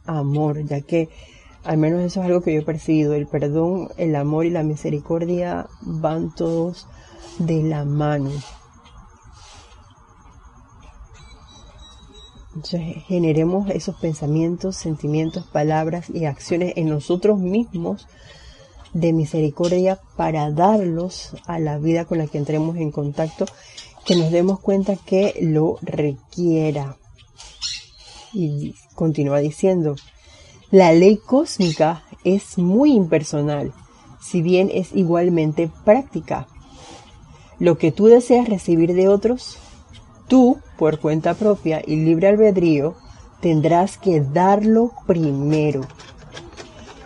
amor, 0.06 0.64
ya 0.66 0.80
que 0.80 1.10
al 1.66 1.78
menos 1.78 2.00
eso 2.00 2.22
es 2.22 2.26
algo 2.26 2.42
que 2.42 2.54
yo 2.54 2.62
he 2.62 2.66
percibido. 2.66 3.14
El 3.14 3.28
perdón, 3.28 3.90
el 3.98 4.16
amor 4.16 4.46
y 4.46 4.50
la 4.50 4.64
misericordia 4.64 5.68
van 5.82 6.34
todos 6.34 6.88
de 7.38 7.64
la 7.64 7.84
mano. 7.84 8.32
Generemos 13.08 13.70
esos 13.70 13.96
pensamientos, 13.96 14.76
sentimientos, 14.76 15.46
palabras 15.46 16.10
y 16.10 16.26
acciones 16.26 16.74
en 16.76 16.90
nosotros 16.90 17.40
mismos 17.40 18.08
de 18.94 19.12
misericordia 19.12 20.00
para 20.16 20.52
darlos 20.52 21.32
a 21.46 21.60
la 21.60 21.78
vida 21.80 22.06
con 22.06 22.20
la 22.20 22.28
que 22.28 22.38
entremos 22.38 22.78
en 22.78 22.92
contacto, 22.92 23.46
que 24.06 24.16
nos 24.16 24.32
demos 24.32 24.60
cuenta 24.60 24.96
que 24.96 25.36
lo 25.42 25.78
requiera. 25.82 26.98
Y 28.34 28.76
continúa 28.96 29.40
diciendo, 29.40 29.96
la 30.70 30.92
ley 30.94 31.18
cósmica 31.18 32.04
es 32.24 32.58
muy 32.58 32.94
impersonal, 32.94 33.74
si 34.22 34.42
bien 34.42 34.70
es 34.72 34.94
igualmente 34.94 35.70
práctica. 35.86 36.48
Lo 37.60 37.78
que 37.78 37.92
tú 37.92 38.08
deseas 38.08 38.48
recibir 38.48 38.94
de 38.94 39.08
otros, 39.08 39.58
tú, 40.28 40.60
por 40.78 41.00
cuenta 41.00 41.34
propia 41.34 41.82
y 41.86 41.96
libre 41.98 42.28
albedrío, 42.28 42.96
tendrás 43.42 43.98
que 43.98 44.22
darlo 44.22 44.92
primero. 45.06 45.82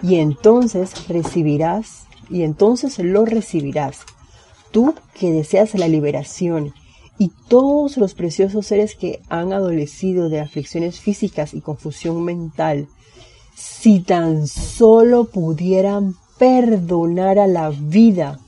y 0.04 0.16
entonces 0.18 1.08
recibirás, 1.08 2.04
y 2.30 2.44
entonces 2.44 3.00
lo 3.00 3.26
recibirás. 3.26 4.02
Tú 4.72 4.94
que 5.14 5.32
deseas 5.32 5.74
la 5.76 5.88
liberación 5.88 6.74
y 7.18 7.32
todos 7.48 7.98
los 7.98 8.14
preciosos 8.14 8.68
seres 8.68 8.96
que 8.96 9.22
han 9.30 9.54
adolecido 9.54 10.30
de 10.30 10.40
aflicciones 10.40 11.00
físicas 11.00 11.54
y 11.54 11.62
confusión 11.62 12.24
mental, 12.24 12.88
si 13.56 14.02
tan 14.02 14.48
solo 14.48 15.26
pudieran 15.26 16.16
perdonar 16.38 17.40
a 17.40 17.48
la 17.48 17.70
vida, 17.72 18.40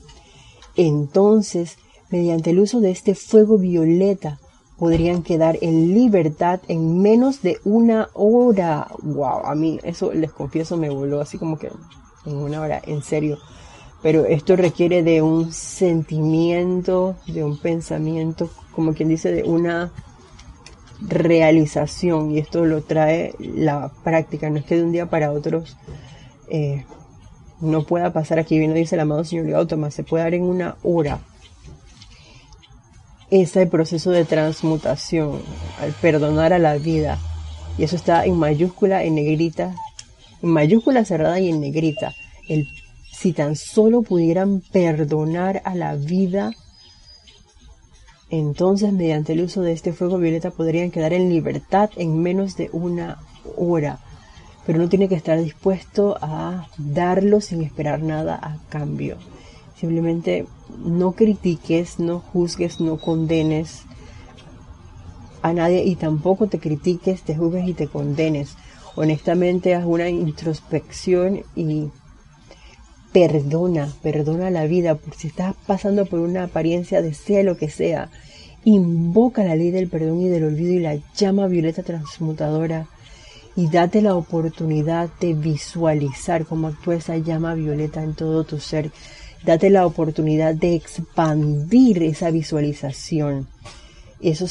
entonces, 0.76 1.78
mediante 2.10 2.50
el 2.50 2.60
uso 2.60 2.80
de 2.80 2.90
este 2.90 3.14
fuego 3.14 3.58
violeta, 3.58 4.39
podrían 4.80 5.22
quedar 5.22 5.58
en 5.60 5.92
libertad 5.92 6.60
en 6.66 7.02
menos 7.02 7.42
de 7.42 7.58
una 7.64 8.08
hora. 8.14 8.88
Wow, 9.02 9.44
a 9.44 9.54
mí 9.54 9.78
eso 9.82 10.10
les 10.14 10.32
confieso 10.32 10.78
me 10.78 10.88
voló 10.88 11.20
así 11.20 11.36
como 11.36 11.58
que 11.58 11.70
en 12.24 12.36
una 12.36 12.62
hora, 12.62 12.80
en 12.86 13.02
serio. 13.02 13.38
Pero 14.02 14.24
esto 14.24 14.56
requiere 14.56 15.02
de 15.02 15.20
un 15.20 15.52
sentimiento, 15.52 17.14
de 17.26 17.44
un 17.44 17.58
pensamiento, 17.58 18.48
como 18.74 18.94
quien 18.94 19.10
dice, 19.10 19.30
de 19.30 19.42
una 19.42 19.92
realización. 21.02 22.30
Y 22.30 22.38
esto 22.38 22.64
lo 22.64 22.80
trae 22.80 23.34
la 23.38 23.92
práctica. 24.02 24.48
No 24.48 24.60
es 24.60 24.64
que 24.64 24.78
de 24.78 24.84
un 24.84 24.92
día 24.92 25.10
para 25.10 25.30
otro 25.30 25.62
eh, 26.48 26.86
no 27.60 27.84
pueda 27.84 28.14
pasar. 28.14 28.38
Aquí 28.38 28.58
bien 28.58 28.70
lo 28.70 28.78
dice 28.78 28.94
el 28.94 29.02
amado 29.02 29.24
señor 29.24 29.46
Gautama, 29.46 29.90
se 29.90 30.04
puede 30.04 30.24
dar 30.24 30.32
en 30.32 30.44
una 30.44 30.76
hora 30.82 31.20
ese 33.30 33.66
proceso 33.66 34.10
de 34.10 34.24
transmutación, 34.24 35.40
al 35.80 35.92
perdonar 35.92 36.52
a 36.52 36.58
la 36.58 36.76
vida. 36.76 37.18
Y 37.78 37.84
eso 37.84 37.96
está 37.96 38.24
en 38.24 38.36
mayúscula, 38.36 39.04
en 39.04 39.14
negrita, 39.14 39.74
en 40.42 40.50
mayúscula 40.50 41.04
cerrada 41.04 41.38
y 41.40 41.48
en 41.48 41.60
negrita. 41.60 42.12
El, 42.48 42.66
si 43.12 43.32
tan 43.32 43.56
solo 43.56 44.02
pudieran 44.02 44.60
perdonar 44.72 45.62
a 45.64 45.74
la 45.74 45.94
vida, 45.94 46.52
entonces 48.30 48.92
mediante 48.92 49.32
el 49.32 49.42
uso 49.42 49.62
de 49.62 49.72
este 49.72 49.92
fuego 49.92 50.18
violeta 50.18 50.50
podrían 50.50 50.90
quedar 50.90 51.12
en 51.12 51.28
libertad 51.28 51.90
en 51.96 52.20
menos 52.20 52.56
de 52.56 52.70
una 52.72 53.18
hora. 53.56 54.00
Pero 54.66 54.78
no 54.78 54.88
tiene 54.88 55.08
que 55.08 55.14
estar 55.14 55.40
dispuesto 55.42 56.16
a 56.20 56.68
darlo 56.78 57.40
sin 57.40 57.62
esperar 57.62 58.02
nada 58.02 58.34
a 58.34 58.58
cambio. 58.68 59.16
Simplemente 59.76 60.46
no 60.78 61.12
critiques, 61.12 61.98
no 61.98 62.20
juzgues, 62.20 62.80
no 62.80 62.96
condenes 62.96 63.82
a 65.42 65.52
nadie 65.52 65.84
y 65.84 65.96
tampoco 65.96 66.46
te 66.48 66.58
critiques, 66.58 67.22
te 67.22 67.36
juzgues 67.36 67.68
y 67.68 67.74
te 67.74 67.88
condenes. 67.88 68.56
Honestamente, 68.96 69.74
haz 69.74 69.84
una 69.86 70.08
introspección 70.08 71.42
y 71.54 71.88
perdona, 73.12 73.92
perdona 74.02 74.50
la 74.50 74.66
vida, 74.66 74.94
por 74.94 75.14
si 75.14 75.28
estás 75.28 75.54
pasando 75.66 76.06
por 76.06 76.20
una 76.20 76.44
apariencia 76.44 77.02
de 77.02 77.14
sea 77.14 77.42
lo 77.42 77.56
que 77.56 77.70
sea. 77.70 78.10
Invoca 78.64 79.44
la 79.44 79.56
ley 79.56 79.70
del 79.70 79.88
perdón 79.88 80.20
y 80.20 80.28
del 80.28 80.44
olvido 80.44 80.72
y 80.74 80.80
la 80.80 80.98
llama 81.16 81.46
violeta 81.46 81.82
transmutadora 81.82 82.86
y 83.56 83.68
date 83.68 84.02
la 84.02 84.14
oportunidad 84.14 85.08
de 85.20 85.34
visualizar 85.34 86.44
cómo 86.46 86.68
actúa 86.68 86.96
esa 86.96 87.16
llama 87.16 87.54
violeta 87.54 88.02
en 88.02 88.14
todo 88.14 88.44
tu 88.44 88.60
ser 88.60 88.90
date 89.44 89.70
la 89.70 89.86
oportunidad 89.86 90.54
de 90.54 90.74
expandir 90.74 92.02
esa 92.02 92.30
visualización. 92.30 93.48
Eso, 94.20 94.46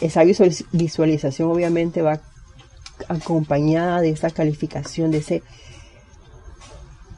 esa 0.00 0.22
visualización 0.72 1.50
obviamente 1.50 2.02
va 2.02 2.20
acompañada 3.08 4.00
de 4.00 4.10
esa 4.10 4.30
calificación, 4.30 5.10
de 5.10 5.18
ese 5.18 5.42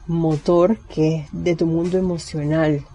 motor 0.07 0.77
que 0.93 1.17
es 1.17 1.27
de 1.31 1.55
tu 1.55 1.65
mundo 1.65 1.97
emocional, 1.97 2.85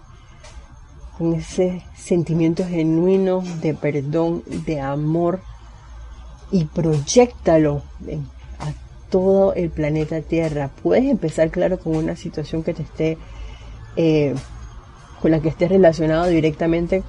con 1.17 1.33
ese 1.33 1.83
sentimiento 1.95 2.65
genuino 2.65 3.41
de 3.61 3.73
perdón, 3.73 4.43
de 4.47 4.81
amor, 4.81 5.41
y 6.51 6.65
proyectalo 6.65 7.81
a 8.59 8.73
todo 9.09 9.53
el 9.53 9.69
planeta 9.69 10.21
Tierra. 10.21 10.69
Puedes 10.83 11.05
empezar, 11.05 11.49
claro, 11.49 11.79
con 11.79 11.95
una 11.95 12.15
situación 12.15 12.63
que 12.63 12.73
te 12.73 12.83
esté 12.83 13.17
eh, 13.95 14.35
con 15.21 15.31
la 15.31 15.39
que 15.39 15.49
estés 15.49 15.69
relacionado 15.69 16.27
directamente 16.27 17.03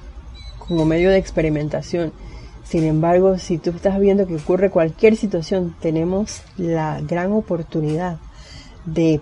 como 0.57 0.85
medio 0.85 1.09
de 1.09 1.17
experimentación. 1.17 2.11
Sin 2.63 2.83
embargo, 2.83 3.37
si 3.37 3.57
tú 3.57 3.69
estás 3.69 3.99
viendo 3.99 4.27
que 4.27 4.35
ocurre 4.35 4.69
cualquier 4.69 5.15
situación, 5.15 5.75
tenemos 5.79 6.41
la 6.57 6.99
gran 7.01 7.31
oportunidad 7.31 8.17
de 8.85 9.21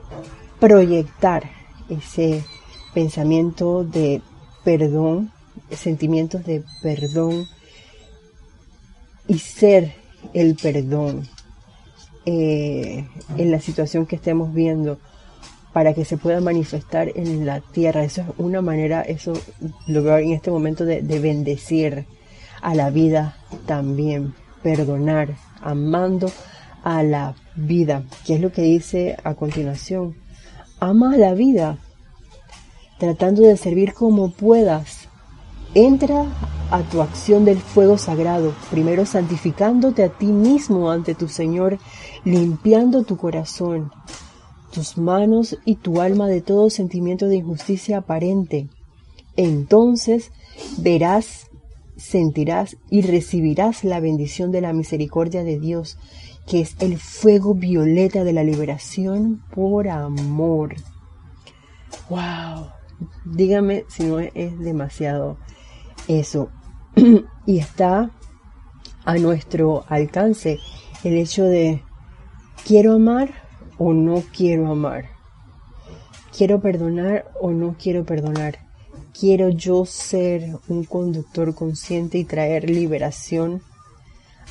proyectar 0.59 1.43
ese 1.89 2.43
pensamiento 2.93 3.83
de 3.83 4.21
perdón, 4.63 5.31
sentimientos 5.71 6.43
de 6.45 6.63
perdón 6.81 7.45
y 9.27 9.39
ser 9.39 9.93
el 10.33 10.55
perdón 10.55 11.27
eh, 12.25 13.07
en 13.37 13.51
la 13.51 13.59
situación 13.59 14.07
que 14.07 14.15
estemos 14.15 14.53
viendo 14.53 14.97
para 15.75 15.93
que 15.93 16.05
se 16.05 16.15
pueda 16.15 16.39
manifestar 16.39 17.11
en 17.15 17.45
la 17.45 17.59
tierra. 17.59 18.05
Eso 18.05 18.21
es 18.21 18.27
una 18.37 18.61
manera, 18.61 19.01
eso 19.01 19.33
lo 19.87 20.03
veo 20.03 20.19
en 20.19 20.31
este 20.31 20.49
momento 20.49 20.85
de, 20.85 21.01
bendecir 21.19 22.05
a 22.61 22.73
la 22.75 22.91
vida 22.91 23.35
también, 23.65 24.33
perdonar, 24.63 25.35
amando 25.59 26.31
a 26.81 27.03
la 27.03 27.35
vida. 27.57 28.03
¿Qué 28.25 28.35
es 28.35 28.39
lo 28.39 28.53
que 28.53 28.61
dice 28.61 29.17
a 29.25 29.33
continuación? 29.33 30.15
Ama 30.79 31.15
a 31.15 31.17
la 31.17 31.33
vida, 31.33 31.77
tratando 32.97 33.41
de 33.41 33.57
servir 33.57 33.93
como 33.93 34.31
puedas. 34.31 35.09
Entra 35.73 36.23
a 36.71 36.83
tu 36.83 37.01
acción 37.01 37.43
del 37.43 37.57
fuego 37.57 37.97
sagrado, 37.97 38.53
primero 38.71 39.05
santificándote 39.05 40.05
a 40.05 40.09
ti 40.09 40.27
mismo 40.27 40.89
ante 40.89 41.15
tu 41.15 41.27
Señor, 41.27 41.79
limpiando 42.23 43.03
tu 43.03 43.17
corazón, 43.17 43.91
tus 44.75 44.97
manos 44.97 45.57
y 45.63 45.77
tu 45.77 46.01
alma 46.01 46.27
de 46.27 46.41
todo 46.41 46.69
sentimiento 46.69 47.29
de 47.29 47.37
injusticia 47.37 47.99
aparente. 47.99 48.67
Entonces 49.37 50.33
verás, 50.77 51.47
sentirás 51.95 52.75
y 52.89 53.01
recibirás 53.01 53.85
la 53.85 54.01
bendición 54.01 54.51
de 54.51 54.59
la 54.59 54.73
misericordia 54.73 55.45
de 55.45 55.61
Dios, 55.61 55.97
que 56.45 56.59
es 56.59 56.75
el 56.79 56.97
fuego 56.97 57.55
violeta 57.55 58.25
de 58.25 58.33
la 58.33 58.43
liberación 58.43 59.41
por 59.53 59.87
amor. 59.87 60.75
¡Wow! 62.09 62.67
Dígame 63.23 63.85
si 63.87 64.03
no 64.03 64.19
es 64.19 64.59
demasiado 64.59 65.37
eso. 66.09 66.49
y 67.45 67.59
está 67.59 68.11
a 69.05 69.15
nuestro 69.15 69.85
alcance 69.87 70.59
el 71.05 71.15
hecho 71.15 71.45
de 71.45 71.81
quiero 72.65 72.93
amar 72.93 73.44
o 73.77 73.93
no 73.93 74.23
quiero 74.35 74.71
amar. 74.71 75.05
Quiero 76.35 76.59
perdonar 76.59 77.31
o 77.39 77.51
no 77.51 77.75
quiero 77.81 78.05
perdonar. 78.05 78.59
Quiero 79.17 79.49
yo 79.49 79.85
ser 79.85 80.57
un 80.67 80.83
conductor 80.83 81.55
consciente 81.55 82.17
y 82.17 82.25
traer 82.25 82.69
liberación 82.69 83.61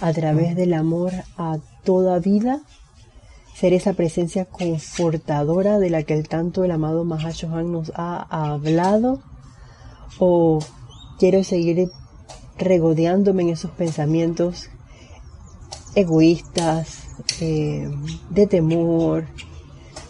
a 0.00 0.12
través 0.12 0.56
del 0.56 0.72
amor 0.72 1.12
a 1.36 1.58
toda 1.84 2.18
vida. 2.18 2.62
Ser 3.54 3.72
esa 3.72 3.92
presencia 3.92 4.46
confortadora 4.46 5.78
de 5.78 5.90
la 5.90 6.02
que 6.02 6.14
el 6.14 6.28
tanto 6.28 6.64
el 6.64 6.70
amado 6.70 7.04
Mahashohan 7.04 7.70
nos 7.70 7.92
ha 7.94 8.26
hablado. 8.30 9.22
O 10.18 10.60
quiero 11.18 11.44
seguir 11.44 11.90
regodeándome 12.58 13.42
en 13.42 13.48
esos 13.50 13.70
pensamientos 13.72 14.70
egoístas, 15.94 17.03
eh, 17.40 17.88
de 18.30 18.46
temor, 18.46 19.24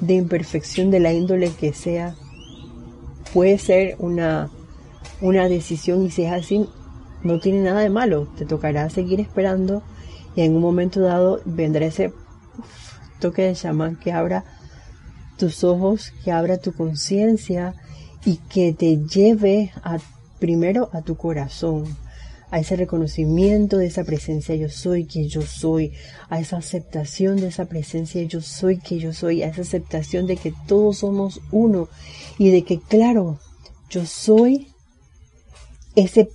de 0.00 0.14
imperfección 0.14 0.90
de 0.90 1.00
la 1.00 1.12
índole 1.12 1.50
que 1.50 1.72
sea, 1.72 2.14
puede 3.32 3.59
ser 3.59 3.96
una, 3.98 4.50
una 5.20 5.48
decisión 5.48 6.05
y 6.05 6.11
si 6.11 6.24
es 6.24 6.32
así, 6.32 6.68
no 7.22 7.40
tiene 7.40 7.62
nada 7.62 7.80
de 7.80 7.90
malo. 7.90 8.28
Te 8.36 8.44
tocará 8.44 8.88
seguir 8.90 9.20
esperando 9.20 9.82
y 10.36 10.42
en 10.42 10.55
un 10.55 10.62
momento 10.62 11.00
dado 11.00 11.40
vendrá 11.44 11.86
ese 11.86 12.12
toque 13.20 13.42
de 13.42 13.55
chamán 13.55 13.96
que 13.96 14.12
abra 14.12 14.44
tus 15.38 15.64
ojos, 15.64 16.12
que 16.24 16.30
abra 16.30 16.59
tu 16.59 16.72
conciencia 16.72 17.74
y 18.24 18.36
que 18.36 18.72
te 18.72 18.98
lleve 18.98 19.72
a, 19.82 19.98
primero 20.38 20.90
a 20.92 21.02
tu 21.02 21.16
corazón, 21.16 21.84
a 22.55 22.61
ese 22.61 22.76
reconocimiento 22.76 23.78
de 23.78 23.86
esa 23.86 24.05
presencia 24.05 24.55
yo 24.55 24.68
soy 24.68 25.07
que 25.07 25.26
yo 25.26 25.42
soy, 25.42 25.92
a 26.30 26.38
esa 26.38 26.59
aceptación 26.59 27.34
de 27.34 27.48
esa 27.48 27.64
presencia 27.64 28.22
yo 28.22 28.40
soy 28.40 28.78
que 28.78 29.00
yo 29.00 29.12
soy, 29.12 29.42
a 29.42 29.48
esa 29.48 29.62
aceptación 29.62 30.28
de 30.28 30.36
que 30.36 30.55
todos 30.68 30.98
somos 30.98 31.40
uno 31.50 31.88
y 32.38 32.50
de 32.50 32.62
que 32.62 32.78
claro, 32.78 33.40
yo 33.90 34.07
soy 34.07 34.68
ese 35.96 36.28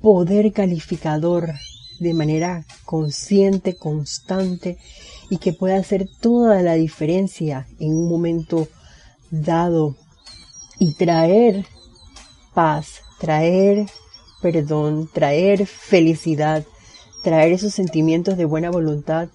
poder 0.00 0.52
calificador 0.52 1.54
de 1.98 2.14
manera 2.14 2.64
consciente, 2.84 3.74
constante 3.74 4.78
y 5.28 5.38
que 5.38 5.52
puede 5.52 5.74
hacer 5.74 6.06
toda 6.20 6.62
la 6.62 6.74
diferencia 6.74 7.66
en 7.80 7.96
un 7.96 8.08
momento 8.08 8.68
dado 9.32 9.96
y 10.78 10.92
traer 10.92 11.66
paz, 12.54 13.00
traer 13.18 13.88
perdón, 14.40 15.08
traer 15.12 15.66
felicidad, 15.66 16.64
traer 17.22 17.52
esos 17.52 17.74
sentimientos 17.74 18.36
de 18.36 18.44
buena 18.44 18.70
voluntad, 18.70 19.28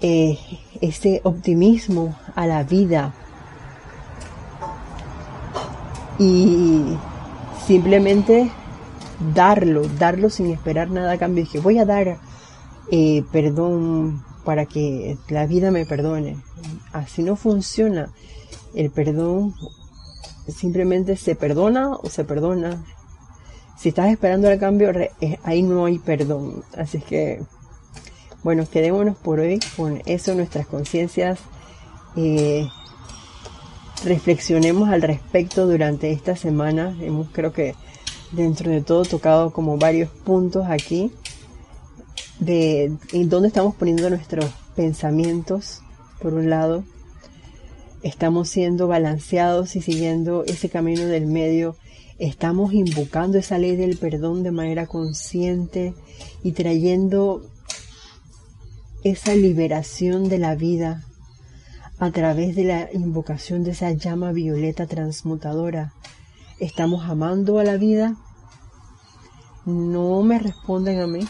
eh, 0.00 0.38
ese 0.80 1.20
optimismo 1.24 2.16
a 2.34 2.46
la 2.46 2.62
vida 2.62 3.14
y 6.18 6.96
simplemente 7.66 8.50
darlo, 9.34 9.82
darlo 9.98 10.30
sin 10.30 10.50
esperar 10.50 10.90
nada 10.90 11.12
a 11.12 11.18
cambio. 11.18 11.44
Dije, 11.44 11.60
voy 11.60 11.78
a 11.78 11.84
dar 11.84 12.18
eh, 12.90 13.24
perdón 13.32 14.24
para 14.44 14.66
que 14.66 15.18
la 15.28 15.46
vida 15.46 15.70
me 15.70 15.84
perdone. 15.84 16.38
Así 16.92 17.22
no 17.22 17.36
funciona. 17.36 18.12
El 18.74 18.90
perdón 18.90 19.54
simplemente 20.48 21.16
se 21.16 21.34
perdona 21.34 21.92
o 21.92 22.08
se 22.08 22.24
perdona. 22.24 22.84
Si 23.78 23.90
estás 23.90 24.10
esperando 24.10 24.50
el 24.50 24.58
cambio, 24.58 24.90
eh, 24.90 25.38
ahí 25.44 25.62
no 25.62 25.84
hay 25.84 25.98
perdón. 25.98 26.64
Así 26.76 26.98
que, 26.98 27.40
bueno, 28.42 28.66
quedémonos 28.68 29.16
por 29.16 29.38
hoy 29.38 29.60
con 29.76 30.02
eso, 30.04 30.34
nuestras 30.34 30.66
conciencias. 30.66 31.38
Eh, 32.16 32.68
reflexionemos 34.04 34.88
al 34.88 35.02
respecto 35.02 35.66
durante 35.66 36.10
esta 36.10 36.34
semana. 36.34 36.96
Hemos, 37.00 37.28
creo 37.30 37.52
que, 37.52 37.76
dentro 38.32 38.70
de 38.70 38.80
todo, 38.80 39.04
tocado 39.04 39.52
como 39.52 39.78
varios 39.78 40.10
puntos 40.10 40.66
aquí 40.68 41.12
de 42.40 42.92
en 43.12 43.28
dónde 43.28 43.48
estamos 43.48 43.74
poniendo 43.74 44.08
nuestros 44.10 44.46
pensamientos, 44.74 45.82
por 46.20 46.34
un 46.34 46.50
lado. 46.50 46.84
Estamos 48.02 48.48
siendo 48.48 48.86
balanceados 48.88 49.76
y 49.76 49.82
siguiendo 49.82 50.44
ese 50.44 50.68
camino 50.68 51.04
del 51.04 51.26
medio. 51.26 51.76
Estamos 52.18 52.72
invocando 52.72 53.38
esa 53.38 53.58
ley 53.58 53.76
del 53.76 53.96
perdón 53.96 54.42
de 54.42 54.50
manera 54.50 54.88
consciente 54.88 55.94
y 56.42 56.50
trayendo 56.50 57.42
esa 59.04 59.36
liberación 59.36 60.28
de 60.28 60.38
la 60.38 60.56
vida 60.56 61.04
a 62.00 62.10
través 62.10 62.56
de 62.56 62.64
la 62.64 62.92
invocación 62.92 63.62
de 63.62 63.70
esa 63.70 63.92
llama 63.92 64.32
violeta 64.32 64.88
transmutadora. 64.88 65.92
¿Estamos 66.58 67.08
amando 67.08 67.60
a 67.60 67.64
la 67.64 67.76
vida? 67.76 68.16
No 69.64 70.20
me 70.24 70.40
responden 70.40 70.98
a 70.98 71.06
mí. 71.06 71.20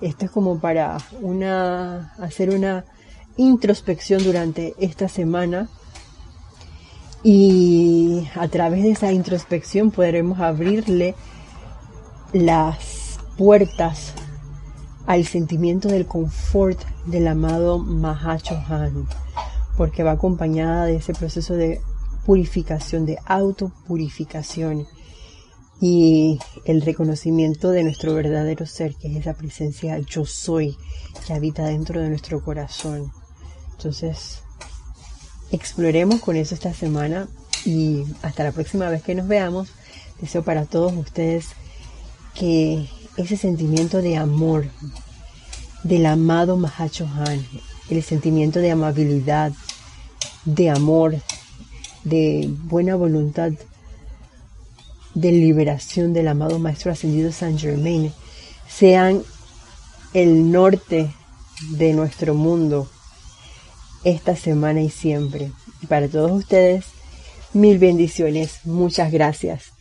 Esto 0.00 0.24
es 0.24 0.30
como 0.32 0.58
para 0.58 0.98
una, 1.22 2.14
hacer 2.18 2.50
una 2.50 2.84
introspección 3.36 4.24
durante 4.24 4.74
esta 4.80 5.08
semana 5.08 5.68
y 7.28 8.28
a 8.36 8.46
través 8.46 8.84
de 8.84 8.92
esa 8.92 9.10
introspección 9.10 9.90
podremos 9.90 10.38
abrirle 10.38 11.16
las 12.32 13.18
puertas 13.36 14.12
al 15.06 15.24
sentimiento 15.26 15.88
del 15.88 16.06
confort 16.06 16.78
del 17.04 17.26
amado 17.26 17.80
Mahachohan, 17.80 19.08
porque 19.76 20.04
va 20.04 20.12
acompañada 20.12 20.84
de 20.84 20.94
ese 20.94 21.14
proceso 21.14 21.54
de 21.54 21.80
purificación, 22.24 23.06
de 23.06 23.18
autopurificación 23.26 24.86
y 25.80 26.38
el 26.64 26.80
reconocimiento 26.80 27.72
de 27.72 27.82
nuestro 27.82 28.14
verdadero 28.14 28.66
ser, 28.66 28.94
que 28.94 29.08
es 29.08 29.16
esa 29.16 29.34
presencia 29.34 29.98
yo 29.98 30.26
soy 30.26 30.76
que 31.26 31.32
habita 31.32 31.64
dentro 31.64 32.00
de 32.00 32.08
nuestro 32.08 32.40
corazón. 32.40 33.10
Entonces, 33.72 34.44
exploremos 35.50 36.20
con 36.20 36.36
eso 36.36 36.54
esta 36.54 36.74
semana 36.74 37.28
y 37.64 38.04
hasta 38.22 38.44
la 38.44 38.52
próxima 38.52 38.88
vez 38.88 39.02
que 39.02 39.14
nos 39.14 39.28
veamos, 39.28 39.68
deseo 40.20 40.42
para 40.42 40.64
todos 40.64 40.92
ustedes 40.94 41.48
que 42.34 42.88
ese 43.16 43.36
sentimiento 43.36 44.02
de 44.02 44.16
amor 44.16 44.66
del 45.82 46.06
amado 46.06 46.56
Mahachohan, 46.56 47.46
el 47.90 48.02
sentimiento 48.02 48.58
de 48.58 48.70
amabilidad, 48.70 49.52
de 50.44 50.70
amor, 50.70 51.16
de 52.04 52.48
buena 52.64 52.94
voluntad, 52.96 53.52
de 55.14 55.32
liberación 55.32 56.12
del 56.12 56.28
amado 56.28 56.58
Maestro 56.58 56.92
Ascendido 56.92 57.32
San 57.32 57.58
Germain 57.58 58.12
sean 58.68 59.22
el 60.12 60.52
norte 60.52 61.10
de 61.70 61.92
nuestro 61.94 62.34
mundo 62.34 62.88
esta 64.06 64.36
semana 64.36 64.80
y 64.80 64.88
siempre. 64.88 65.50
Y 65.82 65.86
para 65.86 66.08
todos 66.08 66.30
ustedes, 66.30 66.86
mil 67.52 67.78
bendiciones. 67.78 68.60
Muchas 68.64 69.10
gracias. 69.10 69.75